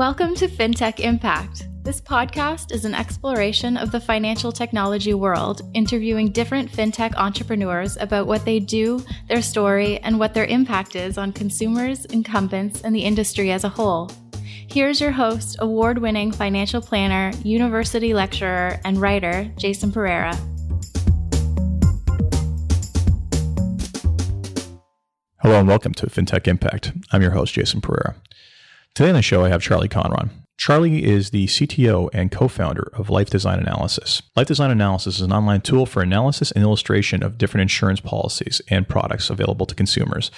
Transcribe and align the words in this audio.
Welcome 0.00 0.34
to 0.36 0.48
FinTech 0.48 1.00
Impact. 1.00 1.68
This 1.82 2.00
podcast 2.00 2.72
is 2.72 2.86
an 2.86 2.94
exploration 2.94 3.76
of 3.76 3.92
the 3.92 4.00
financial 4.00 4.50
technology 4.50 5.12
world, 5.12 5.60
interviewing 5.74 6.32
different 6.32 6.72
fintech 6.72 7.14
entrepreneurs 7.16 7.98
about 7.98 8.26
what 8.26 8.46
they 8.46 8.60
do, 8.60 9.04
their 9.28 9.42
story, 9.42 9.98
and 9.98 10.18
what 10.18 10.32
their 10.32 10.46
impact 10.46 10.96
is 10.96 11.18
on 11.18 11.34
consumers, 11.34 12.06
incumbents, 12.06 12.80
and 12.80 12.94
the 12.96 13.04
industry 13.04 13.52
as 13.52 13.64
a 13.64 13.68
whole. 13.68 14.10
Here's 14.70 15.02
your 15.02 15.10
host, 15.10 15.56
award 15.58 15.98
winning 15.98 16.32
financial 16.32 16.80
planner, 16.80 17.36
university 17.44 18.14
lecturer, 18.14 18.80
and 18.86 18.96
writer, 18.96 19.52
Jason 19.58 19.92
Pereira. 19.92 20.34
Hello 25.42 25.58
and 25.58 25.68
welcome 25.68 25.92
to 25.92 26.06
FinTech 26.06 26.48
Impact. 26.48 26.92
I'm 27.12 27.20
your 27.20 27.32
host, 27.32 27.52
Jason 27.52 27.82
Pereira. 27.82 28.16
Today 28.94 29.10
on 29.10 29.14
the 29.14 29.22
show, 29.22 29.44
I 29.44 29.48
have 29.48 29.62
Charlie 29.62 29.88
Conron. 29.88 30.30
Charlie 30.58 31.04
is 31.04 31.30
the 31.30 31.46
CTO 31.46 32.10
and 32.12 32.30
co 32.30 32.48
founder 32.48 32.90
of 32.92 33.08
Life 33.08 33.30
Design 33.30 33.58
Analysis. 33.58 34.20
Life 34.36 34.48
Design 34.48 34.70
Analysis 34.70 35.16
is 35.16 35.22
an 35.22 35.32
online 35.32 35.62
tool 35.62 35.86
for 35.86 36.02
analysis 36.02 36.50
and 36.50 36.62
illustration 36.62 37.22
of 37.22 37.38
different 37.38 37.62
insurance 37.62 38.00
policies 38.00 38.60
and 38.68 38.86
products 38.86 39.30
available 39.30 39.64
to 39.64 39.74
consumers. 39.74 40.30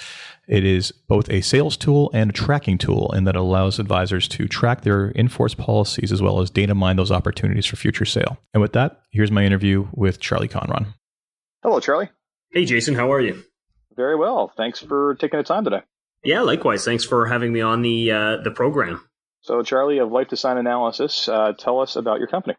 It 0.47 0.63
is 0.63 0.91
both 0.91 1.29
a 1.29 1.41
sales 1.41 1.75
tool 1.75 2.09
and 2.13 2.29
a 2.29 2.33
tracking 2.33 2.77
tool 2.77 3.11
in 3.13 3.25
that 3.25 3.35
it 3.35 3.39
allows 3.39 3.79
advisors 3.79 4.29
to 4.29 4.47
track 4.47 4.81
their 4.81 5.09
in 5.09 5.27
force 5.27 5.55
policies 5.55 6.11
as 6.11 6.21
well 6.21 6.39
as 6.39 6.49
data 6.49 6.75
mine 6.75 6.95
those 6.95 7.11
opportunities 7.11 7.65
for 7.65 7.75
future 7.75 8.05
sale. 8.05 8.37
And 8.53 8.61
with 8.61 8.73
that, 8.73 9.01
here's 9.11 9.31
my 9.31 9.43
interview 9.43 9.89
with 9.93 10.21
Charlie 10.21 10.47
Conron. 10.47 10.93
Hello, 11.63 11.81
Charlie. 11.81 12.09
Hey, 12.51 12.63
Jason, 12.63 12.93
how 12.93 13.11
are 13.11 13.19
you? 13.19 13.43
Very 13.97 14.15
well. 14.15 14.53
Thanks 14.55 14.79
for 14.79 15.15
taking 15.15 15.39
the 15.39 15.43
time 15.43 15.65
today. 15.65 15.81
Yeah, 16.23 16.41
likewise. 16.41 16.85
Thanks 16.85 17.03
for 17.03 17.27
having 17.27 17.51
me 17.51 17.61
on 17.61 17.81
the 17.81 18.11
uh, 18.11 18.37
the 18.37 18.51
program. 18.51 19.07
So, 19.41 19.61
Charlie 19.61 19.97
of 19.97 20.11
Life 20.11 20.29
Design 20.29 20.57
Analysis, 20.57 21.27
uh, 21.27 21.51
tell 21.57 21.81
us 21.81 21.97
about 21.97 22.19
your 22.19 22.27
company. 22.27 22.55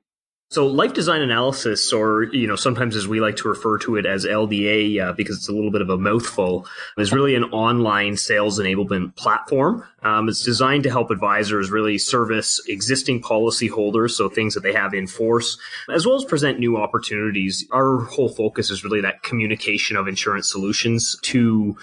So, 0.50 0.66
life 0.66 0.92
design 0.92 1.22
analysis, 1.22 1.92
or 1.92 2.24
you 2.24 2.46
know, 2.46 2.54
sometimes 2.54 2.94
as 2.94 3.08
we 3.08 3.18
like 3.18 3.36
to 3.36 3.48
refer 3.48 3.78
to 3.78 3.96
it 3.96 4.06
as 4.06 4.26
LDA, 4.26 5.00
uh, 5.00 5.12
because 5.14 5.38
it's 5.38 5.48
a 5.48 5.52
little 5.52 5.72
bit 5.72 5.80
of 5.80 5.88
a 5.88 5.96
mouthful, 5.96 6.66
is 6.98 7.12
really 7.12 7.34
an 7.34 7.44
online 7.44 8.16
sales 8.16 8.60
enablement 8.60 9.16
platform. 9.16 9.82
Um, 10.02 10.28
it's 10.28 10.44
designed 10.44 10.84
to 10.84 10.90
help 10.90 11.10
advisors 11.10 11.70
really 11.70 11.98
service 11.98 12.60
existing 12.68 13.22
policyholders, 13.22 14.10
so 14.10 14.28
things 14.28 14.54
that 14.54 14.62
they 14.62 14.74
have 14.74 14.94
in 14.94 15.06
force, 15.06 15.58
as 15.92 16.06
well 16.06 16.16
as 16.16 16.24
present 16.24 16.60
new 16.60 16.76
opportunities. 16.76 17.66
Our 17.72 18.04
whole 18.04 18.28
focus 18.28 18.70
is 18.70 18.84
really 18.84 19.00
that 19.00 19.22
communication 19.22 19.96
of 19.96 20.06
insurance 20.06 20.48
solutions 20.48 21.16
to 21.22 21.76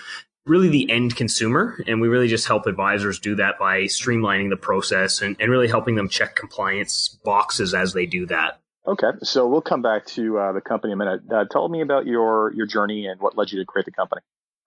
really 0.45 0.70
the 0.70 0.89
end 0.89 1.16
consumer. 1.16 1.84
And 1.88 2.02
we 2.02 2.08
really 2.08 2.28
just 2.28 2.47
help 2.47 2.66
advisors 2.66 3.20
do 3.20 3.36
that 3.36 3.59
by 3.59 3.84
streamlining 3.84 4.50
the 4.50 4.58
process 4.58 5.22
and, 5.22 5.36
and 5.39 5.52
really 5.52 5.67
helping 5.67 5.95
them 5.95 6.09
check 6.09 6.36
compliance 6.36 7.20
boxes 7.23 7.73
as 7.73 7.94
they 7.94 8.06
do 8.06 8.25
that. 8.28 8.59
Okay, 8.88 9.12
so 9.22 9.47
we'll 9.47 9.62
come 9.62 9.84
back 9.84 10.08
to 10.08 10.39
uh, 10.39 10.52
the 10.53 10.62
company 10.62 10.92
in 10.92 11.00
a 11.00 11.06
minute. 11.06 11.22
Uh, 11.31 11.45
tell 11.45 11.69
me 11.69 11.81
about 11.81 12.08
your 12.08 12.52
your 12.56 12.66
journey 12.66 13.06
and 13.06 13.22
what 13.22 13.38
led 13.38 13.52
you 13.52 13.59
to 13.59 13.66
create 13.66 13.86
the 13.86 13.92
company. 13.92 14.22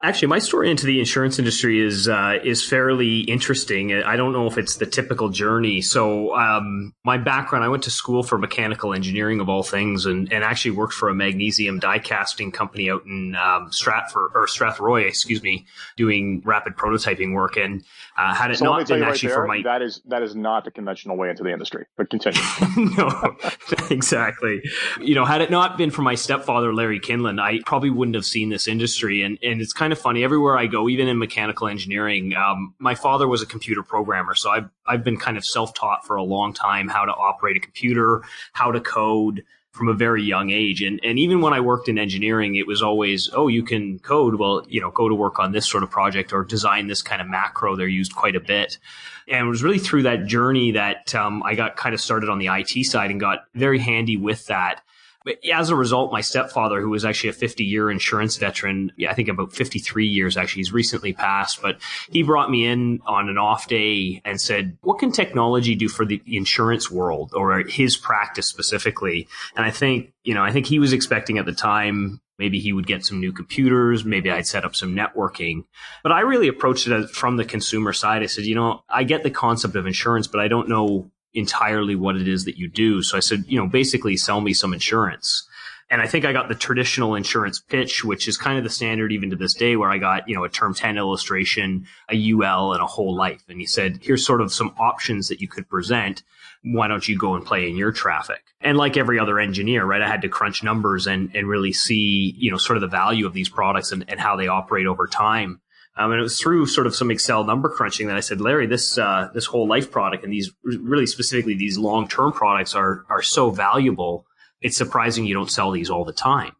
Actually, 0.05 0.28
my 0.28 0.38
story 0.38 0.70
into 0.70 0.84
the 0.84 0.98
insurance 0.98 1.38
industry 1.38 1.80
is 1.80 2.08
uh, 2.08 2.34
is 2.44 2.62
fairly 2.62 3.20
interesting. 3.20 3.91
I 3.91 4.16
don't 4.16 4.34
know 4.34 4.46
if 4.46 4.58
it's 4.58 4.77
the 4.77 4.84
typical 4.84 5.30
journey. 5.30 5.80
So, 5.80 6.36
um, 6.36 6.92
my 7.05 7.16
background, 7.16 7.64
I 7.64 7.69
went 7.69 7.84
to 7.84 7.91
school 7.91 8.22
for 8.22 8.36
mechanical 8.36 8.92
engineering 8.92 9.41
of 9.41 9.48
all 9.48 9.62
things, 9.62 10.05
and, 10.05 10.30
and 10.30 10.44
actually 10.44 10.72
worked 10.72 10.92
for 10.92 11.08
a 11.08 11.14
magnesium 11.14 11.78
die 11.78 12.00
casting 12.00 12.52
company 12.52 12.91
out 12.91 13.06
in 13.06 13.34
um, 13.34 13.72
Stratford 13.72 14.33
or 14.34 14.46
Strathroy, 14.46 15.08
excuse 15.08 15.42
me, 15.42 15.64
doing 15.96 16.42
rapid 16.44 16.77
prototyping 16.77 17.33
work. 17.33 17.56
And 17.56 17.83
uh, 18.16 18.32
had 18.32 18.50
it 18.50 18.58
so 18.58 18.64
not 18.64 18.86
been 18.86 19.00
right 19.00 19.10
actually 19.10 19.28
there, 19.30 19.36
for 19.38 19.46
my 19.46 19.62
that 19.62 19.82
is 19.82 20.00
that 20.06 20.22
is 20.22 20.36
not 20.36 20.64
the 20.64 20.70
conventional 20.70 21.16
way 21.16 21.30
into 21.30 21.42
the 21.42 21.50
industry. 21.50 21.86
But 21.96 22.10
continue. 22.10 22.40
no, 22.96 23.36
exactly. 23.90 24.62
You 25.00 25.16
know, 25.16 25.24
had 25.24 25.40
it 25.40 25.50
not 25.50 25.77
been 25.77 25.90
for 25.90 26.02
my 26.02 26.14
stepfather 26.14 26.72
Larry 26.72 27.00
Kinlan, 27.00 27.40
I 27.40 27.61
probably 27.66 27.90
wouldn't 27.90 28.14
have 28.14 28.24
seen 28.24 28.50
this 28.50 28.68
industry. 28.68 29.22
And 29.22 29.39
and 29.42 29.61
it's 29.61 29.72
kind 29.72 29.92
of 29.92 29.98
funny. 29.98 30.22
Everywhere 30.22 30.56
I 30.56 30.66
go, 30.66 30.89
even 30.89 31.08
in 31.08 31.18
mechanical 31.18 31.66
engineering, 31.66 32.34
um, 32.34 32.74
my 32.78 32.94
father 32.94 33.27
was 33.27 33.42
a 33.42 33.46
computer 33.46 33.83
programmer, 33.83 34.36
so 34.36 34.50
I've 34.50 34.70
I've 34.86 35.02
been 35.02 35.16
kind 35.16 35.36
of 35.36 35.44
self 35.44 35.74
taught 35.74 36.06
for 36.06 36.14
a 36.14 36.22
long 36.22 36.52
time 36.52 36.89
how 36.89 37.05
to 37.05 37.12
operate 37.12 37.56
a 37.56 37.60
computer, 37.60 38.22
how 38.52 38.70
to 38.70 38.80
code 38.80 39.42
from 39.74 39.89
a 39.89 39.92
very 39.92 40.23
young 40.23 40.51
age. 40.51 40.80
And 40.83 41.01
and 41.02 41.18
even 41.18 41.40
when 41.40 41.52
I 41.52 41.61
worked 41.61 41.89
in 41.89 41.98
engineering, 41.98 42.55
it 42.55 42.67
was 42.67 42.80
always, 42.80 43.29
oh, 43.35 43.48
you 43.48 43.64
can 43.64 43.98
code. 43.98 44.36
Well, 44.36 44.64
you 44.68 44.80
know, 44.80 44.90
go 44.92 45.08
to 45.08 45.14
work 45.14 45.40
on 45.40 45.51
this 45.51 45.68
sort 45.68 45.83
of 45.83 45.90
project 45.90 46.33
or 46.33 46.45
design 46.45 46.86
this 46.86 47.02
kind 47.02 47.20
of 47.20 47.29
macro. 47.29 47.74
They're 47.74 47.89
used 47.89 48.14
quite 48.14 48.36
a 48.36 48.40
bit. 48.40 48.79
And 49.27 49.46
it 49.46 49.51
was 49.51 49.64
really 49.64 49.80
through 49.80 50.05
that 50.05 50.27
journey 50.27 50.70
that 50.70 51.13
um, 51.14 51.42
I 51.42 51.57
got 51.57 51.77
kind 51.77 51.92
of 51.92 52.01
started 52.01 52.30
on 52.30 52.39
the 52.39 52.46
IT 52.46 52.84
side 52.84 53.11
and 53.11 53.18
got 53.18 53.46
very 53.55 53.80
handy 53.80 54.17
with 54.17 54.46
that. 54.46 54.80
But 55.24 55.39
as 55.52 55.70
a 55.70 55.77
result, 55.77 56.12
my 56.12 56.20
stepfather, 56.20 56.80
who 56.80 56.90
was 56.90 57.05
actually 57.05 57.30
a 57.30 57.35
50 57.35 57.64
year 57.64 57.90
insurance 57.90 58.36
veteran, 58.36 58.92
yeah, 58.96 59.11
I 59.11 59.14
think 59.14 59.29
about 59.29 59.52
53 59.52 60.07
years 60.07 60.36
actually, 60.36 60.61
he's 60.61 60.73
recently 60.73 61.12
passed, 61.12 61.62
but 61.62 61.79
he 62.11 62.23
brought 62.23 62.51
me 62.51 62.67
in 62.67 63.01
on 63.07 63.29
an 63.29 63.39
off 63.39 63.67
day 63.67 64.20
and 64.24 64.40
said, 64.40 64.77
what 64.83 64.98
can 64.98 65.13
technology 65.13 65.74
do 65.74 65.89
for 65.89 66.05
the 66.05 66.23
insurance 66.27 66.90
world 66.90 67.33
or 67.34 67.61
his 67.61 67.96
practice 67.96 68.46
specifically? 68.46 69.29
And 69.57 69.64
I 69.64 69.70
think, 69.70 70.13
you 70.24 70.34
know, 70.34 70.42
I 70.42 70.52
think 70.52 70.67
he 70.67 70.79
was 70.79 70.92
expecting 70.92 71.39
at 71.39 71.46
the 71.46 71.52
time 71.52 72.20
Maybe 72.39 72.58
he 72.58 72.73
would 72.73 72.86
get 72.86 73.05
some 73.05 73.20
new 73.20 73.33
computers. 73.33 74.05
Maybe 74.05 74.30
I'd 74.30 74.46
set 74.46 74.64
up 74.64 74.74
some 74.74 74.95
networking. 74.95 75.64
But 76.02 76.13
I 76.13 76.20
really 76.20 76.48
approached 76.48 76.89
it 76.89 77.11
from 77.11 77.36
the 77.36 77.45
consumer 77.45 77.92
side. 77.92 78.23
I 78.23 78.27
said, 78.27 78.45
you 78.45 78.57
know, 78.57 78.83
I 78.89 79.05
get 79.05 79.23
the 79.23 79.30
concept 79.30 79.77
of 79.77 79.86
insurance, 79.86 80.27
but 80.27 80.40
I 80.40 80.48
don't 80.48 80.68
know 80.68 81.11
entirely 81.34 81.96
what 81.96 82.17
it 82.17 82.28
is 82.28 82.45
that 82.45 82.56
you 82.56 82.68
do. 82.68 83.02
So 83.02 83.17
I 83.17 83.20
said, 83.20 83.45
you 83.46 83.58
know, 83.58 83.67
basically 83.67 84.17
sell 84.17 84.40
me 84.40 84.55
some 84.55 84.72
insurance. 84.72 85.48
And 85.90 86.00
I 86.00 86.06
think 86.06 86.24
I 86.24 86.33
got 86.33 86.48
the 86.48 86.55
traditional 86.55 87.14
insurance 87.14 87.61
pitch, 87.61 88.05
which 88.05 88.27
is 88.27 88.39
kind 88.39 88.56
of 88.56 88.64
the 88.64 88.70
standard 88.70 89.12
even 89.12 89.30
to 89.30 89.36
this 89.36 89.52
day, 89.52 89.77
where 89.77 89.90
I 89.90 89.98
got, 89.98 90.28
you 90.28 90.34
know, 90.34 90.45
a 90.45 90.48
term 90.48 90.74
10 90.74 90.96
illustration, 90.96 91.86
a 92.11 92.33
UL, 92.33 92.72
and 92.72 92.83
a 92.83 92.86
whole 92.86 93.14
life. 93.14 93.42
And 93.48 93.61
he 93.61 93.67
said, 93.67 93.98
here's 94.02 94.24
sort 94.24 94.40
of 94.40 94.52
some 94.52 94.74
options 94.78 95.28
that 95.28 95.40
you 95.40 95.48
could 95.48 95.68
present. 95.68 96.22
Why 96.62 96.89
don't 96.89 97.06
you 97.06 97.18
go 97.18 97.34
and 97.34 97.45
play 97.45 97.68
in 97.68 97.77
your 97.77 97.92
traffic? 97.92 98.42
And 98.62 98.78
like 98.78 98.96
every 98.96 99.18
other 99.18 99.39
engineer, 99.39 99.84
right, 99.84 100.01
I 100.01 100.08
had 100.08 100.22
to 100.22 100.28
crunch 100.28 100.62
numbers 100.62 101.06
and, 101.06 101.30
and 101.34 101.46
really 101.46 101.74
see, 101.74 102.34
you 102.39 102.51
know, 102.51 102.56
sort 102.56 102.78
of 102.78 102.80
the 102.80 102.89
value 102.89 103.27
of 103.27 103.34
these 103.34 103.51
products 103.51 103.92
and, 103.92 104.05
and 104.08 104.18
how 104.18 104.36
they 104.36 104.48
operate 104.48 104.86
over 104.86 105.06
time. 105.06 105.61
Um, 105.96 106.10
and 106.10 106.18
it 106.18 106.22
was 106.22 106.40
through 106.40 106.66
sort 106.66 106.86
of 106.86 106.96
some 106.96 107.10
Excel 107.10 107.44
number 107.44 107.68
crunching 107.68 108.08
that 108.08 108.16
I 108.16 108.20
said, 108.20 108.40
Larry, 108.40 108.66
this 108.66 108.98
uh, 108.98 109.28
this 109.32 109.46
whole 109.46 109.68
life 109.68 109.90
product 109.90 110.24
and 110.24 110.32
these 110.32 110.50
really 110.62 111.06
specifically 111.06 111.55
these 111.55 111.78
long 111.78 112.08
term 112.08 112.32
products 112.32 112.74
are 112.74 113.05
are 113.08 113.22
so 113.22 113.50
valuable. 113.50 114.27
It's 114.60 114.77
surprising 114.77 115.24
you 115.24 115.34
don't 115.34 115.50
sell 115.50 115.70
these 115.70 115.90
all 115.90 116.04
the 116.04 116.12
time. 116.12 116.52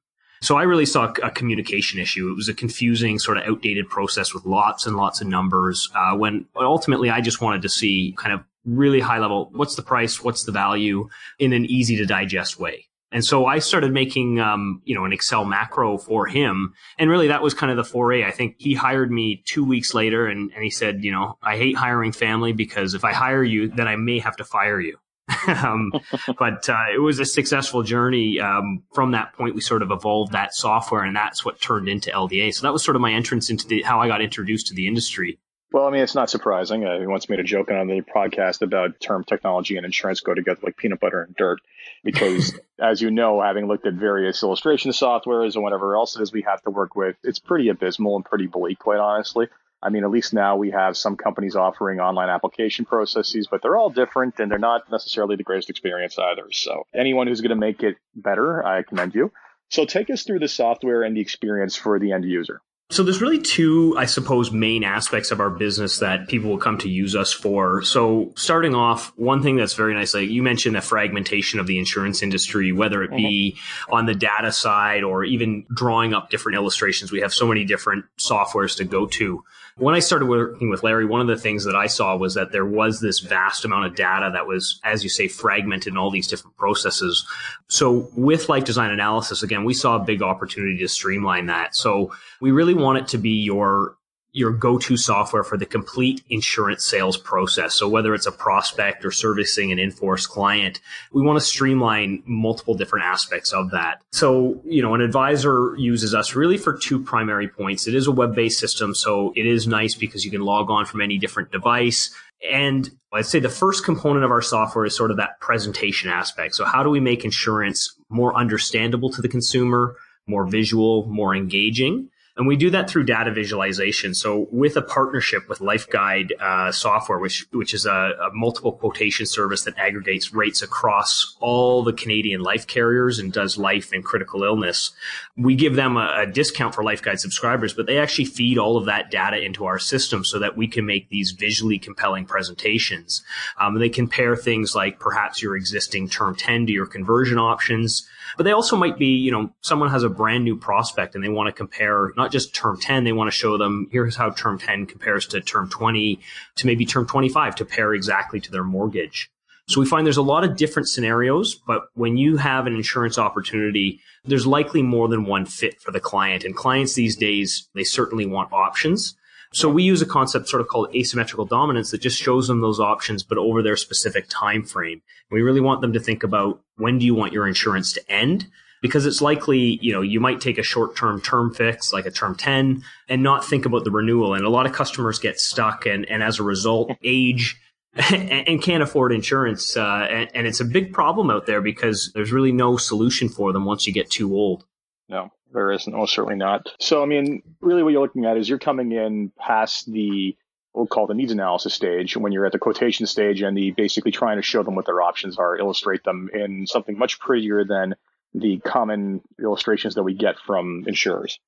So 0.43 0.56
I 0.56 0.65
really 0.65 0.84
saw 0.84 1.11
a 1.23 1.31
communication 1.31 1.99
issue. 1.99 2.31
It 2.31 2.37
was 2.37 2.50
a 2.50 2.55
confusing, 2.55 3.19
sort 3.19 3.39
of 3.39 3.44
outdated 3.44 3.89
process 3.89 4.34
with 4.34 4.44
lots 4.44 4.84
and 4.84 4.94
lots 4.94 5.23
of 5.23 5.27
numbers. 5.27 5.89
Uh, 5.94 6.15
when 6.17 6.44
ultimately 6.55 7.09
I 7.09 7.23
just 7.23 7.41
wanted 7.41 7.62
to 7.62 7.71
see 7.71 8.15
kind 8.19 8.34
of 8.34 8.44
really 8.67 9.00
high 9.00 9.19
level, 9.19 9.50
what's 9.55 9.75
the 9.75 9.83
price, 9.83 10.23
what's 10.23 10.44
the 10.44 10.53
value 10.53 11.09
in 11.39 11.55
an 11.55 11.65
easy 11.65 11.97
to 11.97 12.05
digest 12.05 12.61
way. 12.61 12.89
And 13.15 13.25
so 13.25 13.47
I 13.47 13.61
started 13.61 13.93
making, 13.93 14.41
um, 14.41 14.83
you 14.85 14.95
know, 14.95 15.05
an 15.05 15.13
Excel 15.13 15.45
macro 15.45 15.97
for 15.99 16.27
him. 16.27 16.75
And 16.99 17.09
really 17.09 17.29
that 17.29 17.43
was 17.43 17.55
kind 17.55 17.71
of 17.71 17.77
the 17.77 17.85
foray. 17.85 18.25
I 18.25 18.33
think 18.33 18.57
he 18.59 18.75
hired 18.75 19.11
me 19.11 19.41
two 19.47 19.65
weeks 19.65 19.95
later 19.95 20.27
and, 20.27 20.51
and 20.53 20.65
he 20.65 20.71
said, 20.71 21.05
you 21.05 21.13
know, 21.13 21.39
I 21.41 21.57
hate 21.57 21.77
hiring 21.77 22.11
family 22.11 22.53
because 22.53 22.93
if 22.93 23.05
I 23.05 23.13
hire 23.13 23.45
you, 23.45 23.69
then 23.69 23.87
I 23.87 23.95
may 23.95 24.19
have 24.19 24.37
to 24.39 24.45
fire 24.45 24.81
you. 24.81 24.99
um, 25.47 25.93
but 26.39 26.69
uh, 26.69 26.87
it 26.93 26.99
was 26.99 27.21
a 27.21 27.25
successful 27.25 27.83
journey. 27.85 28.41
Um, 28.41 28.83
from 28.93 29.13
that 29.13 29.33
point, 29.35 29.55
we 29.55 29.61
sort 29.61 29.83
of 29.83 29.91
evolved 29.91 30.33
that 30.33 30.53
software, 30.55 31.03
and 31.03 31.17
that's 31.17 31.45
what 31.45 31.61
turned 31.63 31.89
into 31.89 32.11
LDA. 32.11 32.53
So 32.53 32.63
that 32.63 32.75
was 32.75 32.85
sort 32.85 32.95
of 32.95 33.01
my 33.01 33.13
entrance 33.13 33.49
into 33.49 33.67
the, 33.67 33.83
how 33.83 34.01
I 34.01 34.09
got 34.09 34.21
introduced 34.21 34.67
to 34.67 34.75
the 34.75 34.87
industry. 34.87 35.38
Well, 35.73 35.87
I 35.87 35.91
mean, 35.91 36.03
it's 36.03 36.15
not 36.15 36.31
surprising. 36.31 36.85
Uh, 36.85 37.00
he 37.00 37.06
once 37.06 37.29
made 37.29 37.41
a 37.41 37.44
joke 37.44 37.71
on 37.71 37.88
the 37.88 38.00
podcast 38.03 38.62
about 38.62 39.00
term 39.00 39.25
technology 39.25 39.77
and 39.77 39.85
insurance 39.85 40.21
go 40.21 40.33
together 40.33 40.61
like 40.62 40.77
peanut 40.77 41.00
butter 41.00 41.23
and 41.23 41.35
dirt, 41.35 41.59
because 42.05 42.59
as 42.79 43.01
you 43.01 43.11
know, 43.11 43.41
having 43.41 43.67
looked 43.67 43.87
at 43.87 43.95
various 43.95 44.43
illustration 44.43 44.93
softwares 44.93 45.55
and 45.55 45.65
whatever 45.65 45.97
else 45.97 46.17
it 46.17 46.23
is 46.23 46.33
we 46.33 46.43
have 46.43 46.62
to 46.62 46.71
work 46.71 46.95
with, 46.95 47.17
it's 47.25 47.39
pretty 47.39 47.69
abysmal 47.69 48.17
and 48.17 48.25
pretty 48.25 48.47
bleak, 48.47 48.79
quite 48.79 48.99
honestly. 48.99 49.49
I 49.83 49.91
mean, 49.91 50.05
at 50.05 50.11
least 50.11 50.33
now 50.33 50.56
we 50.56 50.71
have 50.71 50.97
some 50.97 51.17
companies 51.17 51.56
offering 51.56 52.01
online 52.01 52.31
application 52.31 52.87
processes, 52.87 53.49
but 53.51 53.61
they're 53.61 53.77
all 53.77 53.91
different 53.91 54.39
and 54.39 54.51
they're 54.51 54.59
not 54.59 54.91
necessarily 54.91 55.37
the 55.37 55.43
greatest 55.43 55.69
experience 55.69 56.19
either. 56.19 56.47
So 56.53 56.87
anyone 56.95 57.27
who's 57.27 57.43
going 57.43 57.51
to 57.51 57.56
make 57.56 57.83
it 57.83 57.97
better, 58.15 58.65
I 58.65 58.83
commend 58.83 59.15
you. 59.15 59.31
So 59.69 59.85
take 59.85 60.09
us 60.09 60.23
through 60.23 60.39
the 60.39 60.49
software 60.49 61.03
and 61.03 61.17
the 61.17 61.21
experience 61.21 61.77
for 61.77 61.99
the 61.99 62.12
end 62.12 62.25
user. 62.25 62.62
So 62.91 63.03
there's 63.03 63.23
really 63.23 63.41
two, 63.41 63.95
I 63.97 64.05
suppose, 64.05 64.53
main 64.53 64.85
aspects 64.85 65.31
of 65.31 65.41
our 65.41 65.49
business 65.49 65.99
that 65.99 66.29
people 66.29 66.51
will 66.51 66.59
come 66.59 66.77
to 66.79 66.89
use 66.89 67.17
us 67.17 67.33
for. 67.33 67.83
So 67.83 68.33
starting 68.37 68.75
off, 68.75 69.13
one 69.17 69.43
thing 69.43 69.57
that's 69.57 69.73
very 69.73 69.95
nice, 69.95 70.13
like 70.13 70.29
you 70.29 70.43
mentioned 70.43 70.77
the 70.77 70.83
fragmentation 70.83 71.61
of 71.61 71.67
the 71.67 71.79
insurance 71.79 72.23
industry, 72.23 72.73
whether 72.73 73.03
it 73.03 73.11
be 73.11 73.57
mm-hmm. 73.57 73.95
on 73.95 74.05
the 74.05 74.15
data 74.15 74.53
side 74.53 75.03
or 75.03 75.25
even 75.25 75.65
drawing 75.75 76.13
up 76.13 76.29
different 76.29 76.57
illustrations. 76.57 77.11
We 77.11 77.23
have 77.23 77.33
so 77.33 77.47
many 77.47 77.65
different 77.65 78.05
softwares 78.19 78.77
to 78.77 78.85
go 78.85 79.07
to. 79.07 79.43
When 79.76 79.97
I 79.97 79.99
started 79.99 80.26
working 80.26 80.71
with 80.71 80.85
Larry, 80.85 81.05
one 81.05 81.21
of 81.21 81.26
the 81.26 81.37
things 81.37 81.65
that 81.65 81.75
I 81.75 81.88
saw 81.88 82.17
was 82.17 82.35
that 82.35 82.53
there 82.53 82.65
was 82.65 83.00
this 83.00 83.19
vast 83.19 83.65
amount 83.65 83.87
of 83.87 83.97
data 83.97 84.31
that 84.32 84.47
was, 84.47 84.81
as 84.85 85.03
you 85.03 85.11
say, 85.11 85.26
fragmented 85.26 85.93
in 85.93 85.97
all 85.97 86.12
these 86.12 86.29
different 86.29 86.56
processes. 86.56 87.26
So 87.67 88.09
with 88.17 88.49
life 88.49 88.65
design 88.65 88.93
analysis, 88.93 89.43
again, 89.43 89.65
we 89.65 89.75
saw 89.75 89.97
a 89.97 90.05
big 90.05 90.23
opportunity 90.23 90.79
to 90.79 90.88
streamline 90.88 91.47
that. 91.47 91.75
So 91.75 92.12
we 92.41 92.53
really 92.53 92.75
want 92.75 92.99
it 92.99 93.09
to 93.09 93.19
be 93.19 93.31
your 93.31 93.97
your 94.35 94.51
go-to 94.51 94.97
software 94.97 95.45
for 95.45 95.57
the 95.57 95.65
complete 95.65 96.23
insurance 96.29 96.85
sales 96.85 97.17
process. 97.17 97.73
So 97.77 97.89
whether 97.89 98.15
it's 98.15 98.27
a 98.27 98.33
prospect 98.33 99.05
or 99.05 99.13
servicing 99.13 99.71
an 99.71 99.79
in-force 99.79 100.27
client, 100.27 100.81
we 101.13 101.23
want 101.23 101.39
to 101.39 101.45
streamline 101.45 102.25
multiple 102.27 102.75
different 102.75 103.05
aspects 103.05 103.53
of 103.53 103.71
that. 103.71 104.03
So, 104.13 104.61
you 104.65 104.83
know, 104.83 104.93
an 104.93 105.03
advisor 105.03 105.77
uses 105.79 106.17
us 106.17 106.35
really 106.35 106.59
for 106.59 106.77
two 106.77 107.01
primary 107.01 107.47
points. 107.47 107.87
It 107.87 107.95
is 107.95 108.09
a 108.09 108.13
web-based 108.13 108.59
system, 108.59 108.93
so 108.93 109.33
it 109.37 109.47
is 109.47 109.69
nice 109.69 109.95
because 109.95 110.25
you 110.25 110.33
can 110.33 110.41
log 110.41 110.69
on 110.69 110.85
from 110.85 111.01
any 111.01 111.17
different 111.17 111.53
device. 111.53 112.13
And 112.51 112.91
I'd 113.13 113.27
say 113.27 113.39
the 113.39 113.49
first 113.49 113.85
component 113.85 114.25
of 114.25 114.33
our 114.33 114.43
software 114.43 114.85
is 114.85 114.97
sort 114.97 115.13
of 115.13 115.17
that 115.19 115.39
presentation 115.39 116.11
aspect. 116.11 116.57
So 116.57 116.65
how 116.65 116.83
do 116.83 116.91
we 116.91 116.99
make 116.99 117.25
insurance 117.25 117.97
more 118.11 118.37
understandable 118.37 119.11
to 119.11 119.23
the 119.23 119.29
consumer, 119.29 119.95
more 120.27 120.45
visual, 120.45 121.07
more 121.07 121.37
engaging? 121.37 122.11
And 122.37 122.49
we 122.49 122.57
do 122.57 122.71
that 122.71 122.91
through 122.91 123.05
data 123.05 123.31
visualization. 123.31 124.13
So 124.13 124.49
with 124.51 124.77
a 124.77 124.83
partnership 124.83 125.49
with 125.49 125.61
LifeGuide 125.61 126.33
uh, 126.41 126.73
software, 126.73 127.21
which 127.21 127.47
which 127.53 127.73
is 127.73 127.87
a, 127.87 127.91
a, 128.21 128.31
multiple 128.33 128.73
quotation 128.73 129.25
service 129.25 129.63
that 129.65 129.79
aggregates 129.79 130.35
rates 130.35 130.61
across 130.61 131.37
all 131.39 131.85
the 131.85 131.93
Canadian 131.93 132.41
life 132.41 132.67
carriers 132.67 133.21
and 133.21 133.33
does 133.33 133.57
life 133.57 133.93
and 133.93 134.05
critical 134.05 134.43
illness, 134.43 134.91
we 135.37 135.55
give 135.55 135.77
them 135.77 135.97
a, 135.97 136.23
a 136.23 136.27
discount 136.27 136.75
for 136.75 136.83
LifeGuide 136.83 137.21
subscribers, 137.21 137.73
but 137.73 137.87
they 137.87 137.99
actually 137.99 138.25
feed 138.25 138.59
all 138.59 138.77
of 138.77 138.87
that 138.87 139.13
data 139.13 139.41
into 139.41 139.67
our 139.67 139.79
system 139.79 140.25
so 140.25 140.41
that 140.41 140.57
we 140.57 140.67
can 140.67 140.85
make 140.85 141.09
these 141.11 141.31
visually 141.31 141.79
compelling 141.79 142.25
presentations. 142.25 143.23
Um, 143.61 143.79
they 143.79 143.89
compare 143.89 144.35
things 144.35 144.75
like 144.75 144.99
perhaps 144.99 145.41
your 145.41 145.57
existing 145.57 146.09
term 146.09 146.35
10 146.35 146.67
to 146.67 146.73
your 146.73 146.87
conversion 146.87 147.39
options. 147.39 148.09
But 148.37 148.44
they 148.44 148.53
also 148.53 148.76
might 148.76 148.99
be, 148.99 149.17
you 149.17 149.31
know, 149.31 149.50
someone 149.61 149.91
has 149.91 150.03
a 150.03 150.09
brand 150.09 150.44
new 150.44 150.56
prospect 150.56 151.15
and 151.15 151.23
they 151.23 151.29
want 151.29 151.49
to 151.49 151.53
compare 151.53 152.12
not 152.17 152.32
just 152.32 152.55
term 152.55 152.79
10, 152.81 153.05
they 153.05 153.12
want 153.12 153.31
to 153.31 153.37
show 153.37 153.59
them 153.59 153.88
here's 153.91 154.17
how 154.17 154.31
term 154.31 154.59
10 154.59 154.87
compares 154.87 155.26
to 155.29 155.41
term 155.41 155.69
20 155.69 156.19
to 156.56 156.67
maybe 156.67 156.87
term 156.87 157.06
25 157.06 157.56
to 157.56 157.65
pair 157.65 157.94
exactly 157.94 158.41
to 158.41 158.50
their 158.50 158.65
mortgage. 158.65 159.31
So 159.67 159.81
we 159.81 159.87
find 159.87 160.05
there's 160.05 160.19
a 160.19 160.23
lot 160.23 160.44
of 160.44 160.56
different 160.56 160.88
scenarios, 160.88 161.55
but 161.55 161.88
when 161.94 162.19
you 162.19 162.37
have 162.37 162.67
an 162.67 162.75
insurance 162.75 163.19
opportunity, 163.19 164.00
there's 164.25 164.47
likely 164.47 164.82
more 164.82 165.09
than 165.09 165.25
one 165.25 165.47
fit 165.47 165.81
for 165.81 165.91
the 165.91 166.00
client. 166.00 166.44
And 166.44 166.55
clients 166.55 166.94
these 166.94 167.17
days, 167.17 167.67
they 167.75 167.85
certainly 167.85 168.26
want 168.26 168.53
options. 168.53 169.15
So 169.55 169.69
we 169.69 169.85
use 169.85 170.03
a 170.03 170.06
concept 170.06 170.49
sort 170.49 170.61
of 170.61 170.67
called 170.67 170.95
asymmetrical 170.97 171.45
dominance 171.45 171.93
that 171.93 172.01
just 172.01 172.21
shows 172.21 172.49
them 172.49 172.61
those 172.61 172.81
options, 172.81 173.23
but 173.23 173.39
over 173.39 173.62
their 173.62 173.77
specific 173.77 174.27
time 174.29 174.65
frame. 174.65 175.01
We 175.31 175.43
really 175.43 175.61
want 175.61 175.81
them 175.81 175.93
to 175.93 176.01
think 176.01 176.25
about 176.25 176.61
when 176.77 176.99
do 176.99 177.06
you 177.06 177.15
want 177.15 177.33
your 177.33 177.47
insurance 177.47 177.93
to 177.93 178.12
end? 178.12 178.49
Because 178.83 179.06
it's 179.06 179.23
likely, 179.23 179.79
you 179.81 179.93
know, 179.93 180.03
you 180.03 180.19
might 180.19 180.41
take 180.41 180.59
a 180.59 180.65
short 180.65 180.97
term 180.97 181.21
term 181.21 181.55
fix, 181.55 181.93
like 181.93 182.05
a 182.05 182.11
term 182.11 182.35
10, 182.35 182.83
and 183.09 183.23
not 183.23 183.45
think 183.45 183.65
about 183.65 183.85
the 183.85 183.93
renewal. 183.93 184.35
And 184.35 184.45
a 184.45 184.51
lot 184.51 184.67
of 184.67 184.73
customers 184.73 185.21
get 185.21 185.39
stuck 185.39 185.87
and, 185.87 186.05
and 186.11 186.23
as 186.23 186.41
a 186.41 186.43
result, 186.43 186.91
age 187.05 187.57
and 188.11 188.61
can't 188.61 188.83
afford 188.83 189.12
insurance. 189.12 189.77
Uh, 189.77 190.09
and, 190.11 190.31
and 190.35 190.47
it's 190.49 190.61
a 190.61 190.65
big 190.65 190.93
problem 190.93 191.31
out 191.31 191.47
there 191.47 191.62
because 191.62 192.11
there's 192.12 192.33
really 192.33 192.53
no 192.53 192.77
solution 192.77 193.29
for 193.29 193.53
them 193.53 193.65
once 193.65 193.87
you 193.87 193.93
get 193.93 194.11
too 194.11 194.35
old. 194.35 194.65
No, 195.09 195.31
there 195.55 195.73
isn't. 195.73 195.95
Oh, 195.95 196.05
certainly 196.05 196.37
not. 196.37 196.69
So, 196.81 197.03
I 197.03 197.06
mean, 197.06 197.43
really 197.61 197.83
what 197.83 197.91
you're 197.91 198.03
looking 198.03 198.27
at 198.27 198.37
is 198.37 198.49
you're 198.49 198.59
coming 198.59 198.93
in 198.93 199.33
past 199.39 199.91
the, 199.91 200.37
we'll 200.75 200.87
call 200.87 201.06
the 201.06 201.15
needs 201.15 201.33
analysis 201.33 201.73
stage 201.73 202.17
when 202.17 202.33
you're 202.33 202.45
at 202.45 202.53
the 202.53 202.59
quotation 202.59 203.06
stage 203.06 203.41
and 203.41 203.56
the 203.56 203.71
basically 203.71 204.11
trying 204.11 204.37
to 204.37 204.43
show 204.43 204.62
them 204.62 204.75
what 204.75 204.85
their 204.85 205.01
options 205.01 205.39
are, 205.39 205.56
illustrate 205.56 206.05
them 206.05 206.29
in 206.35 206.67
something 206.67 206.99
much 206.99 207.19
prettier 207.21 207.65
than 207.65 207.95
the 208.35 208.59
common 208.59 209.23
illustrations 209.41 209.95
that 209.95 210.03
we 210.03 210.12
get 210.12 210.35
from 210.45 210.85
insurers. 210.87 211.39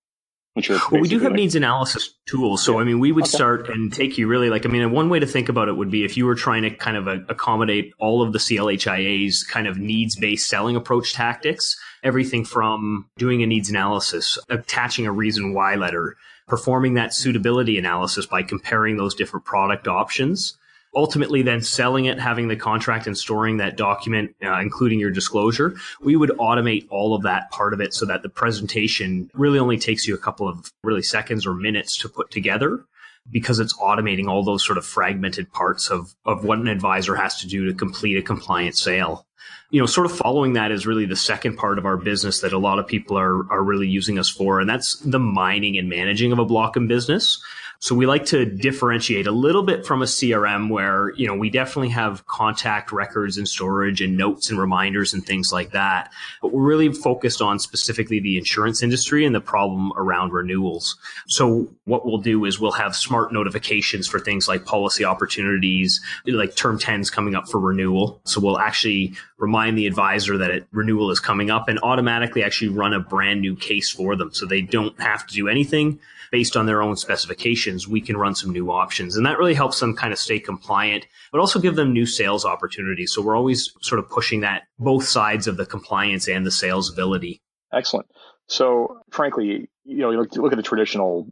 Well, 0.90 1.02
we 1.02 1.08
do 1.08 1.18
have 1.18 1.32
like, 1.32 1.36
needs 1.36 1.54
analysis 1.54 2.14
tools. 2.26 2.64
So, 2.64 2.74
yeah. 2.74 2.78
I 2.80 2.84
mean, 2.84 2.98
we 2.98 3.12
would 3.12 3.24
okay. 3.24 3.30
start 3.30 3.68
and 3.68 3.92
take 3.92 4.16
you 4.16 4.26
really 4.26 4.48
like, 4.48 4.64
I 4.64 4.70
mean, 4.70 4.90
one 4.90 5.10
way 5.10 5.18
to 5.18 5.26
think 5.26 5.50
about 5.50 5.68
it 5.68 5.76
would 5.76 5.90
be 5.90 6.02
if 6.02 6.16
you 6.16 6.24
were 6.24 6.34
trying 6.34 6.62
to 6.62 6.70
kind 6.70 6.96
of 6.96 7.06
accommodate 7.06 7.92
all 7.98 8.22
of 8.22 8.32
the 8.32 8.38
CLHIA's 8.38 9.44
kind 9.44 9.66
of 9.66 9.76
needs 9.76 10.16
based 10.16 10.48
selling 10.48 10.74
approach 10.74 11.12
tactics, 11.12 11.78
everything 12.06 12.44
from 12.44 13.08
doing 13.18 13.42
a 13.42 13.46
needs 13.46 13.68
analysis, 13.68 14.38
attaching 14.48 15.06
a 15.06 15.12
reason 15.12 15.52
why 15.52 15.74
letter, 15.74 16.16
performing 16.46 16.94
that 16.94 17.12
suitability 17.12 17.76
analysis 17.76 18.24
by 18.24 18.42
comparing 18.42 18.96
those 18.96 19.14
different 19.14 19.44
product 19.44 19.88
options 19.88 20.56
ultimately 20.96 21.42
then 21.42 21.60
selling 21.60 22.06
it, 22.06 22.18
having 22.18 22.48
the 22.48 22.56
contract 22.56 23.06
and 23.06 23.16
storing 23.16 23.58
that 23.58 23.76
document, 23.76 24.34
uh, 24.42 24.58
including 24.60 24.98
your 24.98 25.10
disclosure, 25.10 25.76
we 26.00 26.16
would 26.16 26.30
automate 26.30 26.86
all 26.88 27.14
of 27.14 27.22
that 27.22 27.50
part 27.50 27.74
of 27.74 27.80
it 27.80 27.92
so 27.92 28.06
that 28.06 28.22
the 28.22 28.28
presentation 28.30 29.30
really 29.34 29.58
only 29.58 29.78
takes 29.78 30.08
you 30.08 30.14
a 30.14 30.18
couple 30.18 30.48
of 30.48 30.72
really 30.82 31.02
seconds 31.02 31.46
or 31.46 31.54
minutes 31.54 31.98
to 31.98 32.08
put 32.08 32.30
together 32.30 32.82
because 33.30 33.60
it's 33.60 33.76
automating 33.76 34.28
all 34.28 34.42
those 34.42 34.64
sort 34.64 34.78
of 34.78 34.86
fragmented 34.86 35.52
parts 35.52 35.90
of, 35.90 36.14
of 36.24 36.44
what 36.44 36.58
an 36.58 36.68
advisor 36.68 37.14
has 37.16 37.38
to 37.40 37.46
do 37.46 37.66
to 37.66 37.74
complete 37.74 38.16
a 38.16 38.22
compliant 38.22 38.76
sale. 38.76 39.25
You 39.70 39.80
know, 39.80 39.86
sort 39.86 40.06
of 40.06 40.16
following 40.16 40.52
that 40.52 40.70
is 40.70 40.86
really 40.86 41.06
the 41.06 41.16
second 41.16 41.56
part 41.56 41.78
of 41.78 41.86
our 41.86 41.96
business 41.96 42.40
that 42.40 42.52
a 42.52 42.58
lot 42.58 42.78
of 42.78 42.86
people 42.86 43.18
are, 43.18 43.50
are 43.52 43.62
really 43.62 43.88
using 43.88 44.18
us 44.18 44.28
for. 44.28 44.60
And 44.60 44.70
that's 44.70 45.00
the 45.00 45.18
mining 45.18 45.76
and 45.76 45.88
managing 45.88 46.32
of 46.32 46.38
a 46.38 46.44
block 46.44 46.76
in 46.76 46.86
business. 46.86 47.42
So 47.78 47.94
we 47.94 48.06
like 48.06 48.26
to 48.26 48.44
differentiate 48.44 49.26
a 49.26 49.32
little 49.32 49.62
bit 49.62 49.86
from 49.86 50.02
a 50.02 50.06
CRM 50.06 50.70
where, 50.70 51.12
you 51.16 51.26
know, 51.26 51.34
we 51.34 51.50
definitely 51.50 51.90
have 51.90 52.26
contact 52.26 52.92
records 52.92 53.36
and 53.36 53.48
storage 53.48 54.00
and 54.00 54.16
notes 54.16 54.50
and 54.50 54.58
reminders 54.58 55.14
and 55.14 55.24
things 55.24 55.52
like 55.52 55.72
that. 55.72 56.12
But 56.40 56.52
we're 56.52 56.62
really 56.62 56.92
focused 56.92 57.42
on 57.42 57.58
specifically 57.58 58.20
the 58.20 58.38
insurance 58.38 58.82
industry 58.82 59.24
and 59.24 59.34
the 59.34 59.40
problem 59.40 59.92
around 59.96 60.32
renewals. 60.32 60.96
So 61.26 61.68
what 61.84 62.06
we'll 62.06 62.18
do 62.18 62.44
is 62.44 62.58
we'll 62.58 62.72
have 62.72 62.96
smart 62.96 63.32
notifications 63.32 64.06
for 64.06 64.18
things 64.18 64.48
like 64.48 64.64
policy 64.64 65.04
opportunities, 65.04 66.00
like 66.26 66.56
term 66.56 66.78
10s 66.78 67.12
coming 67.12 67.34
up 67.34 67.48
for 67.48 67.60
renewal. 67.60 68.20
So 68.24 68.40
we'll 68.40 68.58
actually 68.58 69.14
remind 69.38 69.76
the 69.76 69.86
advisor 69.86 70.38
that 70.38 70.50
it, 70.50 70.66
renewal 70.72 71.10
is 71.10 71.20
coming 71.20 71.50
up 71.50 71.68
and 71.68 71.78
automatically 71.82 72.42
actually 72.42 72.68
run 72.68 72.94
a 72.94 73.00
brand 73.00 73.40
new 73.40 73.54
case 73.54 73.90
for 73.90 74.16
them. 74.16 74.32
So 74.32 74.46
they 74.46 74.62
don't 74.62 74.98
have 75.00 75.26
to 75.26 75.34
do 75.34 75.48
anything 75.48 76.00
based 76.30 76.56
on 76.56 76.66
their 76.66 76.82
own 76.82 76.96
specifications, 76.96 77.88
we 77.88 78.00
can 78.00 78.16
run 78.16 78.34
some 78.34 78.52
new 78.52 78.70
options. 78.70 79.16
And 79.16 79.26
that 79.26 79.38
really 79.38 79.54
helps 79.54 79.80
them 79.80 79.96
kind 79.96 80.12
of 80.12 80.18
stay 80.18 80.38
compliant, 80.38 81.06
but 81.32 81.40
also 81.40 81.58
give 81.58 81.76
them 81.76 81.92
new 81.92 82.06
sales 82.06 82.44
opportunities. 82.44 83.12
So 83.12 83.22
we're 83.22 83.36
always 83.36 83.72
sort 83.80 83.98
of 83.98 84.08
pushing 84.08 84.40
that 84.40 84.64
both 84.78 85.04
sides 85.04 85.46
of 85.46 85.56
the 85.56 85.66
compliance 85.66 86.28
and 86.28 86.46
the 86.46 86.50
sales 86.50 86.92
ability. 86.92 87.42
Excellent. 87.72 88.06
So 88.48 89.00
frankly, 89.10 89.68
you 89.84 89.98
know, 89.98 90.10
you 90.10 90.18
look, 90.18 90.36
look 90.36 90.52
at 90.52 90.56
the 90.56 90.62
traditional 90.62 91.28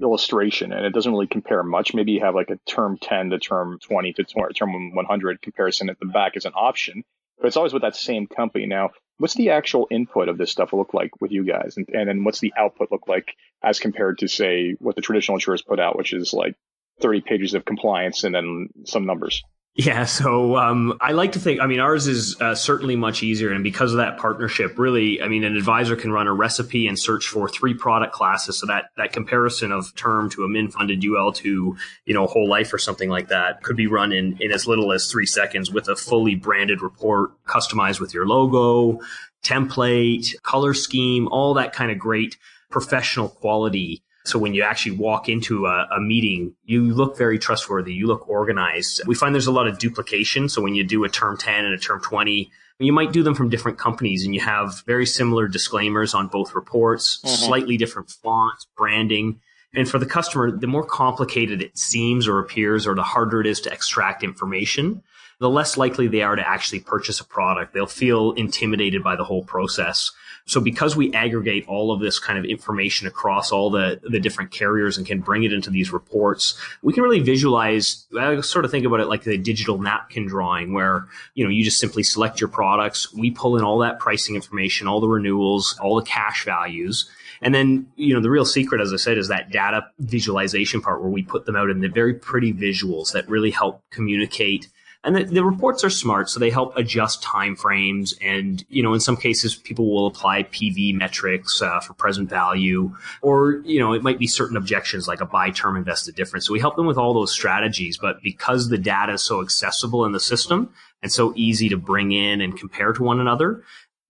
illustration 0.00 0.72
and 0.72 0.84
it 0.84 0.92
doesn't 0.92 1.12
really 1.12 1.26
compare 1.26 1.62
much. 1.62 1.94
Maybe 1.94 2.12
you 2.12 2.20
have 2.20 2.34
like 2.34 2.50
a 2.50 2.58
term 2.68 2.98
10 3.00 3.30
to 3.30 3.38
term 3.38 3.78
20 3.80 4.12
to 4.14 4.24
term 4.24 4.94
100 4.94 5.42
comparison 5.42 5.88
at 5.88 5.98
the 6.00 6.06
back 6.06 6.36
as 6.36 6.44
an 6.44 6.52
option, 6.54 7.04
but 7.38 7.46
it's 7.46 7.56
always 7.56 7.72
with 7.72 7.82
that 7.82 7.96
same 7.96 8.26
company. 8.26 8.66
Now, 8.66 8.90
what's 9.18 9.34
the 9.34 9.50
actual 9.50 9.86
input 9.90 10.28
of 10.28 10.38
this 10.38 10.50
stuff 10.50 10.72
look 10.72 10.94
like 10.94 11.20
with 11.20 11.32
you 11.32 11.44
guys? 11.44 11.76
And, 11.76 11.88
and 11.88 12.08
then 12.08 12.24
what's 12.24 12.40
the 12.40 12.54
output 12.56 12.90
look 12.90 13.08
like 13.08 13.34
as 13.62 13.78
compared 13.78 14.18
to 14.18 14.28
say 14.28 14.76
what 14.78 14.96
the 14.96 15.02
traditional 15.02 15.36
insurers 15.36 15.62
put 15.62 15.80
out 15.80 15.96
which 15.96 16.12
is 16.12 16.32
like 16.32 16.54
30 17.00 17.22
pages 17.22 17.54
of 17.54 17.64
compliance 17.64 18.24
and 18.24 18.34
then 18.34 18.68
some 18.84 19.06
numbers 19.06 19.42
yeah, 19.76 20.04
so 20.04 20.56
um, 20.56 20.96
I 21.00 21.10
like 21.10 21.32
to 21.32 21.40
think. 21.40 21.60
I 21.60 21.66
mean, 21.66 21.80
ours 21.80 22.06
is 22.06 22.40
uh, 22.40 22.54
certainly 22.54 22.94
much 22.94 23.24
easier, 23.24 23.50
and 23.52 23.64
because 23.64 23.90
of 23.90 23.96
that 23.96 24.18
partnership, 24.18 24.78
really, 24.78 25.20
I 25.20 25.26
mean, 25.26 25.42
an 25.42 25.56
advisor 25.56 25.96
can 25.96 26.12
run 26.12 26.28
a 26.28 26.32
recipe 26.32 26.86
and 26.86 26.96
search 26.96 27.26
for 27.26 27.48
three 27.48 27.74
product 27.74 28.12
classes. 28.12 28.56
So 28.56 28.66
that 28.66 28.90
that 28.96 29.12
comparison 29.12 29.72
of 29.72 29.92
term 29.96 30.30
to 30.30 30.44
a 30.44 30.48
min 30.48 30.70
funded 30.70 31.04
UL 31.04 31.32
to 31.32 31.76
you 32.04 32.14
know 32.14 32.28
whole 32.28 32.48
life 32.48 32.72
or 32.72 32.78
something 32.78 33.10
like 33.10 33.28
that 33.28 33.64
could 33.64 33.76
be 33.76 33.88
run 33.88 34.12
in 34.12 34.36
in 34.38 34.52
as 34.52 34.68
little 34.68 34.92
as 34.92 35.10
three 35.10 35.26
seconds 35.26 35.72
with 35.72 35.88
a 35.88 35.96
fully 35.96 36.36
branded 36.36 36.80
report, 36.80 37.32
customized 37.44 37.98
with 37.98 38.14
your 38.14 38.28
logo, 38.28 39.00
template, 39.42 40.40
color 40.44 40.72
scheme, 40.74 41.26
all 41.32 41.54
that 41.54 41.72
kind 41.72 41.90
of 41.90 41.98
great 41.98 42.36
professional 42.70 43.28
quality 43.28 44.03
so 44.24 44.38
when 44.38 44.54
you 44.54 44.62
actually 44.62 44.96
walk 44.96 45.28
into 45.28 45.66
a, 45.66 45.86
a, 45.96 46.00
meeting, 46.00 46.54
you 46.64 46.94
look 46.94 47.18
very 47.18 47.38
trustworthy. 47.38 47.92
You 47.92 48.06
look 48.06 48.26
organized. 48.26 49.02
We 49.06 49.14
find 49.14 49.34
there's 49.34 49.46
a 49.46 49.52
lot 49.52 49.66
of 49.66 49.78
duplication. 49.78 50.48
So 50.48 50.62
when 50.62 50.74
you 50.74 50.82
do 50.82 51.04
a 51.04 51.10
term 51.10 51.36
10 51.36 51.66
and 51.66 51.74
a 51.74 51.78
term 51.78 52.00
20, 52.00 52.50
you 52.78 52.92
might 52.92 53.12
do 53.12 53.22
them 53.22 53.34
from 53.34 53.50
different 53.50 53.78
companies 53.78 54.24
and 54.24 54.34
you 54.34 54.40
have 54.40 54.82
very 54.86 55.04
similar 55.04 55.46
disclaimers 55.46 56.14
on 56.14 56.28
both 56.28 56.54
reports, 56.54 57.18
mm-hmm. 57.18 57.34
slightly 57.34 57.76
different 57.76 58.10
fonts, 58.10 58.66
branding. 58.76 59.40
And 59.74 59.88
for 59.88 59.98
the 59.98 60.06
customer, 60.06 60.50
the 60.50 60.66
more 60.66 60.84
complicated 60.84 61.60
it 61.60 61.76
seems 61.76 62.26
or 62.26 62.38
appears, 62.38 62.86
or 62.86 62.94
the 62.94 63.02
harder 63.02 63.40
it 63.40 63.46
is 63.46 63.60
to 63.62 63.72
extract 63.72 64.24
information, 64.24 65.02
the 65.38 65.50
less 65.50 65.76
likely 65.76 66.08
they 66.08 66.22
are 66.22 66.36
to 66.36 66.48
actually 66.48 66.80
purchase 66.80 67.20
a 67.20 67.24
product. 67.24 67.74
They'll 67.74 67.86
feel 67.86 68.32
intimidated 68.32 69.02
by 69.02 69.16
the 69.16 69.24
whole 69.24 69.44
process. 69.44 70.12
So 70.46 70.60
because 70.60 70.94
we 70.94 71.12
aggregate 71.14 71.66
all 71.68 71.90
of 71.90 72.00
this 72.00 72.18
kind 72.18 72.38
of 72.38 72.44
information 72.44 73.06
across 73.06 73.50
all 73.50 73.70
the, 73.70 73.98
the 74.02 74.20
different 74.20 74.50
carriers 74.50 74.98
and 74.98 75.06
can 75.06 75.20
bring 75.20 75.44
it 75.44 75.54
into 75.54 75.70
these 75.70 75.90
reports, 75.90 76.58
we 76.82 76.92
can 76.92 77.02
really 77.02 77.20
visualize, 77.20 78.06
I 78.18 78.40
sort 78.42 78.66
of 78.66 78.70
think 78.70 78.84
about 78.84 79.00
it 79.00 79.08
like 79.08 79.22
the 79.22 79.38
digital 79.38 79.78
napkin 79.78 80.26
drawing 80.26 80.74
where, 80.74 81.06
you 81.34 81.44
know, 81.44 81.50
you 81.50 81.64
just 81.64 81.80
simply 81.80 82.02
select 82.02 82.42
your 82.42 82.48
products. 82.48 83.12
We 83.14 83.30
pull 83.30 83.56
in 83.56 83.64
all 83.64 83.78
that 83.78 83.98
pricing 83.98 84.34
information, 84.34 84.86
all 84.86 85.00
the 85.00 85.08
renewals, 85.08 85.78
all 85.80 85.96
the 85.96 86.04
cash 86.04 86.44
values. 86.44 87.08
And 87.40 87.54
then, 87.54 87.86
you 87.96 88.12
know, 88.12 88.20
the 88.20 88.30
real 88.30 88.44
secret, 88.44 88.82
as 88.82 88.92
I 88.92 88.96
said, 88.96 89.16
is 89.16 89.28
that 89.28 89.50
data 89.50 89.86
visualization 89.98 90.82
part 90.82 91.00
where 91.00 91.10
we 91.10 91.22
put 91.22 91.46
them 91.46 91.56
out 91.56 91.70
in 91.70 91.80
the 91.80 91.88
very 91.88 92.14
pretty 92.14 92.52
visuals 92.52 93.12
that 93.12 93.28
really 93.28 93.50
help 93.50 93.82
communicate 93.90 94.68
and 95.04 95.14
the, 95.14 95.24
the, 95.24 95.44
reports 95.44 95.84
are 95.84 95.90
smart 95.90 96.28
so 96.30 96.40
they 96.40 96.50
help 96.50 96.76
adjust 96.76 97.22
timeframes 97.22 98.14
and 98.22 98.64
you 98.68 98.82
know 98.82 98.94
in 98.94 99.00
some 99.00 99.16
cases 99.16 99.54
people 99.54 99.92
will 99.92 100.06
apply 100.06 100.42
pv 100.44 100.94
metrics 100.94 101.60
uh, 101.60 101.78
for 101.80 101.92
present 101.94 102.28
value 102.28 102.94
or 103.22 103.62
you 103.64 103.78
know 103.78 103.92
it 103.92 104.02
might 104.02 104.18
be 104.18 104.26
certain 104.26 104.56
objections 104.56 105.06
like 105.06 105.20
a 105.20 105.26
buy 105.26 105.50
term 105.50 105.76
invested 105.76 106.14
difference. 106.14 106.46
So 106.46 106.52
we 106.52 106.60
help 106.60 106.76
them 106.76 106.86
with 106.86 106.98
all 106.98 107.14
those 107.14 107.32
strategies 107.32 107.98
but 107.98 108.22
because 108.22 108.68
the 108.68 108.78
data 108.78 109.12
is 109.12 109.22
so 109.22 109.42
accessible 109.42 110.04
in 110.04 110.12
the 110.12 110.20
system 110.20 110.72
and 111.02 111.12
so 111.12 111.34
easy 111.36 111.68
to 111.68 111.76
bring 111.76 112.12
in 112.12 112.40
and 112.40 112.58
compare 112.58 112.92
to 112.92 113.02
one 113.02 113.20
another 113.20 113.62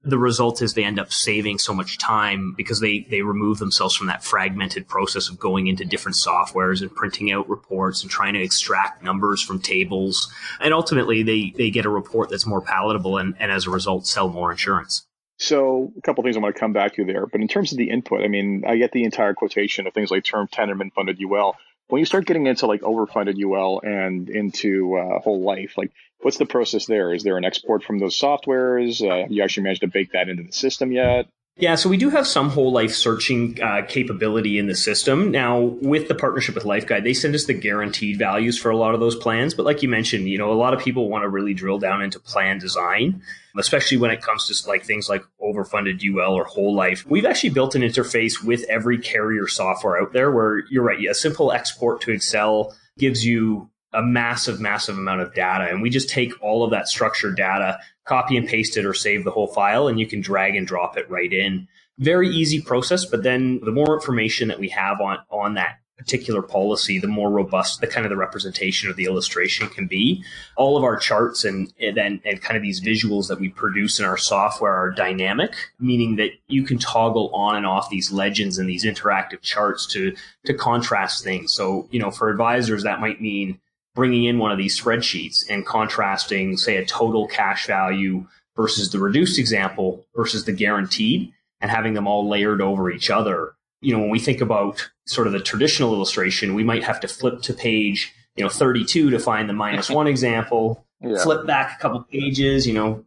the 0.05 0.19
result 0.19 0.61
is 0.61 0.75
they 0.75 0.85
end 0.85 1.01
up 1.01 1.13
saving 1.13 1.59
so 1.59 1.75
much 1.75 1.99
time 1.99 2.55
because 2.57 2.81
they 2.81 3.07
they 3.11 3.23
remove 3.23 3.59
themselves 3.59 3.97
from 3.97 4.07
that 4.09 4.23
fragmented 4.23 4.87
process 4.87 5.29
of 5.29 5.39
going 5.39 5.67
into 5.67 5.85
different 5.85 6.17
softwares 6.17 6.83
and 6.83 6.95
printing 6.95 7.33
out 7.33 7.49
reports 7.49 8.03
and 8.03 8.11
trying 8.11 8.35
to 8.35 8.43
extract 8.43 9.03
numbers 9.03 9.41
from 9.43 9.59
tables. 9.59 10.31
And 10.61 10.75
ultimately 10.75 11.23
they 11.23 11.53
they 11.57 11.71
get 11.71 11.87
a 11.87 11.91
report 11.91 12.29
that's 12.29 12.47
more 12.47 12.61
palatable 12.61 13.17
and, 13.17 13.35
and 13.41 13.51
as 13.51 13.67
a 13.67 13.71
result 13.71 14.07
sell 14.07 14.29
more 14.29 14.51
insurance. 14.51 15.07
So 15.39 15.93
a 15.99 16.01
couple 16.03 16.23
things 16.23 16.37
I 16.37 16.41
want 16.41 16.55
to 16.55 16.61
come 16.61 16.73
back 16.73 16.95
to 16.95 17.05
there. 17.05 17.27
But 17.27 17.41
in 17.41 17.49
terms 17.49 17.73
of 17.73 17.79
the 17.79 17.91
input 17.91 18.23
I 18.23 18.29
mean 18.29 18.65
I 18.67 18.77
get 18.77 18.93
the 18.93 19.05
entire 19.05 19.33
quotation 19.33 19.87
of 19.87 19.95
things 19.95 20.11
like 20.11 20.25
term 20.25 20.49
tenorment 20.49 20.93
funded 20.93 21.19
UL 21.23 21.57
when 21.88 22.00
you 22.00 22.07
start 22.07 22.26
getting 22.26 22.47
into 22.47 22.67
like 22.67 22.81
overfunded 22.81 23.43
UL 23.43 23.81
and 23.83 24.29
into 24.29 24.97
uh, 24.97 25.21
whole 25.21 25.43
life, 25.43 25.75
like 25.76 25.93
what's 26.21 26.38
the 26.38 26.47
process 26.47 26.87
there? 26.87 27.12
Is 27.12 27.23
there 27.23 27.37
an 27.37 27.45
export 27.45 27.85
from 27.85 27.99
those 27.99 28.19
softwares? 28.19 29.03
Uh, 29.03 29.26
you 29.29 29.43
actually 29.43 29.64
managed 29.64 29.83
to 29.83 29.88
bake 29.88 30.12
that 30.12 30.29
into 30.29 30.45
the 30.45 30.53
system 30.53 30.93
yet? 30.93 31.26
Yeah, 31.57 31.77
so 31.77 31.89
we 31.89 31.99
do 31.99 32.11
have 32.11 32.27
some 32.27 32.51
whole 32.51 32.73
life 32.73 32.93
searching 32.93 33.63
uh, 33.63 33.83
capability 33.87 34.59
in 34.59 34.67
the 34.67 34.75
system. 34.75 35.31
Now, 35.31 35.61
with 35.61 36.09
the 36.09 36.15
partnership 36.15 36.57
with 36.57 36.65
LifeGuide, 36.65 37.05
they 37.05 37.15
send 37.15 37.33
us 37.37 37.45
the 37.45 37.55
guaranteed 37.55 38.19
values 38.19 38.59
for 38.59 38.71
a 38.71 38.77
lot 38.77 38.93
of 38.95 38.99
those 38.99 39.15
plans. 39.15 39.55
But 39.55 39.65
like 39.65 39.81
you 39.81 39.89
mentioned, 39.89 40.29
you 40.29 40.37
know, 40.37 40.51
a 40.51 40.55
lot 40.55 40.75
of 40.75 40.81
people 40.81 41.09
want 41.09 41.23
to 41.23 41.29
really 41.29 41.55
drill 41.55 41.79
down 41.79 42.03
into 42.03 42.19
plan 42.19 42.59
design, 42.59 43.23
especially 43.57 43.99
when 43.99 44.11
it 44.11 44.21
comes 44.21 44.49
to 44.49 44.69
like 44.69 44.85
things 44.85 45.09
like 45.09 45.25
overfunded 45.41 46.03
UL 46.03 46.35
or 46.35 46.45
whole 46.45 46.75
life. 46.75 47.07
We've 47.07 47.25
actually 47.25 47.51
built 47.51 47.77
an 47.77 47.83
interface 47.83 48.43
with 48.43 48.65
every 48.69 48.99
carrier 48.99 49.47
software 49.47 50.03
out 50.03 50.13
there 50.13 50.33
where 50.33 50.65
you're 50.71 50.83
right, 50.83 50.99
a 51.09 51.15
simple 51.15 51.53
export 51.53 52.01
to 52.01 52.11
Excel 52.11 52.75
gives 52.99 53.25
you 53.25 53.71
a 53.95 54.03
massive, 54.03 54.61
massive 54.61 54.99
amount 54.99 55.21
of 55.21 55.35
data. 55.35 55.71
And 55.71 55.81
we 55.81 55.91
just 55.91 56.09
take 56.09 56.33
all 56.43 56.65
of 56.65 56.71
that 56.71 56.89
structured 56.89 57.37
data, 57.37 57.79
copy 58.05 58.37
and 58.37 58.47
paste 58.47 58.77
it 58.77 58.85
or 58.85 58.95
save 58.95 59.25
the 59.25 59.31
whole 59.31 59.47
file, 59.47 59.89
and 59.89 59.99
you 59.99 60.07
can 60.07 60.21
drag 60.21 60.57
and 60.57 60.67
drop 60.67 60.97
it 60.97 61.09
right 61.09 61.33
in. 61.33 61.69
Very 61.99 62.29
easy 62.29 62.61
process, 62.61 63.05
but 63.05 63.23
then 63.23 63.61
the 63.65 63.71
more 63.71 63.95
information 63.95 64.49
that 64.49 64.59
we 64.59 64.69
have 64.71 65.01
on, 65.01 65.19
on 65.31 65.55
that 65.55 65.79
particular 65.97 66.43
policy, 66.43 66.99
the 66.99 67.07
more 67.07 67.31
robust 67.31 67.81
the 67.81 67.87
kind 67.87 68.05
of 68.05 68.11
the 68.11 68.17
representation 68.17 68.91
or 68.91 68.93
the 68.93 69.05
illustration 69.05 69.69
can 69.69 69.87
be. 69.87 70.25
All 70.57 70.77
of 70.77 70.85
our 70.85 70.97
charts 70.97 71.45
and 71.45 71.73
and, 71.81 71.99
and 71.99 72.43
kind 72.43 72.57
of 72.57 72.63
these 72.63 72.81
visuals 72.81 73.29
that 73.29 73.39
we 73.39 73.49
produce 73.49 74.01
in 74.01 74.05
our 74.05 74.17
software 74.17 74.75
are 74.75 74.91
dynamic, 74.91 75.55
meaning 75.79 76.17
that 76.17 76.31
you 76.49 76.65
can 76.65 76.79
toggle 76.79 77.31
on 77.33 77.57
and 77.57 77.65
off 77.65 77.91
these 77.91 78.11
legends 78.11 78.59
and 78.59 78.69
these 78.69 78.85
interactive 78.85 79.41
charts 79.41 79.87
to 79.89 80.15
to 80.47 80.55
contrast 80.55 81.23
things. 81.23 81.55
So, 81.55 81.89
you 81.91 82.01
know, 82.01 82.11
for 82.11 82.29
advisors 82.29 82.83
that 82.83 83.01
might 83.01 83.21
mean 83.21 83.61
bringing 83.95 84.25
in 84.25 84.39
one 84.39 84.51
of 84.51 84.59
these 84.59 84.81
spreadsheets 84.81 85.45
and 85.49 85.65
contrasting, 85.65 86.57
say, 86.57 86.77
a 86.77 86.85
total 86.85 87.27
cash 87.29 87.67
value 87.67 88.27
versus 88.57 88.91
the 88.91 88.99
reduced 88.99 89.39
example 89.39 90.05
versus 90.17 90.45
the 90.45 90.53
guaranteed 90.53 91.33
and 91.61 91.71
having 91.71 91.95
them 91.95 92.07
all 92.07 92.29
layered 92.29 92.61
over 92.61 92.91
each 92.91 93.11
other. 93.11 93.55
You 93.81 93.95
know, 93.95 94.01
when 94.01 94.11
we 94.11 94.19
think 94.19 94.41
about 94.41 94.91
sort 95.07 95.27
of 95.27 95.33
the 95.33 95.41
traditional 95.41 95.95
illustration, 95.95 96.55
we 96.55 96.65
might 96.65 96.85
have 96.85 97.01
to 97.01 97.09
flip 97.09 97.43
to 97.43 97.55
page, 97.55 98.13
you 98.37 98.45
know, 98.45 98.51
32 98.51 99.11
to 99.11 99.19
find 99.19 99.49
the 99.49 99.53
minus 99.53 99.91
one 99.91 100.07
example, 100.09 100.85
yeah. 101.01 101.23
flip 101.23 101.47
back 101.47 101.79
a 101.79 101.83
couple 101.83 102.03
pages, 102.03 102.67
you 102.67 102.75
know, 102.75 103.05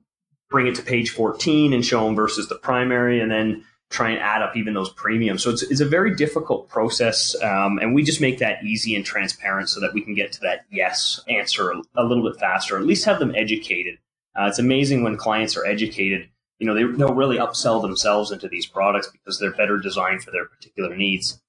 bring 0.50 0.68
it 0.68 0.76
to 0.76 0.82
page 0.82 1.10
14 1.10 1.74
and 1.74 1.86
show 1.86 2.06
them 2.06 2.16
versus 2.16 2.48
the 2.48 2.56
primary, 2.56 3.20
and 3.20 3.32
then 3.32 3.66
try 3.90 4.10
and 4.10 4.20
add 4.20 4.42
up 4.42 4.58
even 4.58 4.74
those 4.74 4.90
premiums. 4.90 5.44
So 5.44 5.50
it's, 5.50 5.64
it's 5.64 5.80
a 5.80 5.88
very 5.88 6.14
difficult 6.14 6.68
process. 6.70 7.36
Um, 7.42 7.80
and 7.80 7.96
we 7.96 8.04
just 8.04 8.20
make 8.20 8.40
that 8.40 8.64
easy 8.64 8.96
and 8.96 9.06
transparent 9.06 9.70
so 9.70 9.80
that 9.80 9.94
we 9.94 10.02
can 10.02 10.14
get 10.14 10.32
to 10.34 10.40
that 10.42 10.66
yes 10.70 11.22
answer 11.30 11.72
a, 11.72 12.04
little 12.04 12.30
bit 12.30 12.40
faster, 12.40 12.78
at 12.78 12.86
least 12.86 13.06
have 13.06 13.20
them 13.20 13.34
educated. 13.36 13.98
Uh, 14.38 14.48
it's 14.48 14.60
amazing 14.60 15.04
when 15.04 15.18
clients 15.18 15.56
are 15.56 15.66
educated. 15.66 16.30
You 16.60 16.68
know, 16.68 16.74
they, 16.74 16.84
they'll 16.98 17.14
really 17.14 17.38
upsell 17.38 17.82
themselves 17.82 18.32
into 18.32 18.48
these 18.48 18.66
products 18.66 19.10
because 19.12 19.40
they're 19.40 19.54
better 19.54 19.78
designed 19.78 20.24
for 20.24 20.32
their 20.32 20.46
particular 20.46 20.96
needs. 20.96 21.42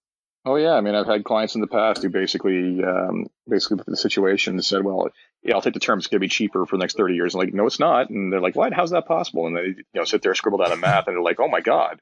Oh 0.44 0.56
yeah, 0.56 0.72
I 0.72 0.80
mean, 0.80 0.94
I've 0.94 1.06
had 1.06 1.24
clients 1.24 1.56
in 1.56 1.60
the 1.60 1.66
past 1.66 2.02
who 2.02 2.08
basically, 2.08 2.82
um, 2.84 3.26
basically 3.48 3.82
the 3.86 3.96
situation 3.96 4.62
said, 4.62 4.84
"Well, 4.84 5.08
yeah, 5.42 5.54
I'll 5.54 5.60
take 5.60 5.74
the 5.74 5.80
term. 5.80 5.98
It's 5.98 6.06
going 6.06 6.20
to 6.20 6.24
be 6.24 6.28
cheaper 6.28 6.64
for 6.64 6.76
the 6.76 6.80
next 6.80 6.96
thirty 6.96 7.14
years." 7.16 7.34
I'm 7.34 7.40
like, 7.40 7.52
no, 7.52 7.66
it's 7.66 7.80
not. 7.80 8.08
And 8.08 8.32
they're 8.32 8.40
like, 8.40 8.54
"What? 8.56 8.72
How's 8.72 8.90
that 8.90 9.06
possible?" 9.06 9.46
And 9.46 9.56
they, 9.56 9.62
you 9.62 9.84
know, 9.94 10.04
sit 10.04 10.22
there, 10.22 10.34
scribble 10.34 10.58
down 10.58 10.72
a 10.72 10.76
math, 10.76 11.06
and 11.06 11.16
they're 11.16 11.22
like, 11.22 11.40
"Oh 11.40 11.48
my 11.48 11.60
god, 11.60 12.00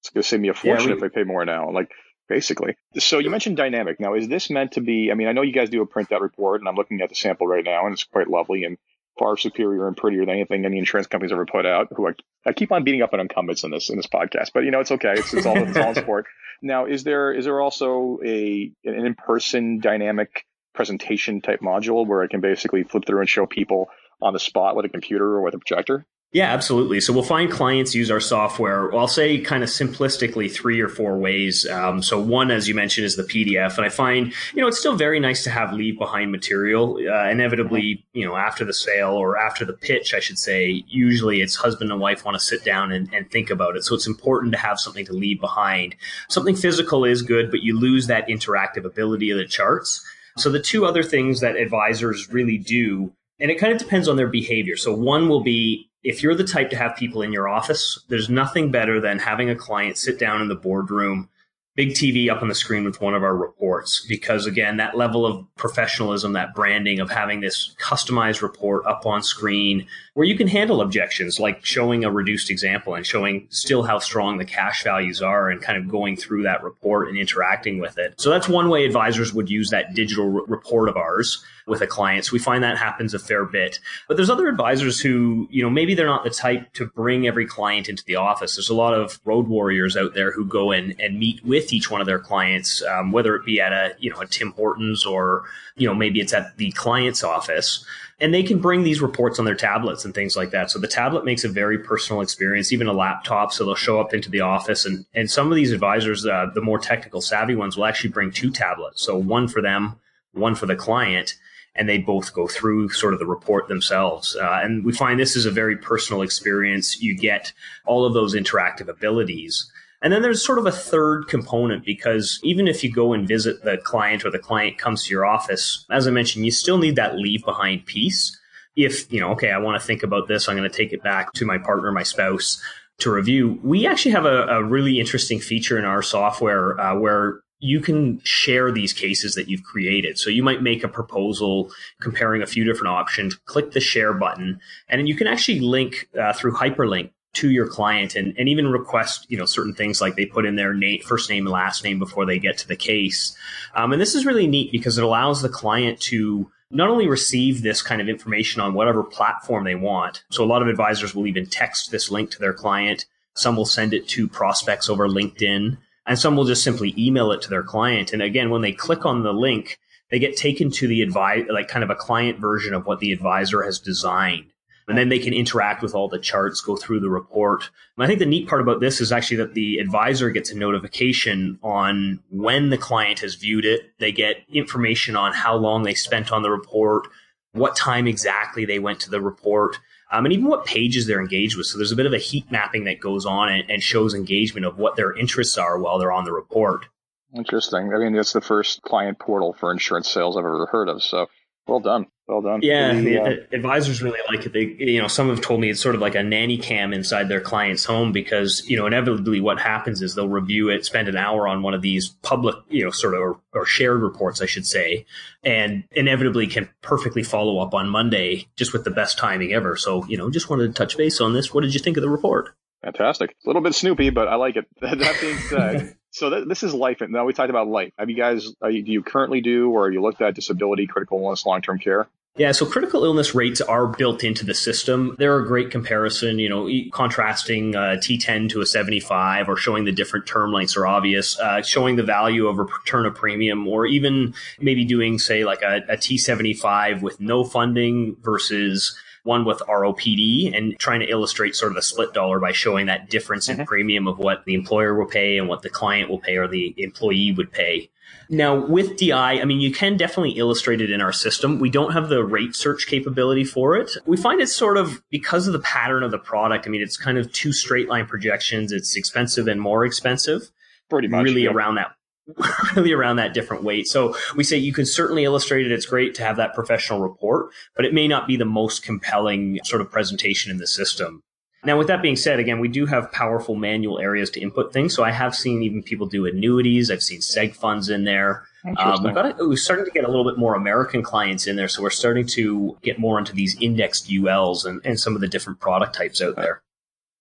it's 0.00 0.10
going 0.10 0.22
to 0.22 0.28
save 0.28 0.40
me 0.40 0.48
a 0.48 0.54
fortune 0.54 0.88
yeah, 0.88 0.94
we, 0.94 0.98
if 0.98 1.02
I 1.02 1.08
pay 1.08 1.24
more 1.24 1.44
now. 1.44 1.70
Like 1.70 1.90
basically. 2.28 2.76
So 2.98 3.18
you 3.18 3.30
mentioned 3.30 3.56
dynamic. 3.56 3.98
Now, 3.98 4.14
is 4.14 4.28
this 4.28 4.50
meant 4.50 4.72
to 4.72 4.80
be? 4.80 5.10
I 5.10 5.14
mean, 5.14 5.28
I 5.28 5.32
know 5.32 5.42
you 5.42 5.52
guys 5.52 5.70
do 5.70 5.82
a 5.82 5.86
printout 5.86 6.20
report, 6.20 6.60
and 6.60 6.68
I'm 6.68 6.76
looking 6.76 7.00
at 7.00 7.08
the 7.08 7.14
sample 7.14 7.46
right 7.46 7.64
now, 7.64 7.86
and 7.86 7.92
it's 7.92 8.04
quite 8.04 8.28
lovely 8.28 8.64
and 8.64 8.76
far 9.18 9.36
superior 9.36 9.88
and 9.88 9.96
prettier 9.96 10.20
than 10.20 10.30
anything 10.30 10.64
any 10.64 10.78
insurance 10.78 11.08
companies 11.08 11.32
ever 11.32 11.46
put 11.46 11.66
out. 11.66 11.88
Who 11.96 12.08
I, 12.08 12.12
I 12.46 12.52
keep 12.52 12.70
on 12.70 12.84
beating 12.84 13.02
up 13.02 13.12
on 13.12 13.20
incumbents 13.20 13.64
in 13.64 13.70
this 13.70 13.90
in 13.90 13.96
this 13.96 14.06
podcast, 14.06 14.50
but 14.54 14.64
you 14.64 14.70
know 14.70 14.80
it's 14.80 14.92
okay. 14.92 15.14
It's, 15.16 15.34
it's 15.34 15.46
all 15.46 15.56
it's 15.56 15.76
all 15.76 15.88
in 15.88 15.94
sport. 16.02 16.26
Now, 16.62 16.86
is 16.86 17.04
there 17.04 17.32
is 17.32 17.44
there 17.44 17.60
also 17.60 18.18
a 18.24 18.72
an 18.84 19.06
in 19.06 19.14
person 19.14 19.80
dynamic 19.80 20.44
presentation 20.74 21.40
type 21.40 21.60
module 21.60 22.06
where 22.06 22.22
I 22.22 22.28
can 22.28 22.40
basically 22.40 22.84
flip 22.84 23.04
through 23.06 23.20
and 23.20 23.28
show 23.28 23.46
people 23.46 23.88
on 24.20 24.32
the 24.32 24.38
spot 24.38 24.76
with 24.76 24.84
a 24.84 24.88
computer 24.88 25.24
or 25.24 25.42
with 25.42 25.54
a 25.54 25.58
projector? 25.58 26.06
Yeah, 26.30 26.52
absolutely. 26.52 27.00
So 27.00 27.14
we'll 27.14 27.22
find 27.22 27.50
clients 27.50 27.94
use 27.94 28.10
our 28.10 28.20
software. 28.20 28.94
I'll 28.94 29.08
say 29.08 29.38
kind 29.38 29.62
of 29.62 29.70
simplistically 29.70 30.52
three 30.52 30.78
or 30.78 30.90
four 30.90 31.16
ways. 31.16 31.66
Um, 31.66 32.02
so 32.02 32.20
one, 32.20 32.50
as 32.50 32.68
you 32.68 32.74
mentioned, 32.74 33.06
is 33.06 33.16
the 33.16 33.22
PDF, 33.22 33.78
and 33.78 33.86
I 33.86 33.88
find 33.88 34.34
you 34.52 34.60
know 34.60 34.68
it's 34.68 34.78
still 34.78 34.94
very 34.94 35.20
nice 35.20 35.42
to 35.44 35.50
have 35.50 35.72
leave 35.72 35.98
behind 35.98 36.30
material. 36.30 36.98
Uh, 36.98 37.30
inevitably, 37.30 38.04
you 38.12 38.26
know, 38.26 38.36
after 38.36 38.66
the 38.66 38.74
sale 38.74 39.12
or 39.12 39.38
after 39.38 39.64
the 39.64 39.72
pitch, 39.72 40.12
I 40.12 40.20
should 40.20 40.38
say, 40.38 40.84
usually 40.86 41.40
it's 41.40 41.56
husband 41.56 41.90
and 41.90 41.98
wife 41.98 42.26
want 42.26 42.38
to 42.38 42.44
sit 42.44 42.62
down 42.62 42.92
and, 42.92 43.08
and 43.14 43.30
think 43.30 43.48
about 43.48 43.76
it. 43.76 43.84
So 43.84 43.94
it's 43.94 44.06
important 44.06 44.52
to 44.52 44.58
have 44.58 44.78
something 44.78 45.06
to 45.06 45.14
leave 45.14 45.40
behind. 45.40 45.96
Something 46.28 46.56
physical 46.56 47.06
is 47.06 47.22
good, 47.22 47.50
but 47.50 47.62
you 47.62 47.78
lose 47.78 48.06
that 48.08 48.28
interactive 48.28 48.84
ability 48.84 49.30
of 49.30 49.38
the 49.38 49.46
charts. 49.46 50.04
So 50.36 50.50
the 50.50 50.60
two 50.60 50.84
other 50.84 51.02
things 51.02 51.40
that 51.40 51.56
advisors 51.56 52.28
really 52.30 52.58
do 52.58 53.14
and 53.40 53.50
it 53.50 53.58
kind 53.58 53.72
of 53.72 53.78
depends 53.78 54.08
on 54.08 54.16
their 54.16 54.26
behavior. 54.26 54.76
So 54.76 54.92
one 54.92 55.28
will 55.28 55.42
be 55.42 55.87
if 56.02 56.22
you're 56.22 56.34
the 56.34 56.44
type 56.44 56.70
to 56.70 56.76
have 56.76 56.96
people 56.96 57.22
in 57.22 57.32
your 57.32 57.48
office, 57.48 58.04
there's 58.08 58.28
nothing 58.28 58.70
better 58.70 59.00
than 59.00 59.18
having 59.18 59.50
a 59.50 59.56
client 59.56 59.98
sit 59.98 60.18
down 60.18 60.40
in 60.40 60.48
the 60.48 60.54
boardroom, 60.54 61.28
big 61.74 61.90
TV 61.90 62.30
up 62.30 62.42
on 62.42 62.48
the 62.48 62.54
screen 62.54 62.84
with 62.84 63.00
one 63.00 63.14
of 63.14 63.22
our 63.22 63.36
reports. 63.36 64.04
Because 64.08 64.46
again, 64.46 64.76
that 64.76 64.96
level 64.96 65.26
of 65.26 65.44
professionalism, 65.56 66.32
that 66.32 66.54
branding 66.54 67.00
of 67.00 67.10
having 67.10 67.40
this 67.40 67.74
customized 67.80 68.42
report 68.42 68.86
up 68.86 69.06
on 69.06 69.22
screen 69.22 69.86
where 70.14 70.26
you 70.26 70.36
can 70.36 70.48
handle 70.48 70.80
objections 70.80 71.38
like 71.38 71.64
showing 71.64 72.04
a 72.04 72.10
reduced 72.10 72.50
example 72.50 72.94
and 72.94 73.06
showing 73.06 73.46
still 73.50 73.82
how 73.82 73.98
strong 73.98 74.38
the 74.38 74.44
cash 74.44 74.82
values 74.82 75.20
are 75.20 75.50
and 75.50 75.62
kind 75.62 75.78
of 75.78 75.88
going 75.88 76.16
through 76.16 76.42
that 76.44 76.62
report 76.62 77.08
and 77.08 77.18
interacting 77.18 77.78
with 77.78 77.98
it. 77.98 78.20
So 78.20 78.30
that's 78.30 78.48
one 78.48 78.68
way 78.68 78.84
advisors 78.84 79.32
would 79.32 79.50
use 79.50 79.70
that 79.70 79.94
digital 79.94 80.28
re- 80.28 80.42
report 80.46 80.88
of 80.88 80.96
ours 80.96 81.44
with 81.68 81.80
a 81.82 81.86
client. 81.86 82.24
So 82.24 82.32
we 82.32 82.38
find 82.38 82.64
that 82.64 82.78
happens 82.78 83.14
a 83.14 83.18
fair 83.18 83.44
bit. 83.44 83.78
But 84.08 84.16
there's 84.16 84.30
other 84.30 84.48
advisors 84.48 85.00
who, 85.00 85.46
you 85.50 85.62
know, 85.62 85.70
maybe 85.70 85.94
they're 85.94 86.06
not 86.06 86.24
the 86.24 86.30
type 86.30 86.72
to 86.74 86.86
bring 86.86 87.26
every 87.26 87.46
client 87.46 87.88
into 87.88 88.04
the 88.04 88.16
office. 88.16 88.56
There's 88.56 88.70
a 88.70 88.74
lot 88.74 88.94
of 88.94 89.20
road 89.24 89.48
warriors 89.48 89.96
out 89.96 90.14
there 90.14 90.32
who 90.32 90.44
go 90.44 90.72
in 90.72 90.94
and 90.98 91.18
meet 91.18 91.44
with 91.44 91.72
each 91.72 91.90
one 91.90 92.00
of 92.00 92.06
their 92.06 92.18
clients, 92.18 92.82
um, 92.82 93.12
whether 93.12 93.36
it 93.36 93.44
be 93.44 93.60
at 93.60 93.72
a 93.72 93.94
you 93.98 94.10
know 94.10 94.20
a 94.20 94.26
Tim 94.26 94.52
Hortons 94.52 95.04
or 95.06 95.44
you 95.76 95.86
know 95.86 95.94
maybe 95.94 96.20
it's 96.20 96.32
at 96.32 96.56
the 96.56 96.72
client's 96.72 97.22
office 97.22 97.84
and 98.20 98.34
they 98.34 98.42
can 98.42 98.58
bring 98.58 98.82
these 98.82 99.00
reports 99.00 99.38
on 99.38 99.44
their 99.44 99.54
tablets 99.54 100.04
and 100.04 100.14
things 100.14 100.36
like 100.36 100.50
that. 100.50 100.70
So 100.70 100.78
the 100.78 100.88
tablet 100.88 101.24
makes 101.24 101.44
a 101.44 101.48
very 101.48 101.78
personal 101.78 102.20
experience, 102.20 102.72
even 102.72 102.88
a 102.88 102.92
laptop. 102.92 103.52
So 103.52 103.64
they'll 103.64 103.74
show 103.76 104.00
up 104.00 104.12
into 104.12 104.30
the 104.30 104.40
office, 104.40 104.84
and 104.84 105.06
and 105.14 105.30
some 105.30 105.50
of 105.50 105.56
these 105.56 105.72
advisors, 105.72 106.26
uh, 106.26 106.46
the 106.54 106.60
more 106.60 106.78
technical 106.78 107.20
savvy 107.20 107.54
ones, 107.54 107.76
will 107.76 107.84
actually 107.84 108.10
bring 108.10 108.30
two 108.30 108.50
tablets. 108.50 109.02
So 109.02 109.16
one 109.16 109.48
for 109.48 109.62
them, 109.62 109.96
one 110.32 110.54
for 110.54 110.66
the 110.66 110.76
client, 110.76 111.34
and 111.78 111.88
they 111.88 111.98
both 111.98 112.34
go 112.34 112.48
through 112.48 112.88
sort 112.90 113.14
of 113.14 113.20
the 113.20 113.26
report 113.26 113.68
themselves. 113.68 114.36
Uh, 114.36 114.60
and 114.62 114.84
we 114.84 114.92
find 114.92 115.18
this 115.18 115.36
is 115.36 115.46
a 115.46 115.50
very 115.50 115.76
personal 115.76 116.22
experience. 116.22 117.00
You 117.00 117.16
get 117.16 117.52
all 117.86 118.04
of 118.04 118.14
those 118.14 118.34
interactive 118.34 118.88
abilities. 118.88 119.70
And 120.02 120.12
then 120.12 120.22
there's 120.22 120.44
sort 120.44 120.58
of 120.58 120.66
a 120.66 120.72
third 120.72 121.28
component 121.28 121.84
because 121.84 122.40
even 122.42 122.68
if 122.68 122.84
you 122.84 122.92
go 122.92 123.12
and 123.12 123.26
visit 123.26 123.62
the 123.62 123.78
client 123.78 124.24
or 124.24 124.30
the 124.30 124.38
client 124.38 124.78
comes 124.78 125.04
to 125.04 125.10
your 125.10 125.24
office, 125.24 125.84
as 125.90 126.06
I 126.06 126.10
mentioned, 126.10 126.44
you 126.44 126.50
still 126.50 126.78
need 126.78 126.96
that 126.96 127.16
leave 127.16 127.44
behind 127.44 127.86
piece. 127.86 128.36
If, 128.76 129.12
you 129.12 129.20
know, 129.20 129.30
okay, 129.32 129.50
I 129.50 129.58
want 129.58 129.80
to 129.80 129.84
think 129.84 130.02
about 130.02 130.28
this, 130.28 130.48
I'm 130.48 130.56
going 130.56 130.68
to 130.68 130.76
take 130.76 130.92
it 130.92 131.02
back 131.02 131.32
to 131.34 131.46
my 131.46 131.58
partner, 131.58 131.90
my 131.90 132.04
spouse 132.04 132.62
to 132.98 133.10
review. 133.10 133.58
We 133.62 133.86
actually 133.86 134.12
have 134.12 134.24
a, 134.24 134.46
a 134.46 134.64
really 134.64 135.00
interesting 135.00 135.40
feature 135.40 135.78
in 135.78 135.84
our 135.84 136.02
software 136.02 136.80
uh, 136.80 136.98
where 136.98 137.40
you 137.60 137.80
can 137.80 138.20
share 138.22 138.70
these 138.70 138.92
cases 138.92 139.34
that 139.34 139.48
you've 139.48 139.64
created. 139.64 140.18
So 140.18 140.30
you 140.30 140.42
might 140.42 140.62
make 140.62 140.84
a 140.84 140.88
proposal 140.88 141.70
comparing 142.00 142.42
a 142.42 142.46
few 142.46 142.64
different 142.64 142.88
options, 142.88 143.34
click 143.46 143.72
the 143.72 143.80
share 143.80 144.12
button, 144.12 144.60
and 144.88 144.98
then 144.98 145.06
you 145.06 145.16
can 145.16 145.26
actually 145.26 145.60
link 145.60 146.08
uh, 146.18 146.32
through 146.32 146.52
hyperlink 146.52 147.10
to 147.34 147.50
your 147.50 147.68
client 147.68 148.14
and, 148.14 148.34
and 148.38 148.48
even 148.48 148.68
request 148.68 149.26
you 149.28 149.36
know 149.36 149.44
certain 149.44 149.74
things 149.74 150.00
like 150.00 150.16
they 150.16 150.24
put 150.24 150.46
in 150.46 150.56
their 150.56 150.72
name 150.72 151.00
first 151.02 151.28
name 151.28 151.46
and 151.46 151.52
last 151.52 151.84
name 151.84 151.98
before 151.98 152.24
they 152.24 152.38
get 152.38 152.58
to 152.58 152.68
the 152.68 152.76
case. 152.76 153.36
Um, 153.74 153.92
and 153.92 154.00
this 154.00 154.14
is 154.14 154.24
really 154.24 154.46
neat 154.46 154.72
because 154.72 154.96
it 154.96 155.04
allows 155.04 155.42
the 155.42 155.48
client 155.48 156.00
to 156.02 156.50
not 156.70 156.90
only 156.90 157.08
receive 157.08 157.62
this 157.62 157.82
kind 157.82 158.00
of 158.00 158.08
information 158.08 158.60
on 158.60 158.74
whatever 158.74 159.02
platform 159.02 159.64
they 159.64 159.74
want 159.74 160.22
so 160.30 160.44
a 160.44 160.46
lot 160.46 160.62
of 160.62 160.68
advisors 160.68 161.14
will 161.14 161.26
even 161.26 161.46
text 161.46 161.90
this 161.90 162.10
link 162.10 162.30
to 162.30 162.38
their 162.38 162.52
client. 162.52 163.06
Some 163.34 163.56
will 163.56 163.66
send 163.66 163.94
it 163.94 164.08
to 164.08 164.28
prospects 164.28 164.88
over 164.88 165.08
linkedin 165.08 165.78
and 166.08 166.18
some 166.18 166.36
will 166.36 166.44
just 166.44 166.64
simply 166.64 166.92
email 166.98 167.30
it 167.30 167.40
to 167.42 167.50
their 167.50 167.62
client 167.62 168.12
and 168.12 168.22
again 168.22 168.50
when 168.50 168.62
they 168.62 168.72
click 168.72 169.06
on 169.06 169.22
the 169.22 169.32
link 169.32 169.78
they 170.10 170.18
get 170.18 170.36
taken 170.36 170.70
to 170.70 170.88
the 170.88 171.02
advice 171.02 171.44
like 171.50 171.68
kind 171.68 171.84
of 171.84 171.90
a 171.90 171.94
client 171.94 172.40
version 172.40 172.74
of 172.74 172.86
what 172.86 172.98
the 172.98 173.12
advisor 173.12 173.62
has 173.62 173.78
designed 173.78 174.50
and 174.88 174.96
then 174.96 175.10
they 175.10 175.18
can 175.18 175.34
interact 175.34 175.82
with 175.82 175.94
all 175.94 176.08
the 176.08 176.18
charts, 176.18 176.62
go 176.62 176.74
through 176.74 177.00
the 177.00 177.10
report. 177.10 177.68
And 177.96 178.04
I 178.04 178.06
think 178.06 178.20
the 178.20 178.26
neat 178.26 178.48
part 178.48 178.62
about 178.62 178.80
this 178.80 179.02
is 179.02 179.12
actually 179.12 179.36
that 179.36 179.52
the 179.52 179.78
advisor 179.78 180.30
gets 180.30 180.50
a 180.50 180.56
notification 180.56 181.58
on 181.62 182.20
when 182.30 182.70
the 182.70 182.78
client 182.78 183.20
has 183.20 183.34
viewed 183.34 183.66
it. 183.66 183.92
They 183.98 184.12
get 184.12 184.44
information 184.48 185.14
on 185.14 185.34
how 185.34 185.56
long 185.56 185.82
they 185.82 185.92
spent 185.92 186.32
on 186.32 186.42
the 186.42 186.50
report, 186.50 187.06
what 187.52 187.76
time 187.76 188.06
exactly 188.06 188.64
they 188.64 188.78
went 188.78 189.00
to 189.00 189.10
the 189.10 189.20
report, 189.20 189.78
um, 190.10 190.24
and 190.24 190.32
even 190.32 190.46
what 190.46 190.64
pages 190.64 191.06
they're 191.06 191.20
engaged 191.20 191.56
with. 191.56 191.66
So 191.66 191.78
there's 191.78 191.92
a 191.92 191.96
bit 191.96 192.06
of 192.06 192.12
a 192.12 192.18
heat 192.18 192.50
mapping 192.50 192.84
that 192.84 193.00
goes 193.00 193.26
on 193.26 193.48
and, 193.50 193.70
and 193.70 193.82
shows 193.82 194.14
engagement 194.14 194.66
of 194.66 194.78
what 194.78 194.96
their 194.96 195.16
interests 195.16 195.58
are 195.58 195.78
while 195.78 195.98
they're 195.98 196.12
on 196.12 196.24
the 196.24 196.32
report. 196.32 196.86
Interesting. 197.34 197.92
I 197.92 197.98
mean, 197.98 198.14
that's 198.14 198.32
the 198.32 198.40
first 198.40 198.82
client 198.82 199.18
portal 199.18 199.52
for 199.52 199.70
insurance 199.70 200.08
sales 200.08 200.36
I've 200.36 200.44
ever 200.44 200.66
heard 200.66 200.88
of. 200.88 201.02
So 201.02 201.26
well 201.66 201.80
done. 201.80 202.06
Well 202.28 202.42
done. 202.42 202.60
Yeah, 202.62 202.92
the, 202.92 203.18
uh, 203.18 203.36
advisors 203.52 204.02
really 204.02 204.18
like 204.28 204.44
it. 204.44 204.52
They, 204.52 204.64
you 204.78 205.00
know, 205.00 205.08
some 205.08 205.30
have 205.30 205.40
told 205.40 205.62
me 205.62 205.70
it's 205.70 205.80
sort 205.80 205.94
of 205.94 206.02
like 206.02 206.14
a 206.14 206.22
nanny 206.22 206.58
cam 206.58 206.92
inside 206.92 207.30
their 207.30 207.40
client's 207.40 207.86
home 207.86 208.12
because, 208.12 208.68
you 208.68 208.76
know, 208.76 208.86
inevitably 208.86 209.40
what 209.40 209.58
happens 209.58 210.02
is 210.02 210.14
they'll 210.14 210.28
review 210.28 210.68
it, 210.68 210.84
spend 210.84 211.08
an 211.08 211.16
hour 211.16 211.48
on 211.48 211.62
one 211.62 211.72
of 211.72 211.80
these 211.80 212.10
public, 212.20 212.54
you 212.68 212.84
know, 212.84 212.90
sort 212.90 213.14
of 213.14 213.20
or, 213.20 213.40
or 213.54 213.64
shared 213.64 214.02
reports, 214.02 214.42
I 214.42 214.46
should 214.46 214.66
say, 214.66 215.06
and 215.42 215.84
inevitably 215.92 216.46
can 216.48 216.68
perfectly 216.82 217.22
follow 217.22 217.60
up 217.60 217.72
on 217.72 217.88
Monday 217.88 218.46
just 218.56 218.74
with 218.74 218.84
the 218.84 218.90
best 218.90 219.16
timing 219.16 219.54
ever. 219.54 219.74
So, 219.76 220.04
you 220.04 220.18
know, 220.18 220.30
just 220.30 220.50
wanted 220.50 220.66
to 220.66 220.74
touch 220.74 220.98
base 220.98 221.22
on 221.22 221.32
this. 221.32 221.54
What 221.54 221.62
did 221.62 221.72
you 221.72 221.80
think 221.80 221.96
of 221.96 222.02
the 222.02 222.10
report? 222.10 222.54
Fantastic. 222.82 223.30
A 223.30 223.48
little 223.48 223.62
bit 223.62 223.74
Snoopy, 223.74 224.10
but 224.10 224.28
I 224.28 224.34
like 224.34 224.56
it. 224.56 224.66
that 224.82 225.16
being 225.22 225.38
said, 225.38 225.96
so 226.10 226.28
th- 226.28 226.46
this 226.46 226.62
is 226.62 226.74
life. 226.74 226.98
Now 227.08 227.24
we 227.24 227.32
talked 227.32 227.48
about 227.48 227.68
life. 227.68 227.92
Have 227.98 228.10
you 228.10 228.16
guys, 228.16 228.52
you, 228.68 228.82
do 228.82 228.92
you 228.92 229.02
currently 229.02 229.40
do, 229.40 229.70
or 229.70 229.90
you 229.90 230.02
looked 230.02 230.20
at 230.20 230.34
disability, 230.34 230.86
critical 230.86 231.20
illness, 231.22 231.46
long 231.46 231.62
term 231.62 231.78
care? 231.78 232.06
Yeah, 232.38 232.52
so 232.52 232.64
critical 232.66 233.04
illness 233.04 233.34
rates 233.34 233.60
are 233.60 233.88
built 233.88 234.22
into 234.22 234.46
the 234.46 234.54
system. 234.54 235.16
They're 235.18 235.40
a 235.40 235.46
great 235.46 235.72
comparison, 235.72 236.38
you 236.38 236.48
know, 236.48 236.68
contrasting 236.92 237.74
uh, 237.74 237.96
T10 237.98 238.48
to 238.50 238.60
a 238.60 238.66
75 238.66 239.48
or 239.48 239.56
showing 239.56 239.84
the 239.84 239.92
different 239.92 240.26
term 240.26 240.52
lengths 240.52 240.76
are 240.76 240.86
obvious, 240.86 241.38
uh, 241.40 241.62
showing 241.62 241.96
the 241.96 242.04
value 242.04 242.46
of 242.46 242.60
a 242.60 242.62
return 242.62 243.06
of 243.06 243.16
premium, 243.16 243.66
or 243.66 243.86
even 243.86 244.34
maybe 244.60 244.84
doing, 244.84 245.18
say, 245.18 245.44
like 245.44 245.62
a 245.62 245.78
a 245.88 245.96
T75 245.96 247.02
with 247.02 247.20
no 247.20 247.44
funding 247.44 248.16
versus 248.22 248.96
one 249.24 249.44
with 249.44 249.58
ROPD 249.60 250.56
and 250.56 250.78
trying 250.78 251.00
to 251.00 251.06
illustrate 251.06 251.54
sort 251.54 251.72
of 251.72 251.76
the 251.76 251.82
split 251.82 252.14
dollar 252.14 252.38
by 252.38 252.52
showing 252.52 252.86
that 252.86 253.10
difference 253.10 253.48
mm-hmm. 253.48 253.60
in 253.60 253.66
premium 253.66 254.08
of 254.08 254.18
what 254.18 254.44
the 254.44 254.54
employer 254.54 254.94
will 254.94 255.06
pay 255.06 255.38
and 255.38 255.48
what 255.48 255.62
the 255.62 255.68
client 255.68 256.08
will 256.08 256.20
pay 256.20 256.36
or 256.36 256.48
the 256.48 256.74
employee 256.78 257.32
would 257.32 257.52
pay. 257.52 257.90
Now, 258.30 258.54
with 258.54 258.96
DI, 258.98 259.40
I 259.40 259.44
mean, 259.44 259.60
you 259.60 259.72
can 259.72 259.96
definitely 259.96 260.32
illustrate 260.32 260.80
it 260.80 260.90
in 260.90 261.00
our 261.00 261.12
system. 261.12 261.58
We 261.58 261.70
don't 261.70 261.92
have 261.92 262.08
the 262.08 262.22
rate 262.22 262.54
search 262.54 262.86
capability 262.86 263.44
for 263.44 263.76
it. 263.76 263.96
We 264.06 264.16
find 264.16 264.40
it's 264.40 264.54
sort 264.54 264.76
of 264.76 265.02
because 265.10 265.46
of 265.46 265.54
the 265.54 265.60
pattern 265.60 266.02
of 266.02 266.10
the 266.10 266.18
product. 266.18 266.66
I 266.66 266.70
mean, 266.70 266.82
it's 266.82 266.96
kind 266.96 267.16
of 267.16 267.32
two 267.32 267.52
straight 267.52 267.88
line 267.88 268.06
projections. 268.06 268.70
It's 268.70 268.96
expensive 268.96 269.48
and 269.48 269.60
more 269.60 269.84
expensive. 269.84 270.50
Pretty 270.90 271.08
much. 271.08 271.24
Really 271.24 271.46
around 271.46 271.76
that 271.76 271.92
really 272.76 272.92
around 272.92 273.16
that 273.16 273.34
different 273.34 273.64
weight. 273.64 273.86
So 273.86 274.14
we 274.36 274.44
say 274.44 274.56
you 274.56 274.72
can 274.72 274.86
certainly 274.86 275.24
illustrate 275.24 275.66
it. 275.66 275.72
It's 275.72 275.86
great 275.86 276.14
to 276.16 276.22
have 276.22 276.36
that 276.36 276.54
professional 276.54 277.00
report, 277.00 277.50
but 277.74 277.84
it 277.84 277.94
may 277.94 278.08
not 278.08 278.26
be 278.26 278.36
the 278.36 278.44
most 278.44 278.82
compelling 278.82 279.58
sort 279.64 279.80
of 279.80 279.90
presentation 279.90 280.50
in 280.50 280.58
the 280.58 280.66
system. 280.66 281.22
Now, 281.64 281.76
with 281.76 281.88
that 281.88 282.02
being 282.02 282.14
said, 282.14 282.38
again, 282.38 282.60
we 282.60 282.68
do 282.68 282.86
have 282.86 283.10
powerful 283.10 283.56
manual 283.56 283.98
areas 283.98 284.30
to 284.30 284.40
input 284.40 284.72
things. 284.72 284.94
So 284.94 285.02
I 285.02 285.10
have 285.10 285.34
seen 285.34 285.62
even 285.62 285.82
people 285.82 286.06
do 286.06 286.24
annuities. 286.24 286.90
I've 286.90 287.02
seen 287.02 287.20
seg 287.20 287.54
funds 287.54 287.90
in 287.90 288.04
there. 288.04 288.44
Um, 288.76 289.02
we've 289.02 289.14
got 289.14 289.40
a, 289.40 289.48
we're 289.48 289.56
starting 289.56 289.84
to 289.84 289.90
get 289.90 290.04
a 290.04 290.08
little 290.08 290.24
bit 290.24 290.38
more 290.38 290.54
American 290.54 291.02
clients 291.02 291.48
in 291.48 291.56
there. 291.56 291.66
So 291.66 291.82
we're 291.82 291.90
starting 291.90 292.26
to 292.28 292.76
get 292.82 293.00
more 293.00 293.18
into 293.18 293.32
these 293.32 293.56
indexed 293.60 294.08
ULs 294.08 294.64
and, 294.64 294.80
and 294.84 295.00
some 295.00 295.16
of 295.16 295.20
the 295.20 295.28
different 295.28 295.58
product 295.58 295.96
types 295.96 296.22
out 296.22 296.36
there. 296.36 296.62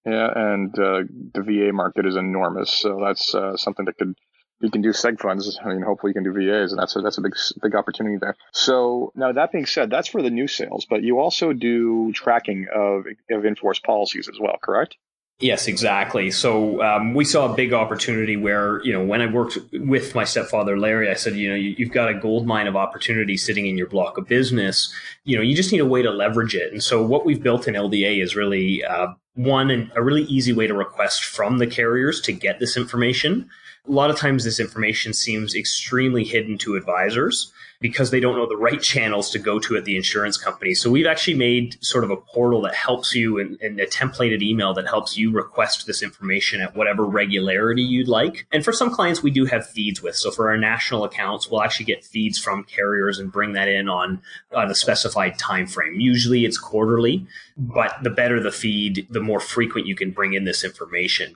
Yeah, 0.06 0.30
and 0.34 0.78
uh, 0.80 1.04
the 1.34 1.41
VA 1.41 1.73
market 1.73 2.06
is 2.06 2.15
enormous. 2.15 2.71
So 2.71 3.02
that's 3.04 3.34
uh, 3.34 3.58
something 3.58 3.86
that 3.86 3.97
could 3.97 4.15
you 4.60 4.72
can 4.72 4.82
do 4.82 4.89
seg 4.89 5.20
funds. 5.20 5.60
I 5.63 5.70
mean, 5.70 5.82
hopefully 5.82 6.12
you 6.12 6.13
can 6.13 6.24
do 6.24 6.34
VAs, 6.34 6.72
and 6.72 6.80
that's 6.80 6.96
a, 6.96 7.02
that's 7.02 7.17
a 7.17 7.22
big 7.22 7.36
big 7.62 7.76
opportunity 7.76 8.17
there. 8.17 8.36
So 8.52 9.12
now 9.15 9.32
that 9.32 9.52
being 9.52 9.65
said, 9.65 9.89
that's 9.89 10.08
for 10.08 10.22
the 10.22 10.30
new 10.30 10.48
sales, 10.48 10.86
but 10.89 11.04
you 11.04 11.20
also 11.20 11.54
do 11.54 12.12
tracking 12.13 12.67
of 12.74 13.06
of 13.30 13.46
enforced 13.46 13.84
policies 13.84 14.28
as 14.28 14.39
well, 14.39 14.58
correct? 14.62 14.98
Yes, 15.39 15.67
exactly. 15.67 16.32
So 16.32 16.82
um, 16.82 17.13
we 17.13 17.24
saw 17.24 17.52
a 17.52 17.56
big 17.56 17.72
opportunity 17.72 18.36
where, 18.36 18.84
you 18.84 18.91
know, 18.91 19.06
when 19.06 19.22
I 19.22 19.28
worked 19.28 19.60
with 19.72 20.15
my 20.15 20.24
stepfather, 20.24 20.80
Larry, 20.80 21.12
I 21.12 21.13
said, 21.13 21.36
you 21.36 21.48
know, 21.48 21.56
you, 21.56 21.86
have 21.86 21.93
got 21.93 22.10
a 22.10 22.15
gold 22.15 22.48
mine 22.48 22.65
of 22.65 22.76
opportunity 22.76 23.38
sitting 23.38 23.67
in 23.67 23.78
your 23.78 23.86
block 23.86 24.17
of 24.17 24.28
business. 24.28 24.91
You 25.26 25.36
know, 25.36 25.43
you 25.43 25.56
just 25.56 25.72
need 25.72 25.82
a 25.82 25.86
way 25.86 26.02
to 26.02 26.10
leverage 26.10 26.56
it. 26.56 26.74
And 26.74 26.82
so 26.82 27.06
what 27.06 27.24
we've 27.24 27.43
built 27.43 27.67
in 27.67 27.76
LDA 27.76 28.20
is 28.24 28.36
really 28.36 28.84
uh, 28.84 29.10
one, 29.36 29.91
a 29.96 30.02
really 30.02 30.24
easy 30.24 30.54
way 30.54 30.65
to 30.65 30.74
request 30.74 31.24
from 31.24 31.60
the 31.60 31.67
carriers 31.67 32.20
to 32.22 32.32
get 32.32 32.60
this 32.60 32.76
information 32.76 33.48
a 33.88 33.91
lot 33.91 34.10
of 34.10 34.17
times 34.17 34.43
this 34.43 34.60
information 34.60 35.13
seems 35.13 35.56
extremely 35.56 36.23
hidden 36.23 36.58
to 36.60 36.76
advisors 36.76 37.52
because 37.80 38.10
they 38.10 38.19
don't 38.19 38.36
know 38.36 38.47
the 38.47 38.58
right 38.58 38.82
channels 38.82 39.30
to 39.30 39.39
go 39.39 39.60
to 39.60 39.78
at 39.78 39.86
the 39.86 39.95
insurance 39.95 40.36
company. 40.38 40.73
So 40.73 40.89
we've 40.89 41.06
actually 41.06 41.36
made 41.36 41.78
sort 41.84 42.04
of 42.04 42.10
a 42.10 42.17
portal 42.17 42.62
that 42.62 42.73
helps 42.73 43.13
you 43.13 43.39
and, 43.39 43.80
a 43.80 43.86
templated 43.86 44.41
email 44.41 44.73
that 44.73 44.88
helps 44.88 45.15
you 45.15 45.32
request 45.32 45.86
this 45.86 46.02
information 46.02 46.60
at 46.60 46.76
whatever 46.76 47.06
regularity 47.06 47.84
you'd 47.84 48.08
like. 48.08 48.47
And 48.52 48.63
for 48.63 48.73
some 48.73 48.89
clients, 48.89 49.21
we 49.21 49.30
do 49.30 49.45
have 49.45 49.67
feeds 49.67 50.02
with. 50.02 50.15
So 50.15 50.32
for 50.32 50.50
our 50.50 50.58
national 50.58 51.04
accounts, 51.04 51.50
we'll 51.50 51.62
actually 51.62 51.86
get 51.86 52.04
feeds 52.04 52.39
from 52.39 52.63
carriers 52.63 53.19
and 53.19 53.32
bring 53.32 53.54
that 53.54 53.67
in 53.67 53.88
on, 53.88 54.21
on 54.56 54.71
a 54.71 54.76
specified 54.76 55.38
time 55.38 55.67
frame. 55.67 56.00
Usually 56.00 56.45
it's 56.45 56.58
quarterly, 56.58 57.28
but 57.56 57.95
the 58.02 58.10
better 58.10 58.41
the 58.41 58.52
feed, 58.52 59.06
the 59.12 59.21
more 59.21 59.39
frequent 59.39 59.86
you 59.86 59.95
can 59.95 60.12
bring 60.12 60.34
in 60.34 60.45
this 60.45 60.63
information. 60.63 61.36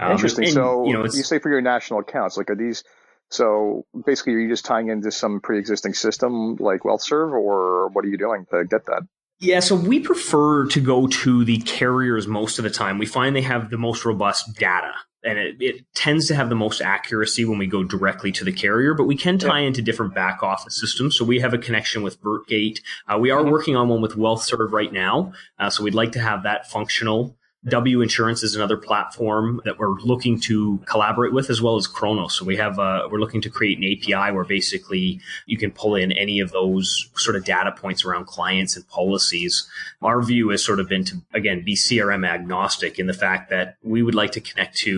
Um, 0.00 0.12
Interesting. 0.12 0.44
And, 0.44 0.54
so 0.54 0.86
you 0.86 0.94
know, 0.94 1.04
you 1.04 1.22
say 1.22 1.38
for 1.38 1.50
your 1.50 1.60
national 1.60 2.00
accounts, 2.00 2.36
like 2.36 2.50
are 2.50 2.56
these? 2.56 2.84
So 3.28 3.84
basically, 4.06 4.34
are 4.34 4.38
you 4.38 4.48
just 4.48 4.64
tying 4.64 4.88
into 4.88 5.12
some 5.12 5.40
pre-existing 5.40 5.94
system 5.94 6.56
like 6.56 6.80
WealthServe, 6.80 7.32
or 7.32 7.88
what 7.88 8.04
are 8.04 8.08
you 8.08 8.18
doing 8.18 8.46
to 8.50 8.64
get 8.64 8.86
that? 8.86 9.02
Yeah, 9.38 9.60
so 9.60 9.74
we 9.74 10.00
prefer 10.00 10.66
to 10.66 10.80
go 10.80 11.06
to 11.06 11.44
the 11.44 11.58
carriers 11.58 12.26
most 12.26 12.58
of 12.58 12.64
the 12.64 12.70
time. 12.70 12.98
We 12.98 13.06
find 13.06 13.34
they 13.34 13.40
have 13.42 13.70
the 13.70 13.78
most 13.78 14.04
robust 14.04 14.56
data 14.56 14.92
and 15.22 15.38
it, 15.38 15.56
it, 15.60 15.84
tends 15.94 16.28
to 16.28 16.34
have 16.34 16.48
the 16.48 16.54
most 16.54 16.80
accuracy 16.80 17.44
when 17.44 17.58
we 17.58 17.66
go 17.66 17.84
directly 17.84 18.32
to 18.32 18.44
the 18.44 18.52
carrier, 18.52 18.94
but 18.94 19.04
we 19.04 19.16
can 19.16 19.38
tie 19.38 19.60
yeah. 19.60 19.66
into 19.66 19.82
different 19.82 20.14
back 20.14 20.42
office 20.42 20.80
systems. 20.80 21.16
So 21.16 21.24
we 21.24 21.40
have 21.40 21.52
a 21.52 21.58
connection 21.58 22.02
with 22.02 22.20
VirtGate. 22.22 22.80
Uh, 23.06 23.18
we 23.18 23.30
are 23.30 23.40
mm-hmm. 23.40 23.50
working 23.50 23.76
on 23.76 23.88
one 23.88 24.00
with 24.00 24.16
WealthServe 24.16 24.72
right 24.72 24.92
now. 24.92 25.32
Uh, 25.58 25.68
so 25.68 25.84
we'd 25.84 25.94
like 25.94 26.12
to 26.12 26.20
have 26.20 26.44
that 26.44 26.70
functional 26.70 27.36
W 27.68 28.00
Insurance 28.00 28.42
is 28.42 28.56
another 28.56 28.78
platform 28.78 29.60
that 29.66 29.78
we're 29.78 30.00
looking 30.00 30.40
to 30.40 30.78
collaborate 30.86 31.34
with, 31.34 31.50
as 31.50 31.60
well 31.60 31.76
as 31.76 31.86
Kronos. 31.86 32.34
So 32.34 32.46
we 32.46 32.56
have 32.56 32.78
uh, 32.78 33.06
we're 33.10 33.18
looking 33.18 33.42
to 33.42 33.50
create 33.50 33.76
an 33.76 33.84
API 33.84 34.32
where 34.32 34.44
basically 34.44 35.20
you 35.44 35.58
can 35.58 35.70
pull 35.70 35.94
in 35.94 36.10
any 36.12 36.40
of 36.40 36.52
those 36.52 37.10
sort 37.16 37.36
of 37.36 37.44
data 37.44 37.72
points 37.72 38.02
around 38.02 38.26
clients 38.26 38.76
and 38.76 38.88
policies. 38.88 39.68
Our 40.00 40.22
view 40.22 40.48
has 40.48 40.64
sort 40.64 40.80
of 40.80 40.88
been 40.88 41.04
to 41.04 41.16
again 41.34 41.62
be 41.62 41.76
CRM 41.76 42.26
agnostic 42.26 42.98
in 42.98 43.06
the 43.06 43.12
fact 43.12 43.50
that 43.50 43.76
we 43.82 44.02
would 44.02 44.14
like 44.14 44.32
to 44.32 44.40
connect 44.40 44.78
to 44.78 44.90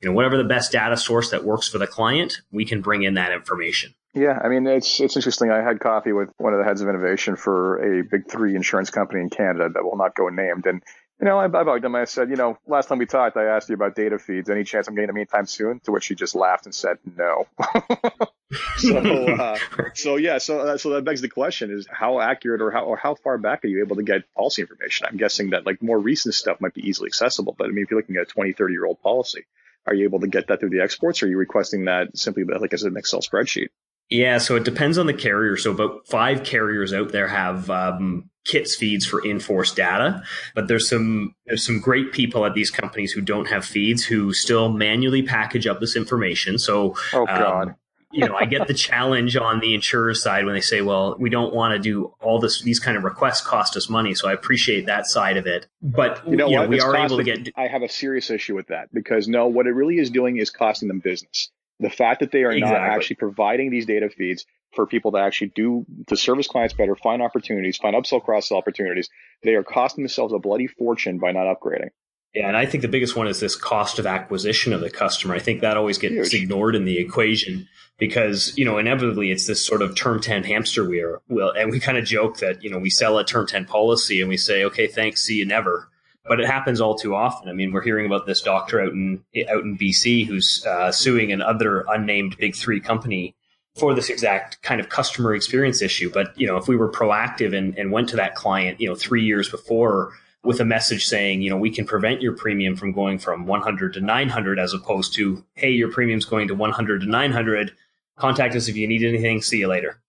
you 0.00 0.08
know 0.08 0.12
whatever 0.12 0.38
the 0.38 0.44
best 0.44 0.72
data 0.72 0.96
source 0.96 1.30
that 1.30 1.44
works 1.44 1.68
for 1.68 1.76
the 1.76 1.86
client. 1.86 2.40
We 2.50 2.64
can 2.64 2.80
bring 2.80 3.02
in 3.02 3.14
that 3.14 3.32
information. 3.32 3.92
Yeah, 4.14 4.38
I 4.42 4.48
mean 4.48 4.66
it's 4.66 4.98
it's 4.98 5.16
interesting. 5.16 5.50
I 5.50 5.62
had 5.62 5.80
coffee 5.80 6.12
with 6.12 6.30
one 6.38 6.54
of 6.54 6.58
the 6.58 6.64
heads 6.64 6.80
of 6.80 6.88
innovation 6.88 7.36
for 7.36 8.00
a 8.00 8.02
big 8.02 8.30
three 8.30 8.56
insurance 8.56 8.88
company 8.88 9.20
in 9.20 9.28
Canada 9.28 9.68
that 9.74 9.84
will 9.84 9.98
not 9.98 10.14
go 10.14 10.30
named, 10.30 10.64
and 10.64 10.82
you 11.20 11.26
know, 11.26 11.38
I, 11.38 11.44
I 11.44 11.48
bugged. 11.48 11.84
I 11.84 12.04
said, 12.04 12.30
you 12.30 12.36
know, 12.36 12.58
last 12.66 12.88
time 12.88 12.98
we 12.98 13.06
talked, 13.06 13.36
I 13.36 13.44
asked 13.44 13.68
you 13.68 13.74
about 13.74 13.96
data 13.96 14.18
feeds. 14.18 14.48
Any 14.48 14.62
chance 14.62 14.86
I'm 14.86 14.94
getting 14.94 15.08
them 15.08 15.16
anytime 15.16 15.46
soon? 15.46 15.80
To 15.80 15.92
which 15.92 16.06
he 16.06 16.14
just 16.14 16.36
laughed 16.36 16.66
and 16.66 16.74
said, 16.74 16.98
no. 17.16 17.46
so, 18.76 18.96
uh, 18.96 19.58
so 19.94 20.16
yeah, 20.16 20.38
so 20.38 20.60
uh, 20.60 20.78
so 20.78 20.90
that 20.90 21.04
begs 21.04 21.20
the 21.20 21.28
question: 21.28 21.72
is 21.72 21.88
how 21.90 22.20
accurate 22.20 22.62
or 22.62 22.70
how 22.70 22.84
or 22.84 22.96
how 22.96 23.16
far 23.16 23.36
back 23.36 23.64
are 23.64 23.68
you 23.68 23.82
able 23.82 23.96
to 23.96 24.04
get 24.04 24.32
policy 24.34 24.62
information? 24.62 25.06
I'm 25.10 25.16
guessing 25.16 25.50
that 25.50 25.66
like 25.66 25.82
more 25.82 25.98
recent 25.98 26.34
stuff 26.34 26.60
might 26.60 26.74
be 26.74 26.88
easily 26.88 27.08
accessible, 27.08 27.54
but 27.58 27.66
I 27.66 27.70
mean, 27.70 27.84
if 27.84 27.90
you're 27.90 28.00
looking 28.00 28.16
at 28.16 28.22
a 28.22 28.26
20, 28.26 28.52
30 28.52 28.72
year 28.72 28.86
old 28.86 29.00
policy, 29.02 29.44
are 29.86 29.94
you 29.94 30.04
able 30.04 30.20
to 30.20 30.28
get 30.28 30.46
that 30.48 30.60
through 30.60 30.70
the 30.70 30.82
exports, 30.82 31.22
or 31.22 31.26
are 31.26 31.30
you 31.30 31.38
requesting 31.38 31.86
that 31.86 32.16
simply 32.16 32.44
like 32.44 32.72
as 32.72 32.84
an 32.84 32.96
Excel 32.96 33.20
spreadsheet? 33.20 33.68
Yeah, 34.10 34.38
so 34.38 34.56
it 34.56 34.64
depends 34.64 34.96
on 34.96 35.06
the 35.06 35.14
carrier. 35.14 35.56
So 35.56 35.70
about 35.70 36.06
five 36.06 36.42
carriers 36.42 36.94
out 36.94 37.12
there 37.12 37.28
have 37.28 37.68
um, 37.68 38.30
kits 38.46 38.74
feeds 38.74 39.04
for 39.04 39.24
in-force 39.24 39.72
data, 39.74 40.22
but 40.54 40.66
there's 40.66 40.88
some 40.88 41.34
there's 41.46 41.64
some 41.64 41.78
great 41.78 42.12
people 42.12 42.46
at 42.46 42.54
these 42.54 42.70
companies 42.70 43.12
who 43.12 43.20
don't 43.20 43.48
have 43.48 43.64
feeds 43.64 44.04
who 44.04 44.32
still 44.32 44.70
manually 44.70 45.22
package 45.22 45.66
up 45.66 45.80
this 45.80 45.94
information. 45.94 46.58
So, 46.58 46.96
oh 47.12 47.20
um, 47.20 47.26
god. 47.26 47.68
Um, 47.68 47.76
you 48.10 48.26
know, 48.26 48.34
I 48.34 48.46
get 48.46 48.66
the 48.66 48.72
challenge 48.72 49.36
on 49.36 49.60
the 49.60 49.74
insurer 49.74 50.14
side 50.14 50.46
when 50.46 50.54
they 50.54 50.62
say, 50.62 50.80
"Well, 50.80 51.16
we 51.18 51.28
don't 51.28 51.52
want 51.52 51.74
to 51.74 51.78
do 51.78 52.14
all 52.22 52.38
this; 52.38 52.62
these 52.62 52.80
kind 52.80 52.96
of 52.96 53.04
requests 53.04 53.42
cost 53.42 53.76
us 53.76 53.90
money." 53.90 54.14
So 54.14 54.28
I 54.28 54.32
appreciate 54.32 54.86
that 54.86 55.06
side 55.06 55.36
of 55.36 55.46
it. 55.46 55.66
But 55.82 56.26
you 56.26 56.34
know, 56.34 56.48
you 56.48 56.56
know 56.56 56.66
we 56.66 56.80
are 56.80 56.96
able 56.96 57.18
to 57.18 57.22
get. 57.22 57.50
I 57.54 57.66
have 57.66 57.82
a 57.82 57.88
serious 57.88 58.30
issue 58.30 58.54
with 58.54 58.68
that 58.68 58.88
because 58.94 59.28
no, 59.28 59.46
what 59.46 59.66
it 59.66 59.72
really 59.72 59.98
is 59.98 60.08
doing 60.08 60.38
is 60.38 60.48
costing 60.48 60.88
them 60.88 61.00
business. 61.00 61.50
The 61.80 61.90
fact 61.90 62.20
that 62.20 62.32
they 62.32 62.42
are 62.42 62.50
exactly. 62.50 62.78
not 62.78 62.90
actually 62.90 63.16
providing 63.16 63.70
these 63.70 63.86
data 63.86 64.08
feeds 64.10 64.44
for 64.74 64.86
people 64.86 65.12
to 65.12 65.18
actually 65.18 65.52
do 65.54 65.86
to 66.08 66.16
service 66.16 66.46
clients 66.46 66.74
better, 66.74 66.96
find 66.96 67.22
opportunities, 67.22 67.76
find 67.76 67.94
upsell 67.94 68.22
cross 68.22 68.48
sell 68.48 68.58
opportunities, 68.58 69.08
they 69.42 69.54
are 69.54 69.64
costing 69.64 70.04
themselves 70.04 70.32
a 70.32 70.38
bloody 70.38 70.66
fortune 70.66 71.18
by 71.18 71.32
not 71.32 71.46
upgrading. 71.46 71.90
Yeah, 72.34 72.48
and 72.48 72.56
I 72.56 72.66
think 72.66 72.82
the 72.82 72.88
biggest 72.88 73.16
one 73.16 73.26
is 73.26 73.40
this 73.40 73.56
cost 73.56 73.98
of 73.98 74.06
acquisition 74.06 74.72
of 74.72 74.80
the 74.80 74.90
customer. 74.90 75.34
I 75.34 75.38
think 75.38 75.62
that 75.62 75.78
always 75.78 75.96
gets 75.96 76.32
Huge. 76.32 76.42
ignored 76.42 76.74
in 76.74 76.84
the 76.84 76.98
equation 76.98 77.66
because 77.98 78.56
you 78.56 78.64
know 78.64 78.78
inevitably 78.78 79.30
it's 79.30 79.46
this 79.46 79.64
sort 79.64 79.82
of 79.82 79.94
term 79.96 80.20
10 80.20 80.44
hamster 80.44 80.88
wheel 80.88 81.20
and 81.28 81.70
we 81.70 81.80
kind 81.80 81.98
of 81.98 82.04
joke 82.04 82.38
that 82.38 82.62
you 82.62 82.70
know 82.70 82.78
we 82.78 82.90
sell 82.90 83.18
a 83.18 83.24
term 83.24 83.46
10 83.46 83.64
policy 83.64 84.20
and 84.20 84.28
we 84.28 84.36
say 84.36 84.64
okay 84.64 84.86
thanks 84.86 85.24
see 85.24 85.36
you 85.36 85.44
never 85.44 85.90
but 86.28 86.40
it 86.40 86.46
happens 86.46 86.80
all 86.80 86.94
too 86.94 87.14
often. 87.14 87.48
I 87.48 87.52
mean, 87.52 87.72
we're 87.72 87.82
hearing 87.82 88.06
about 88.06 88.26
this 88.26 88.40
doctor 88.42 88.80
out 88.80 88.92
in 88.92 89.24
out 89.50 89.64
in 89.64 89.78
BC 89.78 90.26
who's 90.26 90.64
uh, 90.66 90.92
suing 90.92 91.32
another 91.32 91.84
unnamed 91.88 92.36
big 92.36 92.54
three 92.54 92.80
company 92.80 93.34
for 93.76 93.94
this 93.94 94.10
exact 94.10 94.60
kind 94.62 94.80
of 94.80 94.88
customer 94.88 95.34
experience 95.34 95.82
issue. 95.82 96.10
But 96.12 96.38
you 96.38 96.46
know, 96.46 96.56
if 96.56 96.68
we 96.68 96.76
were 96.76 96.90
proactive 96.90 97.56
and, 97.56 97.76
and 97.78 97.92
went 97.92 98.08
to 98.10 98.16
that 98.16 98.34
client, 98.34 98.80
you 98.80 98.88
know, 98.88 98.94
three 98.94 99.24
years 99.24 99.48
before 99.48 100.12
with 100.44 100.60
a 100.60 100.64
message 100.64 101.06
saying, 101.06 101.42
you 101.42 101.50
know, 101.50 101.56
we 101.56 101.70
can 101.70 101.84
prevent 101.84 102.22
your 102.22 102.32
premium 102.32 102.76
from 102.76 102.92
going 102.92 103.18
from 103.18 103.46
100 103.46 103.94
to 103.94 104.00
900 104.00 104.58
as 104.58 104.72
opposed 104.72 105.14
to, 105.14 105.44
hey, 105.54 105.70
your 105.70 105.90
premium's 105.90 106.24
going 106.24 106.48
to 106.48 106.54
100 106.54 107.00
to 107.00 107.06
900. 107.06 107.72
Contact 108.16 108.54
us 108.54 108.68
if 108.68 108.76
you 108.76 108.86
need 108.86 109.02
anything. 109.02 109.42
See 109.42 109.58
you 109.58 109.68
later. 109.68 110.00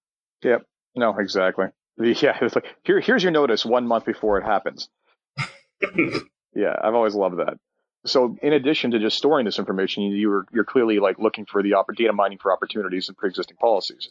Yep. 0.44 0.66
No, 0.96 1.18
exactly. 1.18 1.68
Yeah, 2.02 2.38
it's 2.40 2.56
like 2.56 2.64
here, 2.86 3.02
here's 3.02 3.24
your 3.24 3.34
notice 3.34 3.66
one 3.66 3.86
month 3.86 4.06
before 4.06 4.38
it 4.38 4.46
happens 4.46 4.88
yeah, 6.56 6.76
I've 6.82 6.96
always 6.96 7.16
loved 7.16 7.38
that. 7.38 7.58
So, 8.06 8.38
in 8.42 8.54
addition 8.54 8.92
to 8.92 9.00
just 9.00 9.18
storing 9.18 9.46
this 9.46 9.60
information, 9.60 10.04
you 10.04 10.32
are 10.32 10.46
you're 10.54 10.64
clearly 10.64 11.00
like 11.00 11.20
looking 11.20 11.46
for 11.46 11.62
the 11.62 11.74
data 11.96 12.14
mining 12.14 12.38
for 12.38 12.52
opportunities 12.52 13.10
and 13.10 13.18
pre-existing 13.18 13.58
policies, 13.58 14.10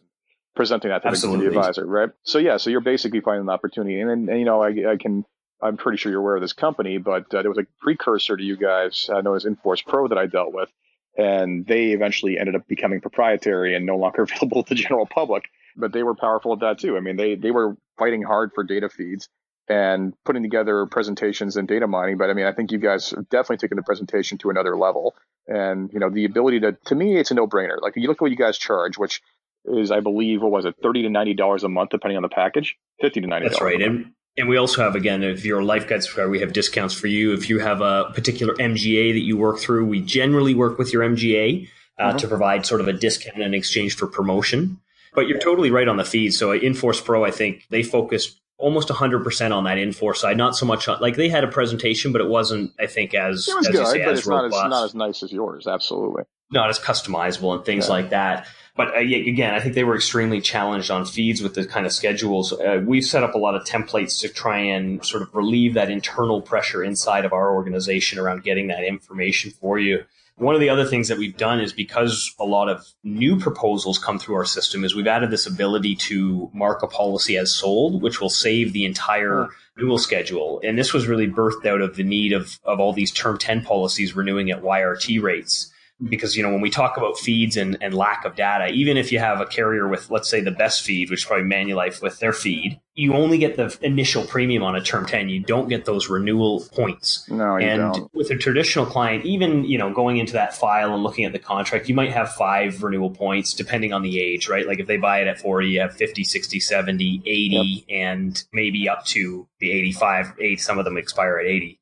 presenting 0.55 0.91
that 0.91 1.03
to 1.03 1.11
the, 1.11 1.37
the 1.39 1.47
advisor, 1.47 1.87
right? 1.87 2.11
So, 2.23 2.39
yeah, 2.39 2.59
so 2.59 2.69
you're 2.71 2.81
basically 2.81 3.21
finding 3.21 3.43
an 3.43 3.49
opportunity, 3.49 4.01
and, 4.01 4.11
and, 4.11 4.29
and 4.29 4.39
you 4.39 4.45
know, 4.45 4.63
I, 4.63 4.93
I, 4.93 4.97
can. 4.97 5.25
I'm 5.61 5.77
pretty 5.77 5.99
sure 5.99 6.13
you're 6.13 6.21
aware 6.21 6.37
of 6.37 6.43
this 6.43 6.53
company, 6.53 6.99
but 6.99 7.35
uh, 7.35 7.43
there 7.43 7.51
was 7.51 7.59
a 7.59 7.67
precursor 7.81 8.37
to 8.37 8.43
you 8.43 8.57
guys, 8.57 9.11
uh, 9.13 9.23
known 9.23 9.37
as 9.37 9.45
Inforce 9.45 9.83
Pro, 9.83 10.07
that 10.09 10.19
I 10.19 10.27
dealt 10.27 10.53
with, 10.53 10.71
and 11.17 11.67
they 11.67 11.87
eventually 11.93 12.39
ended 12.39 12.55
up 12.55 12.69
becoming 12.69 13.01
proprietary 13.01 13.75
and 13.75 13.87
no 13.87 13.97
longer 13.97 14.23
available 14.31 14.63
to 14.65 14.69
the 14.69 14.75
general 14.75 15.07
public. 15.07 15.45
But 15.77 15.93
they 15.93 16.03
were 16.03 16.15
powerful 16.15 16.53
at 16.53 16.61
that 16.61 16.79
too. 16.79 16.97
I 16.97 17.01
mean, 17.01 17.17
they 17.17 17.37
they 17.37 17.51
were 17.51 17.77
fighting 17.99 18.23
hard 18.23 18.53
for 18.55 18.65
data 18.65 18.91
feeds 18.91 19.29
and 19.69 20.15
putting 20.25 20.43
together 20.43 20.87
presentations 20.87 21.57
and 21.57 21.69
data 21.69 21.87
mining. 21.87 22.17
But 22.17 22.31
I 22.31 22.33
mean, 22.33 22.47
I 22.47 22.53
think 22.53 22.73
you 22.73 22.79
guys 22.79 23.11
have 23.11 23.29
definitely 23.29 23.59
taken 23.59 23.77
the 23.77 23.83
presentation 23.83 24.39
to 24.39 24.51
another 24.51 24.77
level. 24.77 25.15
And, 25.47 25.91
you 25.93 25.99
know, 25.99 26.11
the 26.11 26.25
ability 26.25 26.61
to, 26.61 26.73
to 26.87 26.95
me, 26.95 27.19
it's 27.19 27.31
a 27.31 27.35
no 27.35 27.47
brainer. 27.47 27.81
Like 27.81 27.95
you 27.97 28.09
look 28.09 28.19
at 28.19 28.23
what 28.23 28.31
you 28.31 28.37
guys 28.37 28.57
charge, 28.57 28.97
which 28.97 29.21
is, 29.65 29.91
I 29.91 30.01
believe, 30.01 30.43
what 30.43 30.51
was 30.51 30.65
it, 30.65 30.77
30 30.83 31.03
to 31.03 31.09
$90 31.09 31.65
a 31.65 31.69
month, 31.69 31.91
depending 31.91 32.17
on 32.17 32.23
the 32.23 32.29
package, 32.29 32.77
50 33.01 33.21
to 33.23 33.27
$90. 33.27 33.43
That's 33.43 33.61
right. 33.61 33.81
And, 33.81 34.13
and 34.39 34.49
we 34.49 34.57
also 34.57 34.83
have, 34.83 34.95
again, 34.95 35.23
if 35.23 35.45
you're 35.45 35.61
a 35.61 35.65
LifeGuide 35.65 36.03
subscriber, 36.03 36.31
we 36.31 36.41
have 36.41 36.53
discounts 36.53 36.95
for 36.95 37.09
you. 37.09 37.35
If 37.35 37.51
you 37.51 37.59
have 37.59 37.81
a 37.81 38.11
particular 38.15 38.55
MGA 38.55 39.13
that 39.13 39.23
you 39.23 39.37
work 39.37 39.59
through, 39.59 39.87
we 39.87 40.01
generally 40.01 40.55
work 40.55 40.79
with 40.79 40.93
your 40.93 41.03
MGA 41.03 41.69
uh, 41.99 42.09
mm-hmm. 42.09 42.19
to 42.19 42.29
provide 42.29 42.65
sort 42.65 42.81
of 42.81 42.89
a 42.89 42.93
discount 42.93 43.43
in 43.43 43.53
exchange 43.53 43.97
for 43.97 44.07
promotion. 44.07 44.81
But 45.15 45.27
you're 45.27 45.41
totally 45.41 45.71
right 45.71 45.89
on 45.89 45.97
the 45.97 46.05
fees. 46.05 46.39
So 46.39 46.53
Inforce 46.53 47.01
Pro, 47.01 47.25
I 47.25 47.31
think 47.31 47.67
they 47.71 47.83
focus 47.83 48.39
almost 48.59 48.89
100% 48.89 49.57
on 49.57 49.65
that 49.65 49.79
Inforce 49.79 50.21
side. 50.21 50.37
Not 50.37 50.57
so 50.57 50.67
much 50.67 50.89
on, 50.89 51.01
like 51.01 51.17
they 51.17 51.29
had 51.29 51.45
a 51.45 51.49
presentation, 51.49 52.13
but 52.13 52.21
it 52.21 52.29
wasn't, 52.29 52.73
I 52.79 52.87
think, 52.87 53.15
as, 53.15 53.49
it 53.49 53.57
was 53.57 53.69
as 53.69 53.73
good, 53.73 53.87
say, 53.87 54.05
but 54.05 54.13
as 54.13 54.19
it's 54.19 54.29
not 54.29 54.45
as, 54.45 54.53
not 54.53 54.85
as 54.85 54.95
nice 54.95 55.23
as 55.23 55.33
yours. 55.33 55.67
Absolutely. 55.67 56.25
Not 56.51 56.69
as 56.69 56.79
customizable 56.79 57.55
and 57.55 57.65
things 57.65 57.87
yeah. 57.87 57.93
like 57.93 58.11
that. 58.11 58.47
But 58.77 58.95
uh, 58.95 59.01
again, 59.01 59.55
I 59.55 59.61
think 59.61 59.75
they 59.75 59.85
were 59.85 59.97
extremely 59.97 60.41
challenged 60.41 60.91
on 60.91 61.05
feeds 61.05 61.43
with 61.43 61.55
the 61.55 61.67
kind 61.67 61.85
of 61.85 61.93
schedules. 61.93 62.53
Uh, 62.53 62.81
we've 62.85 63.05
set 63.05 63.25
up 63.25 63.35
a 63.35 63.39
lot 63.39 63.55
of 63.55 63.65
templates 63.65 64.21
to 64.21 64.29
try 64.29 64.59
and 64.59 65.05
sort 65.05 65.23
of 65.23 65.35
relieve 65.35 65.75
that 65.75 65.91
internal 65.91 66.41
pressure 66.41 66.85
inside 66.85 67.25
of 67.25 67.33
our 67.33 67.53
organization 67.55 68.19
around 68.19 68.45
getting 68.45 68.69
that 68.69 68.85
information 68.85 69.51
for 69.51 69.79
you. 69.79 70.05
One 70.39 70.55
of 70.55 70.61
the 70.61 70.71
other 70.71 70.85
things 70.85 71.09
that 71.09 71.19
we've 71.19 71.37
done 71.37 71.59
is 71.61 71.73
because 71.73 72.33
a 72.39 72.45
lot 72.45 72.69
of 72.69 72.87
new 73.03 73.41
proposals 73.41 73.99
come 73.99 74.21
through 74.21 74.37
our 74.37 74.45
system 74.45 74.85
is 74.85 74.95
we've 74.95 75.07
added 75.07 75.31
this 75.31 75.47
ability 75.47 75.97
to 75.97 76.49
mark 76.55 76.85
a 76.85 76.87
policy 76.87 77.37
as 77.37 77.51
sold, 77.53 78.03
which 78.03 78.21
will 78.21 78.31
save 78.31 78.73
the 78.73 78.85
entire 78.85 79.49
renewal 79.75 79.99
schedule. 79.99 80.61
And 80.63 80.79
this 80.79 80.93
was 80.93 81.09
really 81.09 81.27
birthed 81.27 81.67
out 81.67 81.81
of 81.81 81.97
the 81.97 82.05
need 82.05 82.33
of, 82.33 82.61
of 82.65 82.79
all 82.79 82.93
these 82.93 83.11
term 83.11 83.37
10 83.37 83.63
policies 83.63 84.15
renewing 84.15 84.53
at 84.53 84.63
YRT 84.63 85.21
rates 85.21 85.73
because 86.03 86.37
you 86.37 86.43
know 86.43 86.51
when 86.51 86.61
we 86.61 86.71
talk 86.71 86.97
about 86.97 87.19
feeds 87.19 87.57
and, 87.57 87.77
and 87.81 87.93
lack 87.93 88.25
of 88.25 88.37
data 88.37 88.69
even 88.73 88.97
if 88.97 89.11
you 89.11 89.19
have 89.19 89.41
a 89.41 89.47
carrier 89.47 89.89
with 89.89 90.11
let's 90.11 90.29
say 90.29 90.41
the 90.41 90.51
best 90.51 90.85
feed 90.85 91.11
which 91.11 91.21
is 91.21 91.25
probably 91.25 91.45
manulife 91.45 92.01
with 92.01 92.19
their 92.21 92.33
feed 92.33 92.79
you 92.95 93.15
only 93.15 93.39
get 93.39 93.57
the 93.57 93.77
initial 93.83 94.25
premium 94.25 94.63
on 94.63 94.77
a 94.77 94.81
term 94.81 95.07
10 95.07 95.29
you 95.29 95.41
don't 95.41 95.69
get 95.69 95.85
those 95.85 96.09
renewal 96.09 96.65
points 96.73 97.29
no 97.29 97.57
you 97.57 97.67
and 97.67 97.95
don't. 97.95 98.15
with 98.15 98.31
a 98.31 98.37
traditional 98.37 98.87
client 98.87 99.25
even 99.25 99.65
you 99.65 99.77
know 99.77 99.93
going 99.93 100.19
into 100.19 100.35
that 100.35 100.55
file 100.55 100.95
and 100.95 101.03
looking 101.03 101.25
at 101.25 101.33
the 101.33 101.39
contract 101.39 101.89
you 101.89 101.95
might 101.95 102.13
have 102.13 102.33
five 102.33 102.81
renewal 102.83 103.11
points 103.11 103.53
depending 103.53 103.93
on 103.93 104.03
the 104.03 104.21
age 104.21 104.49
right 104.49 104.69
like 104.69 104.79
if 104.79 104.87
they 104.87 104.97
buy 104.97 105.21
it 105.21 105.27
at 105.27 105.41
40 105.41 105.69
you 105.69 105.81
have 105.81 105.95
50 105.95 106.23
60 106.23 106.61
70 106.61 107.23
80 107.25 107.57
yep. 107.57 107.85
and 107.91 108.45
maybe 108.53 108.89
up 108.89 109.05
to 109.07 109.49
the 109.59 109.73
85 109.73 110.35
8 110.39 110.61
some 110.61 110.79
of 110.79 110.85
them 110.85 110.97
expire 110.97 111.39
at 111.39 111.47
80 111.47 111.78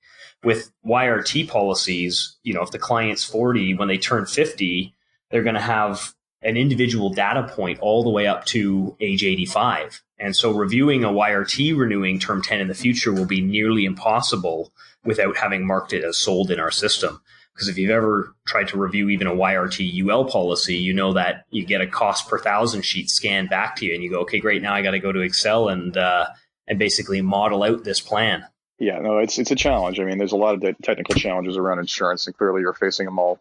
with 0.46 0.70
YRT 0.86 1.48
policies, 1.48 2.36
you 2.44 2.54
know, 2.54 2.62
if 2.62 2.70
the 2.70 2.78
client's 2.78 3.24
40, 3.24 3.74
when 3.74 3.88
they 3.88 3.98
turn 3.98 4.26
50, 4.26 4.94
they're 5.28 5.42
going 5.42 5.56
to 5.56 5.60
have 5.60 6.14
an 6.40 6.56
individual 6.56 7.12
data 7.12 7.52
point 7.52 7.80
all 7.80 8.04
the 8.04 8.10
way 8.10 8.28
up 8.28 8.44
to 8.44 8.96
age 9.00 9.24
85. 9.24 10.04
And 10.20 10.36
so 10.36 10.52
reviewing 10.52 11.02
a 11.02 11.08
YRT 11.08 11.76
renewing 11.76 12.20
term 12.20 12.42
10 12.42 12.60
in 12.60 12.68
the 12.68 12.74
future 12.74 13.12
will 13.12 13.26
be 13.26 13.40
nearly 13.40 13.84
impossible 13.84 14.72
without 15.04 15.36
having 15.36 15.66
marked 15.66 15.92
it 15.92 16.04
as 16.04 16.16
sold 16.16 16.52
in 16.52 16.60
our 16.60 16.70
system. 16.70 17.20
Because 17.52 17.66
if 17.66 17.76
you've 17.76 17.90
ever 17.90 18.32
tried 18.46 18.68
to 18.68 18.78
review 18.78 19.08
even 19.08 19.26
a 19.26 19.34
YRT 19.34 20.06
UL 20.06 20.26
policy, 20.26 20.76
you 20.76 20.94
know 20.94 21.12
that 21.14 21.44
you 21.50 21.66
get 21.66 21.80
a 21.80 21.88
cost 21.88 22.28
per 22.28 22.38
thousand 22.38 22.82
sheet 22.82 23.10
scanned 23.10 23.50
back 23.50 23.74
to 23.76 23.86
you, 23.86 23.94
and 23.94 24.04
you 24.04 24.10
go, 24.10 24.20
"Okay, 24.20 24.38
great. 24.38 24.62
Now 24.62 24.74
I 24.74 24.82
got 24.82 24.90
to 24.90 25.00
go 25.00 25.10
to 25.10 25.20
Excel 25.20 25.70
and 25.70 25.96
uh, 25.96 26.26
and 26.68 26.78
basically 26.78 27.20
model 27.20 27.64
out 27.64 27.82
this 27.82 28.00
plan." 28.00 28.44
Yeah, 28.78 28.98
no, 28.98 29.18
it's 29.18 29.38
it's 29.38 29.50
a 29.50 29.56
challenge. 29.56 30.00
I 30.00 30.04
mean, 30.04 30.18
there's 30.18 30.32
a 30.32 30.36
lot 30.36 30.54
of 30.54 30.76
technical 30.82 31.14
challenges 31.14 31.56
around 31.56 31.78
insurance, 31.78 32.26
and 32.26 32.36
clearly 32.36 32.60
you're 32.60 32.74
facing 32.74 33.06
them 33.06 33.18
all 33.18 33.40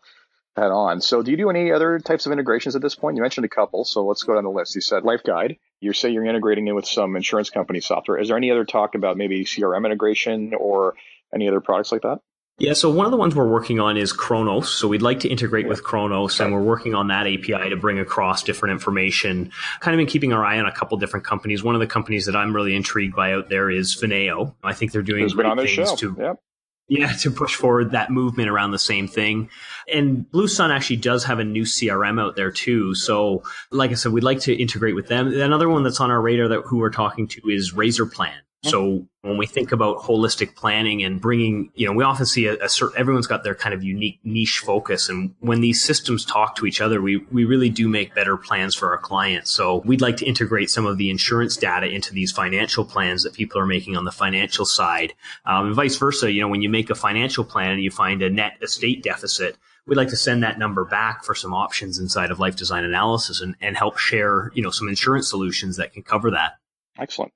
head 0.56 0.72
on. 0.72 1.02
So, 1.02 1.22
do 1.22 1.32
you 1.32 1.38
do 1.38 1.50
any 1.50 1.72
other 1.72 2.00
types 2.00 2.26
of 2.26 2.32
integrations 2.32 2.76
at 2.76 2.82
this 2.82 2.96
point? 2.96 3.18
You 3.18 3.22
mentioned 3.22 3.46
a 3.46 3.50
couple, 3.50 3.84
so 3.84 4.06
let's 4.06 4.24
go 4.24 4.36
down 4.36 4.46
the 4.46 4.50
list. 4.50 4.76
You 4.76 4.82
said 4.82 5.04
LifeGuide. 5.04 5.58
You 5.82 5.92
say 5.92 6.10
you're 6.10 6.26
integrating 6.26 6.68
in 6.68 6.76
with 6.76 6.88
some 6.88 7.16
insurance 7.18 7.50
company 7.50 7.82
software. 7.82 8.18
Is 8.18 8.30
there 8.30 8.38
any 8.38 8.52
other 8.52 8.64
talk 8.64 8.96
about 8.96 9.18
maybe 9.18 9.44
CRM 9.44 9.86
integration 9.86 10.54
or 10.54 10.96
any 11.34 11.50
other 11.50 11.60
products 11.60 11.92
like 11.92 12.04
that? 12.04 12.22
Yeah, 12.58 12.72
so 12.72 12.90
one 12.90 13.06
of 13.06 13.12
the 13.12 13.18
ones 13.18 13.36
we're 13.36 13.50
working 13.50 13.82
on 13.82 13.98
is 13.98 14.14
Kronos. 14.14 14.74
So 14.74 14.88
we'd 14.88 15.02
like 15.02 15.20
to 15.22 15.28
integrate 15.28 15.68
with 15.68 15.84
Kronos, 15.84 16.40
and 16.40 16.54
we're 16.54 16.62
working 16.62 16.96
on 16.96 17.10
that 17.10 17.28
API 17.28 17.70
to 17.70 17.76
bring 17.76 18.00
across 18.00 18.44
different 18.44 18.72
information. 18.72 19.52
Kind 19.82 19.94
of 19.94 19.98
been 19.98 20.08
keeping 20.08 20.32
our 20.32 20.46
eye 20.46 20.58
on 20.58 20.66
a 20.66 20.72
couple 20.72 20.98
different 20.98 21.26
companies. 21.26 21.64
One 21.64 21.76
of 21.76 21.82
the 21.82 21.88
companies 21.88 22.28
that 22.28 22.36
I'm 22.36 22.56
really 22.56 22.74
intrigued 22.74 23.14
by 23.14 23.34
out 23.34 23.50
there 23.50 23.70
is 23.70 23.94
Finaeo. 23.94 24.56
I 24.64 24.74
think 24.74 24.94
they're 24.94 25.02
doing 25.02 25.28
great 25.28 25.54
things 25.58 25.70
show. 25.70 25.96
to 25.98 26.16
yep. 26.18 26.40
Yeah, 26.88 27.12
to 27.14 27.32
push 27.32 27.56
forward 27.56 27.92
that 27.92 28.12
movement 28.12 28.48
around 28.48 28.72
the 28.72 28.80
same 28.80 29.08
thing. 29.08 29.50
And 29.92 30.30
Blue 30.30 30.48
Sun 30.48 30.72
actually 30.72 30.98
does 30.98 31.24
have 31.24 31.40
a 31.40 31.44
new 31.44 31.64
CRM 31.64 32.22
out 32.22 32.36
there 32.36 32.52
too. 32.52 32.94
So, 32.94 33.42
like 33.72 33.90
I 33.90 33.96
said, 33.96 34.12
we'd 34.12 34.24
like 34.24 34.42
to 34.42 34.54
integrate 34.54 34.94
with 34.94 35.08
them. 35.08 35.34
Another 35.34 35.68
one 35.68 35.82
that's 35.82 36.00
on 36.00 36.12
our 36.12 36.22
radar 36.22 36.48
that 36.50 36.62
who 36.62 36.78
we're 36.78 36.92
talking 36.92 37.28
to 37.30 37.42
is 37.50 37.74
Razor 37.74 38.06
Plan. 38.06 38.38
So 38.70 39.08
when 39.22 39.38
we 39.38 39.46
think 39.46 39.72
about 39.72 39.98
holistic 39.98 40.56
planning 40.56 41.04
and 41.04 41.20
bringing, 41.22 41.72
you 41.76 41.88
know, 41.88 41.94
we 41.94 42.04
often 42.04 42.26
see 42.26 42.48
a, 42.48 42.56
a 42.64 42.70
certain, 42.70 42.98
everyone's 43.00 43.28
got 43.28 43.44
their 43.44 43.56
kind 43.56 43.74
of 43.74 43.84
unique 43.84 44.20
niche 44.24 44.60
focus. 44.60 45.10
And 45.10 45.36
when 45.40 45.62
these 45.62 45.84
systems 45.84 46.26
talk 46.26 46.56
to 46.58 46.66
each 46.66 46.82
other, 46.82 47.02
we, 47.02 47.18
we 47.32 47.46
really 47.46 47.70
do 47.70 47.88
make 47.88 48.16
better 48.16 48.38
plans 48.38 48.76
for 48.76 48.92
our 48.92 48.98
clients. 48.98 49.52
So 49.52 49.78
we'd 49.86 50.02
like 50.02 50.18
to 50.18 50.26
integrate 50.26 50.70
some 50.70 50.86
of 50.86 50.98
the 50.98 51.10
insurance 51.10 51.58
data 51.58 51.88
into 51.88 52.14
these 52.14 52.32
financial 52.32 52.86
plans 52.86 53.24
that 53.24 53.34
people 53.34 53.60
are 53.60 53.66
making 53.66 53.98
on 53.98 54.06
the 54.06 54.12
financial 54.12 54.66
side. 54.66 55.14
Um, 55.46 55.68
and 55.68 55.76
vice 55.76 55.98
versa, 55.98 56.32
you 56.32 56.42
know, 56.42 56.48
when 56.48 56.62
you 56.62 56.70
make 56.70 56.90
a 56.90 56.96
financial 56.96 57.44
plan 57.44 57.72
and 57.72 57.84
you 57.84 57.92
find 57.92 58.22
a 58.22 58.30
net 58.30 58.58
estate 58.62 59.04
deficit, 59.04 59.58
we'd 59.86 59.98
like 59.98 60.10
to 60.10 60.18
send 60.18 60.44
that 60.44 60.60
number 60.60 60.86
back 60.86 61.24
for 61.24 61.36
some 61.36 61.54
options 61.54 62.00
inside 62.00 62.32
of 62.32 62.40
life 62.40 62.56
design 62.56 62.84
analysis 62.84 63.42
and, 63.42 63.56
and 63.62 63.78
help 63.78 63.98
share, 63.98 64.52
you 64.56 64.64
know, 64.64 64.72
some 64.72 64.88
insurance 64.88 65.30
solutions 65.30 65.78
that 65.78 65.94
can 65.94 66.04
cover 66.04 66.32
that. 66.32 66.58
Excellent. 66.98 67.34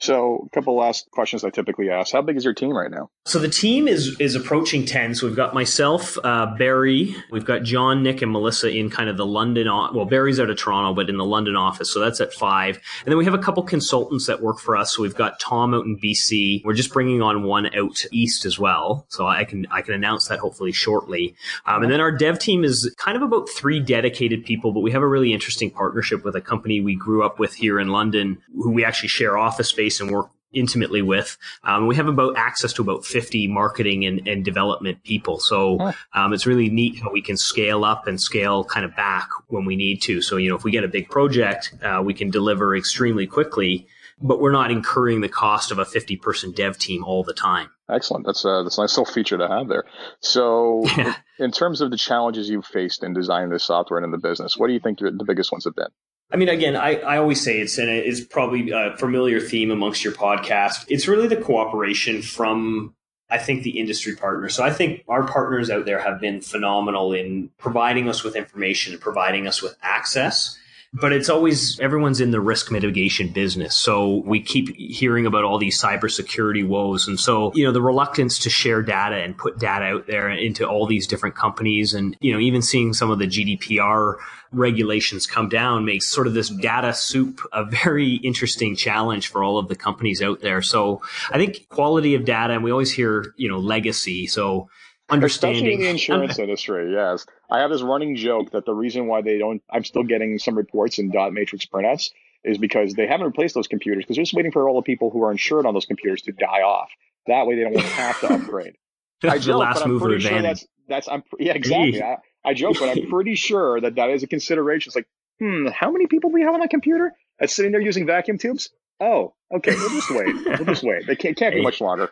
So, 0.00 0.46
a 0.46 0.48
couple 0.50 0.74
last 0.76 1.10
questions 1.10 1.44
I 1.44 1.50
typically 1.50 1.90
ask. 1.90 2.12
How 2.12 2.22
big 2.22 2.36
is 2.38 2.44
your 2.44 2.54
team 2.54 2.72
right 2.76 2.90
now? 2.90 3.10
So 3.26 3.38
the 3.38 3.48
team 3.48 3.86
is 3.86 4.18
is 4.18 4.34
approaching 4.34 4.86
ten. 4.86 5.14
So 5.14 5.26
we've 5.26 5.36
got 5.36 5.52
myself, 5.52 6.16
uh, 6.24 6.56
Barry, 6.56 7.14
we've 7.30 7.44
got 7.44 7.64
John, 7.64 8.02
Nick, 8.02 8.22
and 8.22 8.32
Melissa 8.32 8.70
in 8.70 8.88
kind 8.88 9.10
of 9.10 9.18
the 9.18 9.26
London. 9.26 9.66
Well, 9.66 10.06
Barry's 10.06 10.40
out 10.40 10.48
of 10.48 10.56
Toronto, 10.56 10.94
but 10.94 11.10
in 11.10 11.18
the 11.18 11.24
London 11.24 11.54
office. 11.54 11.92
So 11.92 12.00
that's 12.00 12.20
at 12.20 12.32
five. 12.32 12.76
And 13.04 13.12
then 13.12 13.18
we 13.18 13.26
have 13.26 13.34
a 13.34 13.38
couple 13.38 13.62
consultants 13.62 14.26
that 14.26 14.40
work 14.40 14.58
for 14.58 14.74
us. 14.74 14.96
So 14.96 15.02
we've 15.02 15.14
got 15.14 15.38
Tom 15.38 15.74
out 15.74 15.84
in 15.84 15.98
BC. 15.98 16.64
We're 16.64 16.72
just 16.72 16.92
bringing 16.94 17.20
on 17.20 17.42
one 17.42 17.66
out 17.74 18.04
east 18.10 18.46
as 18.46 18.58
well. 18.58 19.04
So 19.08 19.26
I 19.26 19.44
can 19.44 19.66
I 19.70 19.82
can 19.82 19.92
announce 19.92 20.28
that 20.28 20.38
hopefully 20.38 20.72
shortly. 20.72 21.34
Um, 21.66 21.82
and 21.82 21.92
then 21.92 22.00
our 22.00 22.10
dev 22.10 22.38
team 22.38 22.64
is 22.64 22.92
kind 22.96 23.18
of 23.18 23.22
about 23.22 23.50
three 23.50 23.80
dedicated 23.80 24.46
people, 24.46 24.72
but 24.72 24.80
we 24.80 24.92
have 24.92 25.02
a 25.02 25.08
really 25.08 25.34
interesting 25.34 25.70
partnership 25.70 26.24
with 26.24 26.36
a 26.36 26.40
company 26.40 26.80
we 26.80 26.94
grew 26.94 27.22
up 27.22 27.38
with 27.38 27.54
here 27.54 27.78
in 27.78 27.88
London, 27.88 28.38
who 28.54 28.70
we 28.70 28.82
actually 28.82 29.10
share 29.10 29.36
office 29.36 29.68
space 29.68 29.89
and 29.98 30.10
work 30.10 30.30
intimately 30.52 31.02
with. 31.02 31.38
Um, 31.64 31.86
we 31.86 31.96
have 31.96 32.08
about 32.08 32.36
access 32.36 32.72
to 32.74 32.82
about 32.82 33.04
50 33.04 33.46
marketing 33.48 34.04
and, 34.04 34.26
and 34.26 34.44
development 34.44 35.02
people. 35.04 35.38
So 35.38 35.92
um, 36.12 36.32
it's 36.32 36.46
really 36.46 36.68
neat 36.68 37.00
how 37.00 37.10
we 37.10 37.22
can 37.22 37.36
scale 37.36 37.84
up 37.84 38.06
and 38.06 38.20
scale 38.20 38.64
kind 38.64 38.84
of 38.84 38.94
back 38.96 39.28
when 39.48 39.64
we 39.64 39.76
need 39.76 40.02
to. 40.02 40.22
So, 40.22 40.36
you 40.36 40.48
know, 40.48 40.56
if 40.56 40.64
we 40.64 40.70
get 40.70 40.84
a 40.84 40.88
big 40.88 41.08
project, 41.08 41.74
uh, 41.82 42.02
we 42.04 42.14
can 42.14 42.30
deliver 42.30 42.76
extremely 42.76 43.26
quickly, 43.26 43.86
but 44.20 44.40
we're 44.40 44.52
not 44.52 44.70
incurring 44.70 45.20
the 45.20 45.28
cost 45.28 45.70
of 45.70 45.78
a 45.78 45.84
50 45.84 46.16
person 46.16 46.52
dev 46.52 46.78
team 46.78 47.04
all 47.04 47.22
the 47.22 47.32
time. 47.32 47.70
Excellent. 47.88 48.26
That's 48.26 48.44
a, 48.44 48.62
that's 48.62 48.78
a 48.78 48.82
nice 48.82 48.96
little 48.96 49.12
feature 49.12 49.38
to 49.38 49.48
have 49.48 49.68
there. 49.68 49.84
So, 50.20 50.84
in 51.38 51.50
terms 51.50 51.80
of 51.80 51.90
the 51.90 51.96
challenges 51.96 52.48
you've 52.48 52.66
faced 52.66 53.02
in 53.02 53.14
designing 53.14 53.50
this 53.50 53.64
software 53.64 53.98
and 53.98 54.04
in 54.04 54.10
the 54.12 54.18
business, 54.18 54.56
what 54.56 54.68
do 54.68 54.74
you 54.74 54.80
think 54.80 54.98
the 54.98 55.24
biggest 55.26 55.50
ones 55.50 55.64
have 55.64 55.74
been? 55.74 55.88
I 56.32 56.36
mean, 56.36 56.48
again, 56.48 56.76
I, 56.76 56.96
I 57.00 57.18
always 57.18 57.42
say 57.42 57.58
it's, 57.58 57.76
and 57.78 57.88
it's 57.88 58.20
probably 58.20 58.70
a 58.70 58.96
familiar 58.96 59.40
theme 59.40 59.70
amongst 59.70 60.04
your 60.04 60.12
podcast. 60.12 60.84
It's 60.88 61.08
really 61.08 61.26
the 61.26 61.36
cooperation 61.36 62.22
from, 62.22 62.94
I 63.28 63.38
think, 63.38 63.64
the 63.64 63.78
industry 63.78 64.14
partners. 64.14 64.54
So 64.54 64.62
I 64.62 64.72
think 64.72 65.04
our 65.08 65.26
partners 65.26 65.70
out 65.70 65.86
there 65.86 65.98
have 65.98 66.20
been 66.20 66.40
phenomenal 66.40 67.12
in 67.12 67.50
providing 67.58 68.08
us 68.08 68.22
with 68.22 68.36
information, 68.36 68.92
and 68.92 69.02
providing 69.02 69.48
us 69.48 69.60
with 69.60 69.76
access 69.82 70.56
but 70.92 71.12
it's 71.12 71.28
always 71.28 71.78
everyone's 71.78 72.20
in 72.20 72.32
the 72.32 72.40
risk 72.40 72.72
mitigation 72.72 73.28
business. 73.28 73.76
So 73.76 74.22
we 74.26 74.40
keep 74.40 74.74
hearing 74.76 75.24
about 75.24 75.44
all 75.44 75.58
these 75.58 75.80
cybersecurity 75.80 76.66
woes. 76.66 77.06
And 77.06 77.18
so, 77.18 77.52
you 77.54 77.64
know, 77.64 77.70
the 77.70 77.80
reluctance 77.80 78.40
to 78.40 78.50
share 78.50 78.82
data 78.82 79.16
and 79.16 79.38
put 79.38 79.58
data 79.58 79.84
out 79.84 80.08
there 80.08 80.28
into 80.28 80.68
all 80.68 80.86
these 80.86 81.06
different 81.06 81.36
companies 81.36 81.94
and, 81.94 82.16
you 82.20 82.32
know, 82.32 82.40
even 82.40 82.60
seeing 82.60 82.92
some 82.92 83.10
of 83.10 83.20
the 83.20 83.26
GDPR 83.26 84.16
regulations 84.50 85.28
come 85.28 85.48
down 85.48 85.84
makes 85.84 86.08
sort 86.08 86.26
of 86.26 86.34
this 86.34 86.48
data 86.48 86.92
soup 86.92 87.40
a 87.52 87.64
very 87.64 88.14
interesting 88.16 88.74
challenge 88.74 89.28
for 89.28 89.44
all 89.44 89.58
of 89.58 89.68
the 89.68 89.76
companies 89.76 90.20
out 90.20 90.40
there. 90.40 90.60
So 90.60 91.02
I 91.30 91.38
think 91.38 91.68
quality 91.68 92.16
of 92.16 92.24
data, 92.24 92.54
and 92.54 92.64
we 92.64 92.72
always 92.72 92.90
hear, 92.90 93.32
you 93.36 93.48
know, 93.48 93.58
legacy. 93.58 94.26
So 94.26 94.68
understanding. 95.10 95.64
Especially 95.64 95.74
in 95.74 95.80
the 95.80 95.88
insurance 95.90 96.38
industry, 96.38 96.92
yes. 96.92 97.26
I 97.50 97.60
have 97.60 97.70
this 97.70 97.82
running 97.82 98.16
joke 98.16 98.52
that 98.52 98.64
the 98.64 98.74
reason 98.74 99.06
why 99.06 99.22
they 99.22 99.38
don't, 99.38 99.62
I'm 99.70 99.84
still 99.84 100.04
getting 100.04 100.38
some 100.38 100.56
reports 100.56 100.98
in 100.98 101.10
dot 101.10 101.32
matrix 101.32 101.64
prinouts 101.66 102.10
is 102.44 102.58
because 102.58 102.94
they 102.94 103.06
haven't 103.06 103.26
replaced 103.26 103.54
those 103.54 103.68
computers 103.68 104.04
because 104.04 104.16
they're 104.16 104.24
just 104.24 104.34
waiting 104.34 104.52
for 104.52 104.68
all 104.68 104.76
the 104.76 104.82
people 104.82 105.10
who 105.10 105.22
are 105.24 105.30
insured 105.30 105.66
on 105.66 105.74
those 105.74 105.86
computers 105.86 106.22
to 106.22 106.32
die 106.32 106.62
off. 106.62 106.90
That 107.26 107.46
way 107.46 107.56
they 107.56 107.62
don't 107.62 107.78
have 107.78 108.20
to 108.20 108.34
upgrade. 108.34 108.76
I 109.22 109.38
joke, 109.38 109.44
the 109.44 109.56
last 109.58 109.80
but 109.80 109.84
I'm 109.84 110.00
pretty 110.00 110.20
sure 110.20 110.40
that's, 110.40 110.66
that's, 110.88 111.08
I'm, 111.08 111.22
yeah, 111.38 111.52
exactly. 111.52 112.02
I, 112.02 112.16
I 112.44 112.54
joke, 112.54 112.76
but 112.80 112.88
I'm 112.88 113.10
pretty 113.10 113.34
sure 113.34 113.80
that 113.80 113.96
that 113.96 114.10
is 114.10 114.22
a 114.22 114.26
consideration. 114.26 114.88
It's 114.88 114.96
like, 114.96 115.08
hmm, 115.38 115.66
how 115.66 115.90
many 115.90 116.06
people 116.06 116.30
do 116.30 116.34
we 116.34 116.42
have 116.42 116.54
on 116.54 116.60
that 116.60 116.70
computer 116.70 117.12
that's 117.38 117.54
sitting 117.54 117.72
there 117.72 117.82
using 117.82 118.06
vacuum 118.06 118.38
tubes? 118.38 118.70
Oh, 118.98 119.34
okay. 119.54 119.74
We'll 119.74 119.90
just 119.90 120.10
wait. 120.10 120.34
We'll 120.46 120.64
just 120.64 120.82
wait. 120.82 121.06
They 121.06 121.16
can't, 121.16 121.36
can't 121.36 121.54
be 121.54 121.62
much 121.62 121.80
longer. 121.80 122.10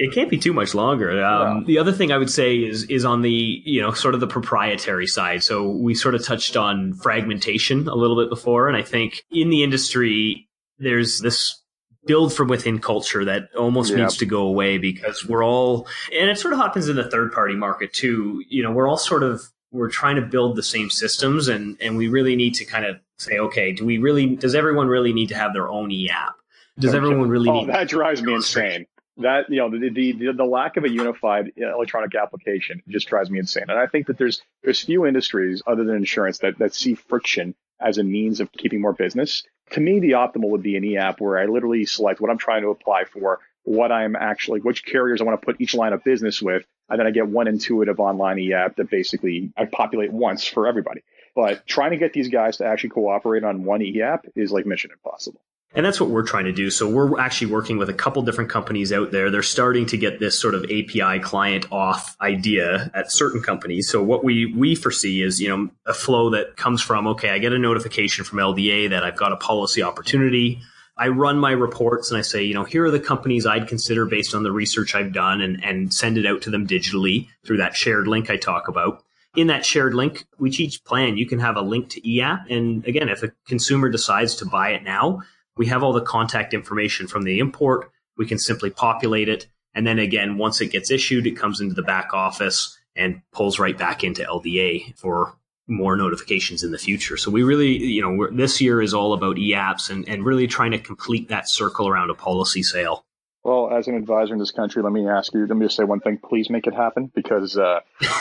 It 0.00 0.12
can't 0.12 0.30
be 0.30 0.38
too 0.38 0.52
much 0.52 0.74
longer. 0.74 1.10
Um, 1.24 1.58
yeah. 1.58 1.64
The 1.66 1.78
other 1.78 1.92
thing 1.92 2.12
I 2.12 2.18
would 2.18 2.30
say 2.30 2.56
is 2.56 2.84
is 2.84 3.04
on 3.04 3.22
the 3.22 3.62
you 3.64 3.80
know 3.80 3.92
sort 3.92 4.14
of 4.14 4.20
the 4.20 4.26
proprietary 4.26 5.06
side. 5.06 5.42
So 5.42 5.68
we 5.68 5.94
sort 5.94 6.14
of 6.14 6.24
touched 6.24 6.56
on 6.56 6.94
fragmentation 6.94 7.88
a 7.88 7.94
little 7.94 8.16
bit 8.16 8.30
before, 8.30 8.68
and 8.68 8.76
I 8.76 8.82
think 8.82 9.24
in 9.30 9.50
the 9.50 9.62
industry 9.62 10.48
there's 10.78 11.18
this 11.20 11.60
build 12.06 12.32
from 12.32 12.48
within 12.48 12.78
culture 12.78 13.24
that 13.24 13.54
almost 13.56 13.90
yep. 13.90 13.98
needs 13.98 14.16
to 14.16 14.24
go 14.24 14.42
away 14.42 14.78
because 14.78 15.26
we're 15.26 15.44
all 15.44 15.86
and 16.18 16.30
it 16.30 16.38
sort 16.38 16.54
of 16.54 16.60
happens 16.60 16.88
in 16.88 16.96
the 16.96 17.10
third 17.10 17.32
party 17.32 17.54
market 17.54 17.92
too. 17.92 18.42
You 18.48 18.62
know, 18.62 18.70
we're 18.70 18.88
all 18.88 18.96
sort 18.96 19.22
of 19.22 19.42
we're 19.70 19.90
trying 19.90 20.16
to 20.16 20.22
build 20.22 20.56
the 20.56 20.62
same 20.62 20.90
systems 20.90 21.48
and 21.48 21.76
and 21.80 21.96
we 21.96 22.08
really 22.08 22.36
need 22.36 22.54
to 22.54 22.64
kind 22.64 22.84
of 22.84 22.96
say 23.18 23.38
okay 23.38 23.72
do 23.72 23.84
we 23.84 23.98
really 23.98 24.36
does 24.36 24.54
everyone 24.54 24.88
really 24.88 25.12
need 25.12 25.28
to 25.28 25.34
have 25.34 25.52
their 25.52 25.68
own 25.68 25.90
e-app 25.90 26.34
does 26.78 26.94
okay. 26.94 26.96
everyone 26.96 27.28
really 27.28 27.48
oh, 27.48 27.60
need 27.60 27.68
that 27.68 27.88
drives 27.88 28.22
me 28.22 28.34
insane 28.34 28.86
that 29.18 29.50
you 29.50 29.56
know 29.56 29.70
the, 29.70 29.90
the 29.90 30.32
the 30.32 30.44
lack 30.44 30.76
of 30.76 30.84
a 30.84 30.88
unified 30.88 31.52
electronic 31.56 32.14
application 32.14 32.82
just 32.88 33.08
drives 33.08 33.30
me 33.30 33.38
insane. 33.38 33.64
And 33.68 33.78
I 33.78 33.86
think 33.86 34.06
that 34.06 34.18
there's 34.18 34.42
there's 34.62 34.82
few 34.82 35.06
industries 35.06 35.62
other 35.66 35.84
than 35.84 35.96
insurance 35.96 36.38
that 36.38 36.58
that 36.58 36.74
see 36.74 36.94
friction 36.94 37.54
as 37.80 37.98
a 37.98 38.02
means 38.02 38.40
of 38.40 38.50
keeping 38.52 38.80
more 38.80 38.92
business. 38.92 39.44
To 39.72 39.80
me, 39.80 40.00
the 40.00 40.12
optimal 40.12 40.50
would 40.50 40.62
be 40.62 40.76
an 40.76 40.84
e-app 40.84 41.20
where 41.20 41.38
I 41.38 41.46
literally 41.46 41.84
select 41.84 42.20
what 42.20 42.30
I'm 42.30 42.38
trying 42.38 42.62
to 42.62 42.68
apply 42.68 43.04
for, 43.04 43.40
what 43.64 43.92
I'm 43.92 44.16
actually, 44.16 44.60
which 44.60 44.84
carriers 44.84 45.20
I 45.20 45.24
want 45.24 45.40
to 45.40 45.44
put 45.44 45.60
each 45.60 45.74
line 45.74 45.92
of 45.92 46.02
business 46.02 46.40
with, 46.40 46.64
and 46.88 46.98
then 46.98 47.06
I 47.06 47.10
get 47.10 47.28
one 47.28 47.48
intuitive 47.48 48.00
online 48.00 48.38
e-app 48.38 48.76
that 48.76 48.90
basically 48.90 49.52
I 49.56 49.66
populate 49.66 50.10
once 50.10 50.46
for 50.46 50.66
everybody. 50.66 51.02
But 51.34 51.66
trying 51.66 51.90
to 51.90 51.98
get 51.98 52.12
these 52.12 52.28
guys 52.28 52.56
to 52.56 52.66
actually 52.66 52.90
cooperate 52.90 53.44
on 53.44 53.64
one 53.64 53.82
e-app 53.82 54.26
is 54.34 54.50
like 54.50 54.66
mission 54.66 54.90
impossible. 54.90 55.40
And 55.74 55.84
that's 55.84 56.00
what 56.00 56.08
we're 56.08 56.26
trying 56.26 56.46
to 56.46 56.52
do. 56.52 56.70
So 56.70 56.88
we're 56.88 57.20
actually 57.20 57.52
working 57.52 57.76
with 57.76 57.90
a 57.90 57.94
couple 57.94 58.22
different 58.22 58.48
companies 58.48 58.90
out 58.90 59.10
there. 59.10 59.30
They're 59.30 59.42
starting 59.42 59.84
to 59.86 59.98
get 59.98 60.18
this 60.18 60.38
sort 60.40 60.54
of 60.54 60.64
API 60.64 61.20
client 61.20 61.70
off 61.70 62.16
idea 62.20 62.90
at 62.94 63.12
certain 63.12 63.42
companies. 63.42 63.88
So 63.90 64.02
what 64.02 64.24
we, 64.24 64.46
we 64.46 64.74
foresee 64.74 65.22
is, 65.22 65.40
you 65.40 65.48
know, 65.48 65.70
a 65.84 65.92
flow 65.92 66.30
that 66.30 66.56
comes 66.56 66.80
from, 66.80 67.06
okay, 67.08 67.30
I 67.30 67.38
get 67.38 67.52
a 67.52 67.58
notification 67.58 68.24
from 68.24 68.38
LDA 68.38 68.90
that 68.90 69.04
I've 69.04 69.16
got 69.16 69.32
a 69.32 69.36
policy 69.36 69.82
opportunity. 69.82 70.60
I 70.96 71.08
run 71.08 71.38
my 71.38 71.52
reports 71.52 72.10
and 72.10 72.18
I 72.18 72.22
say, 72.22 72.42
you 72.42 72.54
know, 72.54 72.64
here 72.64 72.86
are 72.86 72.90
the 72.90 72.98
companies 72.98 73.46
I'd 73.46 73.68
consider 73.68 74.06
based 74.06 74.34
on 74.34 74.42
the 74.42 74.50
research 74.50 74.94
I've 74.94 75.12
done 75.12 75.42
and, 75.42 75.62
and 75.62 75.92
send 75.92 76.16
it 76.16 76.26
out 76.26 76.42
to 76.42 76.50
them 76.50 76.66
digitally 76.66 77.28
through 77.44 77.58
that 77.58 77.76
shared 77.76 78.08
link 78.08 78.30
I 78.30 78.36
talk 78.36 78.68
about 78.68 79.04
in 79.36 79.48
that 79.48 79.64
shared 79.64 79.94
link, 79.94 80.26
which 80.38 80.58
each 80.58 80.82
plan, 80.84 81.16
you 81.16 81.26
can 81.26 81.38
have 81.38 81.56
a 81.56 81.60
link 81.60 81.90
to 81.90 82.00
eApp. 82.00 82.50
And 82.50 82.84
again, 82.86 83.08
if 83.08 83.22
a 83.22 83.32
consumer 83.46 83.88
decides 83.88 84.34
to 84.36 84.46
buy 84.46 84.70
it 84.70 84.82
now, 84.82 85.22
we 85.58 85.66
have 85.66 85.82
all 85.82 85.92
the 85.92 86.00
contact 86.00 86.54
information 86.54 87.06
from 87.06 87.24
the 87.24 87.40
import. 87.40 87.90
We 88.16 88.26
can 88.26 88.38
simply 88.38 88.70
populate 88.70 89.28
it. 89.28 89.46
And 89.74 89.86
then 89.86 89.98
again, 89.98 90.38
once 90.38 90.60
it 90.60 90.72
gets 90.72 90.90
issued, 90.90 91.26
it 91.26 91.32
comes 91.32 91.60
into 91.60 91.74
the 91.74 91.82
back 91.82 92.14
office 92.14 92.78
and 92.96 93.20
pulls 93.32 93.58
right 93.58 93.76
back 93.76 94.02
into 94.02 94.22
LDA 94.22 94.96
for 94.96 95.36
more 95.66 95.96
notifications 95.96 96.64
in 96.64 96.70
the 96.70 96.78
future. 96.78 97.16
So 97.16 97.30
we 97.30 97.42
really, 97.42 97.76
you 97.76 98.00
know, 98.00 98.28
this 98.32 98.60
year 98.60 98.80
is 98.80 98.94
all 98.94 99.12
about 99.12 99.38
e-apps 99.38 99.90
and, 99.90 100.08
and 100.08 100.24
really 100.24 100.46
trying 100.46 100.70
to 100.70 100.78
complete 100.78 101.28
that 101.28 101.48
circle 101.48 101.86
around 101.86 102.10
a 102.10 102.14
policy 102.14 102.62
sale. 102.62 103.04
Well, 103.44 103.70
as 103.70 103.86
an 103.86 103.94
advisor 103.94 104.32
in 104.32 104.38
this 104.38 104.50
country, 104.50 104.82
let 104.82 104.92
me 104.92 105.08
ask 105.08 105.32
you, 105.34 105.46
let 105.46 105.56
me 105.56 105.66
just 105.66 105.76
say 105.76 105.84
one 105.84 106.00
thing. 106.00 106.18
Please 106.18 106.50
make 106.50 106.66
it 106.66 106.74
happen 106.74 107.10
because, 107.14 107.56
uh, 107.56 107.80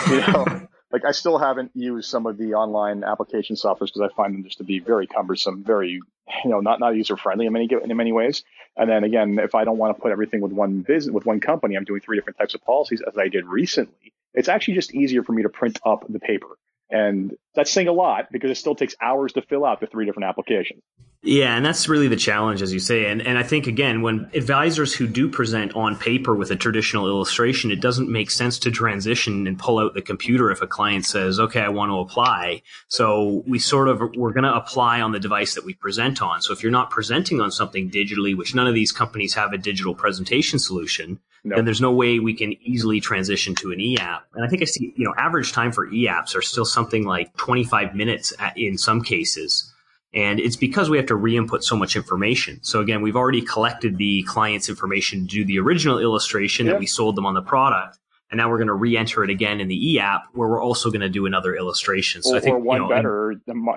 you 0.10 0.18
know, 0.18 0.68
like 0.92 1.06
I 1.06 1.12
still 1.12 1.38
haven't 1.38 1.72
used 1.74 2.10
some 2.10 2.26
of 2.26 2.38
the 2.38 2.54
online 2.54 3.04
application 3.04 3.56
softwares 3.56 3.88
because 3.94 4.10
I 4.12 4.16
find 4.16 4.34
them 4.34 4.44
just 4.44 4.60
to 4.60 4.64
be 4.64 4.80
very 4.80 5.08
cumbersome, 5.08 5.64
very 5.64 6.02
you 6.44 6.50
know 6.50 6.60
not 6.60 6.80
not 6.80 6.96
user 6.96 7.18
friendly 7.18 7.46
in 7.46 7.54
many 7.54 7.70
in 7.84 7.98
many 7.98 8.12
ways. 8.12 8.44
And 8.76 8.90
then 8.90 9.04
again, 9.04 9.40
if 9.40 9.56
I 9.56 9.64
don't 9.64 9.78
want 9.78 9.96
to 9.96 10.02
put 10.02 10.12
everything 10.12 10.42
with 10.42 10.52
one 10.52 10.82
business 10.82 11.14
with 11.14 11.26
one 11.26 11.40
company, 11.40 11.76
I'm 11.76 11.84
doing 11.84 12.02
three 12.02 12.18
different 12.18 12.38
types 12.38 12.54
of 12.54 12.64
policies 12.64 13.02
as 13.06 13.18
I 13.18 13.28
did 13.28 13.46
recently. 13.46 14.14
It's 14.34 14.50
actually 14.50 14.76
just 14.76 14.94
easier 14.94 15.24
for 15.24 15.32
me 15.32 15.44
to 15.44 15.50
print 15.50 15.80
up 15.86 16.06
the 16.08 16.20
paper. 16.20 16.58
And 16.90 17.36
that's 17.54 17.72
saying 17.72 17.88
a 17.88 17.94
lot 17.94 18.28
because 18.32 18.50
it 18.50 18.56
still 18.56 18.76
takes 18.76 18.96
hours 19.02 19.34
to 19.34 19.42
fill 19.42 19.66
out 19.66 19.82
the 19.82 19.88
three 19.88 20.06
different 20.06 20.30
applications. 20.30 20.82
Yeah, 21.24 21.58
and 21.58 21.66
that's 21.66 21.90
really 21.90 22.08
the 22.08 22.16
challenge, 22.16 22.62
as 22.62 22.72
you 22.72 22.80
say. 22.80 23.10
And, 23.10 23.22
and 23.22 23.38
I 23.38 23.44
think, 23.44 23.66
again, 23.66 24.02
when 24.02 24.30
advisors 24.34 24.94
who 24.94 25.08
do 25.08 25.28
present 25.28 25.76
on 25.76 25.98
paper 25.98 26.36
with 26.36 26.52
a 26.52 26.56
traditional 26.56 27.08
illustration, 27.08 27.72
it 27.72 27.82
doesn't 27.82 28.10
make 28.10 28.30
sense 28.30 28.60
to 28.60 28.72
transition 28.72 29.48
and 29.48 29.58
pull 29.58 29.80
out 29.80 29.96
the 29.96 30.02
computer 30.02 30.52
if 30.52 30.62
a 30.62 30.68
client 30.68 31.06
says, 31.06 31.40
okay, 31.40 31.60
I 31.60 31.70
want 31.70 31.90
to 31.90 31.98
apply. 31.98 32.62
So 32.88 33.44
we 33.48 33.58
sort 33.58 33.90
of, 33.90 34.00
we're 34.16 34.32
going 34.32 34.44
to 34.44 34.56
apply 34.56 35.02
on 35.02 35.12
the 35.12 35.20
device 35.20 35.56
that 35.56 35.66
we 35.66 35.74
present 35.74 36.22
on. 36.22 36.42
So 36.42 36.54
if 36.54 36.62
you're 36.62 36.72
not 36.72 36.92
presenting 36.92 37.42
on 37.42 37.52
something 37.52 37.90
digitally, 37.90 38.38
which 38.38 38.54
none 38.54 38.68
of 38.68 38.76
these 38.76 38.92
companies 38.92 39.34
have 39.34 39.52
a 39.52 39.58
digital 39.58 39.96
presentation 39.96 40.60
solution, 40.60 41.20
no. 41.48 41.56
then 41.56 41.66
there's 41.66 41.82
no 41.82 41.92
way 41.92 42.20
we 42.20 42.34
can 42.34 42.54
easily 42.62 43.00
transition 43.00 43.56
to 43.56 43.72
an 43.72 43.80
e-app. 43.80 44.28
And 44.34 44.46
I 44.46 44.48
think 44.48 44.62
I 44.62 44.66
see, 44.66 44.94
you 44.96 45.06
know, 45.06 45.14
average 45.18 45.54
time 45.54 45.72
for 45.72 45.86
e-apps 45.86 46.36
are 46.36 46.42
still 46.42 46.66
something 46.66 47.06
like 47.06 47.36
25 47.38 47.96
minutes 47.96 48.34
in 48.56 48.78
some 48.78 49.02
cases. 49.02 49.74
And 50.14 50.40
it's 50.40 50.56
because 50.56 50.90
we 50.90 50.98
have 50.98 51.06
to 51.08 51.16
re-input 51.16 51.64
so 51.64 51.76
much 51.76 51.96
information. 51.96 52.60
So 52.64 52.82
again, 52.82 53.02
we've 53.02 53.16
already 53.16 53.42
collected 53.42 53.98
the 53.98 54.24
client's 54.24 54.70
information 54.70 55.22
to 55.22 55.28
do 55.28 55.46
the 55.46 55.60
original 55.60 56.00
illustration 56.00 56.66
that 56.68 56.80
we 56.80 56.86
sold 56.86 57.16
them 57.16 57.26
on 57.26 57.34
the 57.34 57.42
product. 57.42 57.98
And 58.30 58.38
now 58.38 58.50
we're 58.50 58.58
going 58.58 58.68
to 58.68 58.74
re-enter 58.74 59.24
it 59.24 59.30
again 59.30 59.62
in 59.62 59.70
the 59.70 59.94
e-app 59.94 60.24
where 60.34 60.50
we're 60.50 60.62
also 60.62 60.90
going 60.90 61.02
to 61.02 61.10
do 61.10 61.26
another 61.28 61.56
illustration. 61.56 62.24
So 62.24 62.34
or, 62.34 62.38
I 62.38 62.40
think 62.42 62.56
or 62.56 62.60
one 62.60 62.82
you 62.82 62.84
know, 62.84 62.90
better, 62.90 63.36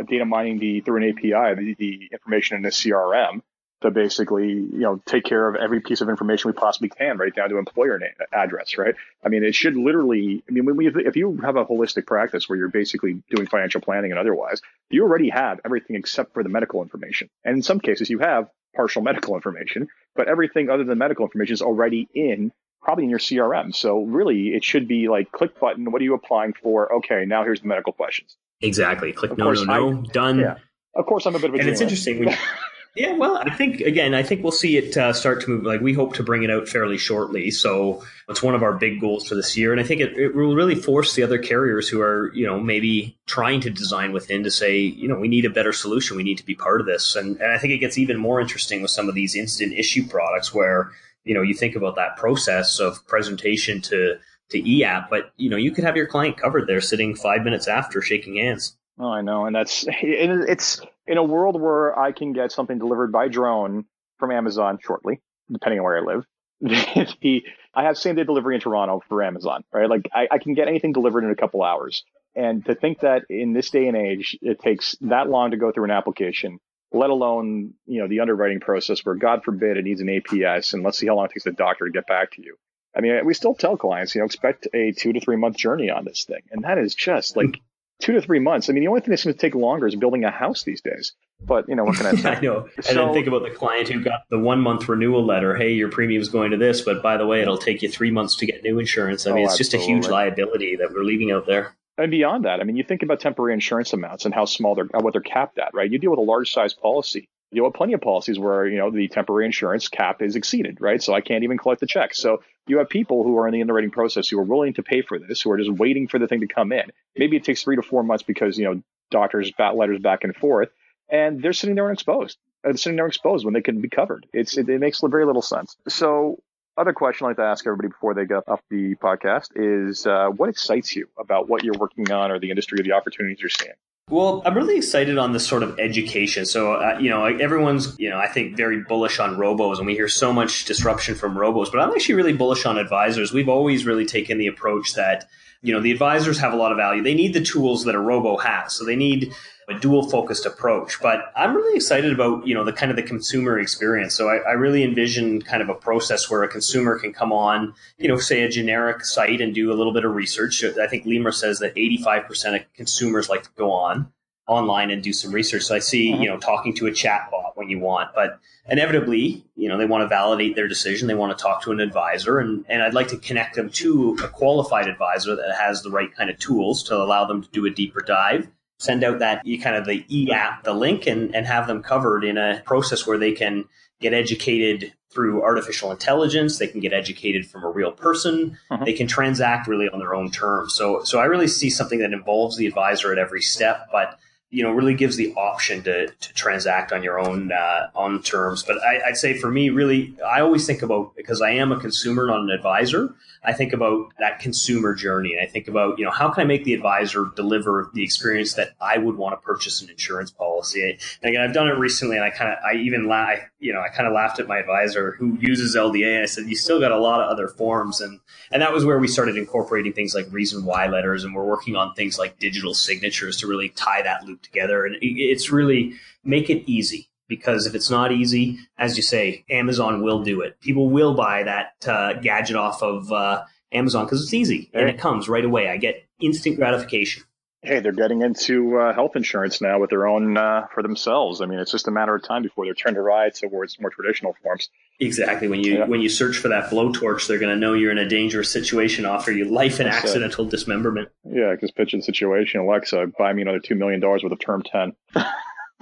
data 0.09 0.25
mining 0.25 0.59
the 0.59 0.81
through 0.81 1.05
an 1.05 1.11
API, 1.11 1.55
the, 1.55 1.77
the 1.79 2.09
information 2.13 2.57
in 2.57 2.63
the 2.63 2.71
CRM 2.71 3.43
to 3.83 3.91
basically, 3.91 4.49
you 4.49 4.81
know, 4.81 5.01
take 5.07 5.25
care 5.25 5.49
of 5.49 5.57
every 5.57 5.81
piece 5.81 6.01
of 6.01 6.09
information 6.09 6.49
we 6.49 6.53
possibly 6.53 6.89
can, 6.89 7.17
right 7.17 7.35
down 7.35 7.49
to 7.49 7.59
employer 7.59 7.99
name, 7.99 8.11
address, 8.33 8.77
right? 8.77 8.95
I 9.25 9.29
mean, 9.29 9.43
it 9.43 9.55
should 9.55 9.77
literally, 9.77 10.43
I 10.49 10.53
mean, 10.53 10.67
when 10.67 10.77
we, 10.77 10.89
if 10.89 11.17
you 11.17 11.37
have 11.39 11.57
a 11.57 11.65
holistic 11.65 12.07
practice 12.07 12.49
where 12.49 12.59
you're 12.59 12.69
basically 12.69 13.23
doing 13.31 13.47
financial 13.47 13.81
planning 13.81 14.11
and 14.11 14.21
otherwise, 14.21 14.61
you 14.91 15.03
already 15.03 15.31
have 15.31 15.61
everything 15.65 15.97
except 15.97 16.35
for 16.35 16.43
the 16.43 16.49
medical 16.49 16.83
information. 16.83 17.31
And 17.45 17.57
in 17.57 17.63
some 17.63 17.81
cases, 17.81 18.11
you 18.11 18.19
have 18.19 18.51
partial 18.75 19.03
medical 19.11 19.35
information, 19.35 19.89
but 20.15 20.29
everything 20.29 20.69
other 20.69 20.85
than 20.85 20.99
medical 20.99 21.25
information 21.25 21.55
is 21.55 21.63
already 21.63 22.09
in 22.15 22.53
probably 22.83 23.05
in 23.05 23.11
your 23.11 23.19
CRM. 23.19 23.75
So 23.75 24.03
really, 24.03 24.49
it 24.49 24.65
should 24.65 24.89
be 24.89 25.09
like 25.09 25.33
click 25.33 25.59
button. 25.59 25.91
What 25.91 26.01
are 26.01 26.05
you 26.05 26.15
applying 26.15 26.55
for? 26.55 26.95
Okay, 26.97 27.25
now 27.27 27.45
here's 27.45 27.61
the 27.61 27.69
medical 27.69 27.93
questions. 27.93 28.37
Exactly. 28.61 29.13
Click 29.13 29.33
of 29.33 29.39
no, 29.39 29.53
no, 29.53 29.65
no, 29.65 30.01
I, 30.01 30.13
done. 30.13 30.39
Yeah. 30.39 30.57
Of 30.95 31.07
course, 31.07 31.27
I'm 31.27 31.35
a 31.35 31.39
bit 31.39 31.51
of 31.51 31.57
a. 31.57 31.59
And 31.61 31.69
it's 31.69 31.81
interesting. 31.81 32.35
Yeah, 32.97 33.13
well, 33.13 33.37
I 33.37 33.51
think 33.51 33.81
again, 33.81 34.15
I 34.15 34.25
think 34.25 34.43
we'll 34.43 34.51
see 34.51 34.77
it 34.77 34.97
uh, 34.97 35.13
start 35.13 35.43
to 35.43 35.51
move. 35.51 35.63
Like 35.65 35.81
we 35.81 35.93
hope 35.93 36.15
to 36.15 36.25
bring 36.25 36.43
it 36.43 36.51
out 36.51 36.69
fairly 36.69 36.99
shortly. 36.99 37.53
So 37.53 38.03
it's 38.29 38.43
one 38.43 38.57
of 38.57 38.65
our 38.65 38.73
big 38.73 39.01
goals 39.01 39.29
for 39.29 39.37
this 39.37 39.57
year, 39.57 39.71
and 39.71 39.81
I 39.81 39.85
think 39.85 40.01
it, 40.01 40.17
it 40.17 40.35
will 40.35 40.57
really 40.57 40.75
force 40.75 41.15
the 41.15 41.23
other 41.23 41.39
carriers 41.39 41.89
who 41.89 42.01
are, 42.01 42.33
you 42.35 42.45
know, 42.45 42.59
maybe 42.59 43.17
trying 43.27 43.61
to 43.61 43.71
design 43.71 44.13
within 44.13 44.43
to 44.43 44.51
say, 44.51 44.79
you 44.81 45.07
know, 45.07 45.21
we 45.21 45.29
need 45.29 45.45
a 45.45 45.51
better 45.51 45.73
solution. 45.73 46.17
We 46.17 46.25
need 46.25 46.39
to 46.39 46.45
be 46.45 46.57
part 46.57 46.81
of 46.81 46.87
this, 46.87 47.15
and 47.15 47.41
and 47.41 47.53
I 47.53 47.59
think 47.59 47.73
it 47.73 47.79
gets 47.79 47.97
even 47.97 48.17
more 48.17 48.41
interesting 48.41 48.83
with 48.83 48.91
some 48.91 49.09
of 49.09 49.15
these 49.15 49.37
instant 49.37 49.73
issue 49.75 50.09
products 50.09 50.53
where 50.53 50.91
you 51.23 51.35
know 51.35 51.43
you 51.43 51.55
think 51.55 51.77
about 51.77 51.95
that 51.95 52.17
process 52.17 52.81
of 52.81 53.07
presentation 53.07 53.81
to 53.83 54.17
to 54.49 54.69
e-app, 54.69 55.09
but 55.09 55.33
you 55.37 55.49
know 55.49 55.57
you 55.57 55.71
could 55.71 55.85
have 55.85 55.97
your 55.97 56.09
client 56.09 56.37
covered 56.37 56.67
there, 56.67 56.81
sitting 56.81 57.15
five 57.15 57.45
minutes 57.45 57.69
after 57.69 58.03
shaking 58.03 58.35
hands. 58.35 58.77
Oh, 59.01 59.11
I 59.11 59.23
know, 59.23 59.47
and 59.47 59.57
that's 59.57 59.87
it's 60.03 60.81
in 61.07 61.17
a 61.17 61.25
world 61.25 61.61
where 61.61 61.99
I 61.99 62.13
can 62.13 62.33
get 62.33 62.53
something 62.53 62.79
delivered 62.79 63.13
by 63.13 63.29
drone 63.29 63.87
from 64.19 64.31
Amazon 64.31 64.79
shortly, 64.85 65.21
depending 65.51 65.81
on 65.81 65.85
where 65.85 65.99
I 65.99 66.03
live. 66.03 66.25
the, 66.61 67.43
I 67.75 67.85
have 67.85 67.97
same 67.97 68.17
day 68.17 68.25
delivery 68.25 68.57
in 68.57 68.61
Toronto 68.61 69.01
for 69.09 69.23
Amazon, 69.23 69.65
right? 69.73 69.89
Like 69.89 70.03
I, 70.13 70.29
I 70.31 70.39
can 70.39 70.53
get 70.53 70.69
anything 70.69 70.93
delivered 70.93 71.25
in 71.25 71.31
a 71.31 71.35
couple 71.35 71.63
hours. 71.63 72.05
And 72.37 72.65
to 72.67 72.75
think 72.75 73.01
that 73.01 73.23
in 73.31 73.55
this 73.55 73.71
day 73.71 73.89
and 73.89 73.97
age, 73.97 74.39
it 74.43 74.61
takes 74.61 74.95
that 75.01 75.31
long 75.31 75.53
to 75.53 75.57
go 75.57 75.73
through 75.73 75.85
an 75.85 75.91
application, 75.91 76.59
let 76.93 77.09
alone, 77.09 77.73
you 77.87 78.03
know, 78.03 78.09
the 78.09 78.21
underwriting 78.21 78.61
process 78.61 79.05
where 79.05 79.15
God 79.15 79.43
forbid 79.43 79.79
it 79.79 79.85
needs 79.85 80.03
an 80.03 80.09
APS 80.09 80.75
and 80.75 80.83
let's 80.83 80.99
see 80.99 81.07
how 81.07 81.17
long 81.17 81.25
it 81.25 81.31
takes 81.31 81.45
the 81.45 81.53
doctor 81.53 81.87
to 81.87 81.91
get 81.91 82.07
back 82.07 82.33
to 82.33 82.43
you. 82.43 82.57
I 82.95 83.01
mean, 83.01 83.25
we 83.25 83.33
still 83.33 83.55
tell 83.55 83.79
clients, 83.79 84.15
you 84.15 84.21
know, 84.21 84.27
expect 84.27 84.69
a 84.75 84.93
two 84.93 85.15
to 85.15 85.21
three 85.21 85.37
month 85.37 85.57
journey 85.57 85.89
on 85.89 86.05
this 86.05 86.25
thing. 86.25 86.43
And 86.51 86.65
that 86.65 86.77
is 86.77 86.95
just 86.95 87.37
like 87.37 87.61
two 88.01 88.13
to 88.13 88.21
three 88.21 88.39
months. 88.39 88.69
I 88.69 88.73
mean, 88.73 88.83
the 88.83 88.89
only 88.89 89.01
thing 89.01 89.11
that's 89.11 89.25
going 89.25 89.35
to 89.35 89.41
take 89.41 89.55
longer 89.55 89.87
is 89.87 89.95
building 89.95 90.25
a 90.25 90.31
house 90.31 90.65
these 90.65 90.81
days. 90.81 91.13
But 91.41 91.69
you 91.69 91.75
know, 91.75 91.85
what 91.85 91.97
can 91.97 92.07
I 92.07 92.15
say? 92.17 92.31
I 92.31 92.41
know. 92.41 92.69
And 92.77 92.85
so, 92.85 92.95
then 92.95 93.15
think 93.15 93.27
about 93.27 93.45
the 93.45 93.51
client 93.51 93.89
who 93.89 94.03
got 94.03 94.23
the 94.31 94.39
one 94.39 94.61
month 94.61 94.89
renewal 94.89 95.25
letter. 95.25 95.55
Hey, 95.57 95.73
your 95.73 95.89
premium's 95.89 96.29
going 96.29 96.51
to 96.51 96.57
this, 96.57 96.81
but 96.81 97.03
by 97.03 97.17
the 97.17 97.27
way, 97.27 97.41
it'll 97.41 97.59
take 97.59 97.83
you 97.83 97.89
three 97.89 98.11
months 98.11 98.37
to 98.37 98.47
get 98.47 98.63
new 98.65 98.79
insurance. 98.79 99.27
I 99.27 99.33
mean, 99.33 99.47
oh, 99.47 99.49
it's 99.49 99.59
just 99.59 99.75
a 99.75 99.79
huge 99.79 100.09
liability 100.09 100.77
that 100.77 100.93
we're 100.93 101.05
leaving 101.05 101.31
out 101.31 101.47
there. 101.47 101.77
And 101.99 102.11
beyond 102.11 102.47
that, 102.47 102.61
I 102.61 102.65
mean, 102.65 102.77
you 102.77 102.83
think 102.83 103.03
about 103.03 103.21
temporary 103.21 103.53
insurance 103.53 103.93
amounts 103.93 104.25
and 104.25 104.33
how 104.33 104.47
small 104.47 104.75
they're, 104.75 104.87
what 105.01 105.13
they're 105.13 105.21
capped 105.21 105.59
at, 105.59 105.75
right? 105.75 105.91
You 105.91 105.99
deal 105.99 106.11
with 106.11 106.19
a 106.19 106.23
large 106.23 106.51
size 106.51 106.73
policy 106.73 107.29
you 107.53 107.65
have 107.65 107.75
plenty 107.75 107.95
of 107.95 108.01
policies 108.01 108.39
where 108.39 108.67
you 108.67 108.79
know 108.79 108.91
the 108.91 109.09
temporary 109.09 109.47
insurance 109.47 109.89
cap 109.89 110.23
is 110.23 110.37
exceeded, 110.37 110.79
right? 110.81 111.03
So 111.03 111.15
I 111.15 111.21
can't 111.21 111.45
even 111.45 111.59
collect 111.59 111.81
the 111.81 111.87
check. 111.87 112.15
So 112.15 112.43
you 112.67 112.79
have 112.79 112.89
people 112.89 113.25
who 113.25 113.39
are 113.39 113.47
in 113.47 113.53
the 113.53 113.61
underwriting 113.61 113.91
process 113.91 114.29
who 114.29 114.39
are 114.39 114.45
willing 114.45 114.75
to 114.75 114.83
pay 114.83 115.03
for 115.03 115.19
this, 115.19 115.43
who 115.43 115.51
are 115.51 115.59
just 115.59 115.71
waiting 115.71 116.09
for 116.09 116.19
the 116.19 116.29
thing 116.29 116.41
to 116.41 116.47
come 116.47 116.73
in. 116.73 116.91
Maybe 117.17 117.37
it 117.37 117.45
takes 117.45 117.63
three 117.63 117.77
to 117.77 117.83
four 117.83 118.03
months 118.03 118.23
because 118.23 118.59
you 118.59 118.65
know 118.65 118.83
doctors 119.11 119.51
bat 119.53 119.77
letters 119.77 120.01
back 120.01 120.25
and 120.25 120.35
forth, 120.35 120.71
and 121.09 121.43
they're 121.43 121.53
sitting 121.53 121.75
there 121.75 121.87
unexposed. 121.87 122.39
They're 122.63 122.77
sitting 122.77 122.97
there 122.97 123.07
exposed 123.07 123.45
when 123.45 123.55
they 123.55 123.63
could 123.63 123.81
be 123.81 123.89
covered. 123.89 124.27
It's 124.33 124.57
it, 124.57 124.69
it 124.69 124.81
makes 124.81 125.01
very 125.01 125.27
little 125.27 125.43
sense. 125.43 125.77
So 125.89 126.41
other 126.77 126.93
question 126.93 127.27
I'd 127.27 127.31
like 127.31 127.37
to 127.39 127.43
ask 127.43 127.67
everybody 127.67 127.89
before 127.89 128.15
they 128.15 128.27
get 128.27 128.45
off 128.47 128.61
the 128.71 128.95
podcast 128.95 129.49
is 129.57 130.07
uh, 130.07 130.29
what 130.29 130.49
excites 130.49 130.95
you 130.95 131.09
about 131.19 131.49
what 131.49 131.65
you're 131.65 131.79
working 131.79 132.11
on 132.11 132.31
or 132.31 132.39
the 132.39 132.51
industry 132.51 132.81
or 132.81 132.85
the 132.85 132.93
opportunities 132.93 133.41
you're 133.41 133.51
seeing? 133.51 133.75
Well, 134.11 134.43
I'm 134.45 134.55
really 134.55 134.77
excited 134.77 135.19
on 135.19 135.33
this 135.33 135.47
sort 135.47 135.63
of 135.63 135.79
education. 135.79 136.45
So, 136.45 136.75
uh, 136.75 136.99
you 137.01 137.09
know, 137.09 137.27
everyone's, 137.27 137.97
you 137.97 138.11
know, 138.11 138.19
I 138.19 138.27
think 138.27 138.57
very 138.57 138.83
bullish 138.83 139.21
on 139.21 139.37
robos, 139.37 139.79
and 139.79 139.87
we 139.87 139.95
hear 139.95 140.09
so 140.09 140.33
much 140.33 140.65
disruption 140.65 141.15
from 141.15 141.37
robos, 141.37 141.71
but 141.71 141.81
I'm 141.81 141.93
actually 141.93 142.17
really 142.17 142.33
bullish 142.33 142.67
on 142.67 142.77
advisors. 142.77 143.33
We've 143.33 143.49
always 143.49 143.87
really 143.87 144.05
taken 144.05 144.39
the 144.39 144.49
approach 144.49 144.95
that, 144.95 145.29
you 145.63 145.73
know, 145.73 145.81
the 145.81 145.93
advisors 145.93 146.39
have 146.41 146.53
a 146.53 146.57
lot 146.57 146.73
of 146.73 146.79
value. 146.79 147.05
They 147.05 147.15
need 147.15 147.35
the 147.35 147.41
tools 147.41 147.85
that 147.85 147.95
a 147.95 148.01
robo 148.01 148.37
has. 148.37 148.73
So 148.73 148.85
they 148.85 148.97
need 148.97 149.33
a 149.71 149.79
dual 149.79 150.09
focused 150.09 150.47
approach. 150.47 151.01
But 151.01 151.33
I'm 151.37 151.55
really 151.55 151.77
excited 151.77 152.13
about, 152.13 152.47
you 152.47 152.55
know, 152.55 152.65
the 152.65 152.73
kind 152.73 152.91
of 152.91 152.97
the 152.97 153.03
consumer 153.03 153.59
experience. 153.59 154.15
So 154.15 154.29
I, 154.29 154.39
I, 154.39 154.53
really 154.53 154.83
envision 154.83 155.41
kind 155.43 155.63
of 155.63 155.69
a 155.69 155.75
process 155.75 156.29
where 156.29 156.43
a 156.43 156.49
consumer 156.49 156.99
can 156.99 157.13
come 157.13 157.33
on, 157.33 157.75
you 157.99 158.09
know, 158.09 158.17
say 158.17 158.43
a 158.43 158.49
generic 158.49 159.05
site 159.05 159.41
and 159.41 159.55
do 159.55 159.73
a 159.73 159.75
little 159.75 159.93
bit 159.93 160.05
of 160.05 160.15
research. 160.15 160.65
I 160.65 160.87
think 160.87 161.05
LIMRA 161.05 161.35
says 161.35 161.61
that 161.61 161.75
85% 161.75 162.57
of 162.57 162.73
consumers 162.75 163.29
like 163.29 163.45
to 163.45 163.51
go 163.57 163.71
on 163.71 164.13
online 164.47 164.91
and 164.91 165.01
do 165.01 165.13
some 165.13 165.31
research. 165.31 165.63
So 165.63 165.77
I 165.77 165.79
see, 165.79 166.11
mm-hmm. 166.11 166.23
you 166.23 166.29
know, 166.29 166.39
talking 166.39 166.75
to 166.75 166.89
a 166.89 166.91
chatbot 166.91 167.53
when 167.55 167.71
you 167.71 167.79
want, 167.79 168.11
but 168.15 168.41
inevitably, 168.69 169.47
you 169.55 169.69
know, 169.69 169.79
they 169.79 169.87
want 169.87 170.03
to 170.03 170.09
validate 170.09 170.57
their 170.57 170.67
decision. 170.67 171.07
They 171.07 171.15
want 171.15 171.37
to 171.37 171.41
talk 171.41 171.63
to 171.63 171.71
an 171.71 171.79
advisor 171.79 172.41
and, 172.41 172.65
and 172.69 172.83
I'd 172.83 172.95
like 172.95 173.09
to 173.09 173.17
connect 173.17 173.55
them 173.55 173.71
to 173.71 174.19
a 174.25 174.29
qualified 174.29 174.89
advisor 174.89 175.37
that 175.37 175.57
has 175.57 175.83
the 175.83 175.91
right 175.91 176.13
kind 176.15 176.31
of 176.31 176.39
tools 176.39 176.83
to 176.85 176.97
allow 176.97 177.25
them 177.25 177.43
to 177.43 177.49
do 177.51 177.65
a 177.67 177.71
deeper 177.71 178.01
dive 178.01 178.49
send 178.81 179.05
out 179.05 179.19
that 179.19 179.45
kind 179.63 179.77
of 179.77 179.85
the 179.85 180.05
e 180.09 180.33
app, 180.33 180.65
the 180.65 180.73
link, 180.73 181.07
and, 181.07 181.35
and 181.37 181.47
have 181.47 181.67
them 181.67 181.83
covered 181.83 182.25
in 182.25 182.39
a 182.39 182.63
process 182.65 183.07
where 183.07 183.19
they 183.19 183.33
can 183.33 183.67
get 184.01 184.15
educated 184.15 184.93
through 185.13 185.43
artificial 185.43 185.91
intelligence. 185.91 186.59
They 186.59 186.67
can 186.67 186.81
get 186.81 186.95
educated 186.95 187.47
from 187.47 187.63
a 187.63 187.71
real 187.71 187.93
person. 187.93 188.57
Uh-huh. 188.71 188.83
They 188.85 188.95
can 188.95 189.07
transact 189.07 189.69
really 189.69 189.89
on 189.89 189.99
their 189.99 190.15
own 190.15 190.31
terms. 190.31 190.73
So, 190.73 191.05
so 191.05 191.19
I 191.19 191.25
really 191.27 191.47
see 191.47 191.69
something 191.69 191.99
that 191.99 192.15
involves 192.15 192.57
the 192.57 192.67
advisor 192.67 193.13
at 193.13 193.19
every 193.19 193.43
step, 193.43 193.89
but 193.93 194.19
you 194.51 194.63
know 194.63 194.73
really 194.73 194.95
gives 194.95 195.17
the 195.17 195.33
option 195.35 195.83
to, 195.85 196.09
to 196.09 196.35
transact 196.35 196.93
on 196.93 197.03
your 197.03 197.19
own 197.19 197.53
uh, 197.53 197.89
on 197.95 198.23
terms. 198.23 198.63
But 198.63 198.79
I, 198.83 199.01
would 199.07 199.17
say 199.17 199.39
for 199.39 199.51
me, 199.51 199.71
really, 199.71 200.17
I 200.27 200.41
always 200.41 200.67
think 200.67 200.83
about 200.83 201.15
because 201.17 201.41
I 201.41 201.51
am 201.51 201.73
a 201.73 201.79
consumer, 201.79 202.27
not 202.27 202.41
an 202.41 202.51
advisor. 202.51 203.15
I 203.43 203.55
think 203.55 203.73
about 203.73 204.13
that 204.19 204.39
consumer 204.39 204.95
journey. 204.95 205.33
And 205.33 205.41
I 205.41 205.47
think 205.47 205.67
about, 205.67 205.99
you 205.99 206.05
know, 206.05 206.11
how 206.11 206.29
can 206.29 206.43
I 206.43 206.45
make 206.45 206.65
the 206.65 206.75
advisor 206.75 207.31
deliver 207.37 207.91
the 207.95 208.05
experience 208.05 208.53
that 208.55 208.73
I 208.81 208.99
would 208.99 209.17
want 209.17 209.33
to 209.33 209.45
purchase 209.45 209.81
an 209.81 209.89
insurance 209.89 210.31
policy? 210.31 210.99
And 211.23 211.31
again, 211.31 211.41
I've 211.41 211.55
done 211.55 211.69
it 211.69 211.79
recently 211.79 212.17
and 212.17 212.25
I 212.25 212.31
kind 212.31 212.53
of, 212.53 212.59
I 212.63 212.75
even 212.77 213.09
laugh, 213.09 213.39
you 213.59 213.73
know, 213.73 213.81
I 213.81 213.89
kind 213.89 214.07
of 214.07 214.13
laughed 214.13 214.41
at 214.41 214.47
my 214.47 214.59
advisor 214.59 215.13
who 215.13 215.39
uses 215.41 215.75
LDA 215.75 216.17
and 216.17 216.23
I 216.23 216.27
said, 216.27 216.47
you 216.49 216.57
still 216.57 216.81
got 216.81 216.93
a 216.93 216.99
lot 216.99 217.23
of 217.23 217.31
other 217.31 217.49
forms. 217.49 218.03
And, 218.03 218.21
and 218.53 218.61
that 218.61 218.75
was 218.75 218.85
where 218.85 218.99
we 218.99 219.09
started 219.09 219.39
incorporating 219.39 219.95
things 219.95 220.15
like 220.15 220.27
reason 220.31 220.67
why 220.67 220.89
letters 220.89 221.25
and 221.25 221.35
we're 221.35 221.45
working 221.45 221.77
on 221.77 221.95
things 221.95 222.19
like 222.19 222.39
digital 222.39 222.75
signatures 222.75 223.39
to 223.39 223.47
really 223.47 223.71
tie 223.71 224.03
that 224.03 224.25
loop 224.25 224.40
together. 224.43 224.85
And 224.85 224.97
it's 225.01 225.51
really 225.51 225.95
make 226.25 226.51
it 226.51 226.69
easy 226.71 227.09
because 227.29 227.67
if 227.67 227.75
it's 227.75 227.91
not 227.91 228.13
easy, 228.13 228.59
as 228.79 228.97
you 228.97 229.03
say, 229.03 229.45
Amazon 229.51 230.03
will 230.03 230.23
do 230.23 230.41
it. 230.41 230.61
People 230.61 230.91
will 230.91 231.15
buy 231.15 231.43
that 231.45 231.75
uh, 231.87 232.15
gadget 232.15 232.57
off 232.57 232.83
of 232.83 233.11
uh, 233.13 233.45
Amazon 233.73 234.05
because 234.05 234.23
it's 234.23 234.35
easy 234.35 234.71
and 234.75 234.89
it 234.89 234.99
comes 234.99 235.29
right 235.29 235.45
away. 235.45 235.69
I 235.69 235.77
get 235.77 236.05
instant 236.21 236.57
gratification. 236.57 237.23
Hey, 237.63 237.81
they're 237.81 237.93
getting 237.93 238.23
into 238.23 238.79
uh, 238.79 238.95
health 238.95 239.17
insurance 239.17 239.61
now 239.61 239.79
with 239.79 239.91
their 239.91 240.07
own 240.07 240.37
uh, 240.37 240.67
for 240.73 240.83
themselves. 240.83 241.41
I 241.41 241.47
mean, 241.47 241.59
it's 241.59 241.71
just 241.71 241.89
a 241.89 241.91
matter 241.91 242.15
of 242.15 242.23
time 242.23 242.43
before 242.43 242.65
they're 242.65 242.75
turned 242.75 242.97
to 242.97 243.03
ride 243.03 243.35
towards 243.35 243.79
more 243.79 243.91
traditional 243.91 244.35
forms. 244.43 244.71
Exactly. 244.99 245.49
When 245.49 245.63
you 245.63 245.79
yeah. 245.79 245.85
when 245.87 246.01
you 246.01 246.09
search 246.09 246.39
for 246.39 246.49
that 246.49 246.71
blowtorch, 246.71 247.27
they're 247.27 247.39
going 247.39 247.55
to 247.55 247.61
know 247.61 247.75
you're 247.75 247.91
in 247.91 247.99
a 247.99 248.09
dangerous 248.09 248.51
situation, 248.51 249.05
offer 249.07 249.31
you 249.31 249.45
life 249.45 249.81
and 249.81 249.91
That's 249.91 250.05
accidental 250.05 250.47
it. 250.47 250.51
dismemberment. 250.51 251.09
Yeah, 251.25 251.53
because 251.53 251.71
pitch 251.71 251.93
the 251.93 252.03
situation, 252.03 252.61
Alexa, 252.61 253.13
buy 253.19 253.33
me 253.33 253.43
another 253.43 253.61
two 253.61 253.75
million 253.75 254.01
dollars 254.01 254.23
worth 254.23 254.33
of 254.33 254.41
term 254.41 254.63
ten. 254.63 254.95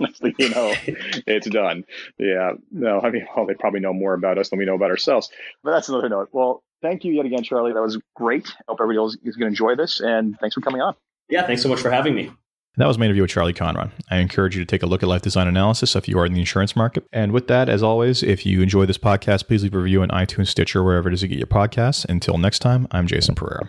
Next 0.01 0.21
thing 0.21 0.35
you 0.39 0.51
know, 0.51 0.73
it's 1.27 1.49
done. 1.49 1.85
Yeah. 2.19 2.53
No, 2.71 3.01
I 3.01 3.11
mean, 3.11 3.27
well, 3.37 3.47
they 3.47 3.55
probably 3.55 3.81
know 3.81 3.93
more 3.93 4.15
about 4.15 4.39
us 4.39 4.51
than 4.51 4.61
we 4.61 4.65
know 4.65 4.77
about 4.77 4.91
ourselves. 4.91 5.29
But 5.65 5.73
that's 5.73 5.89
another 5.89 6.09
note. 6.09 6.29
Well, 6.31 6.63
thank 6.83 7.05
you 7.05 7.15
yet 7.15 7.27
again, 7.27 7.43
Charlie. 7.43 7.73
That 7.73 7.83
was 7.83 7.99
great. 8.15 8.47
I 8.47 8.63
hope 8.69 8.79
everybody 8.81 8.99
else 8.99 9.17
is 9.25 9.35
going 9.35 9.47
to 9.47 9.53
enjoy 9.53 9.75
this, 9.75 10.01
and 10.01 10.39
thanks 10.39 10.55
for 10.55 10.61
coming 10.61 10.81
on. 10.83 10.95
Yeah, 11.29 11.47
thanks 11.47 11.63
so 11.63 11.69
much 11.69 11.81
for 11.81 11.91
having 11.91 12.15
me. 12.15 12.31
That 12.77 12.87
was 12.87 12.97
my 12.97 13.07
interview 13.07 13.23
with 13.23 13.33
Charlie 13.33 13.53
Conron. 13.53 13.91
I 14.09 14.19
encourage 14.19 14.55
you 14.57 14.63
to 14.63 14.67
take 14.67 14.85
a 14.85 14.87
look 14.87 15.03
at 15.03 15.09
life 15.09 15.23
design 15.23 15.49
analysis 15.49 15.97
if 15.97 16.07
you 16.07 16.17
are 16.19 16.25
in 16.25 16.33
the 16.33 16.39
insurance 16.39 16.77
market. 16.77 17.05
And 17.13 17.33
with 17.33 17.49
that, 17.49 17.69
as 17.69 17.83
always, 17.83 18.23
if 18.23 18.47
you 18.47 18.63
enjoy 18.63 18.87
this 18.87 18.99
podcast, 18.99 19.49
please 19.49 19.65
leave 19.65 19.75
a 19.75 19.79
review 19.79 20.03
on 20.03 20.09
iTunes, 20.11 20.47
Stitcher, 20.47 20.85
wherever 20.85 21.09
it 21.09 21.15
is 21.15 21.23
you 21.23 21.29
get 21.29 21.39
your 21.39 21.49
podcasts. 21.49 22.05
Until 22.05 22.39
next 22.39 22.61
time, 22.61 22.87
I'm 22.93 23.09
Jason 23.09 23.35
Pereira. 23.35 23.69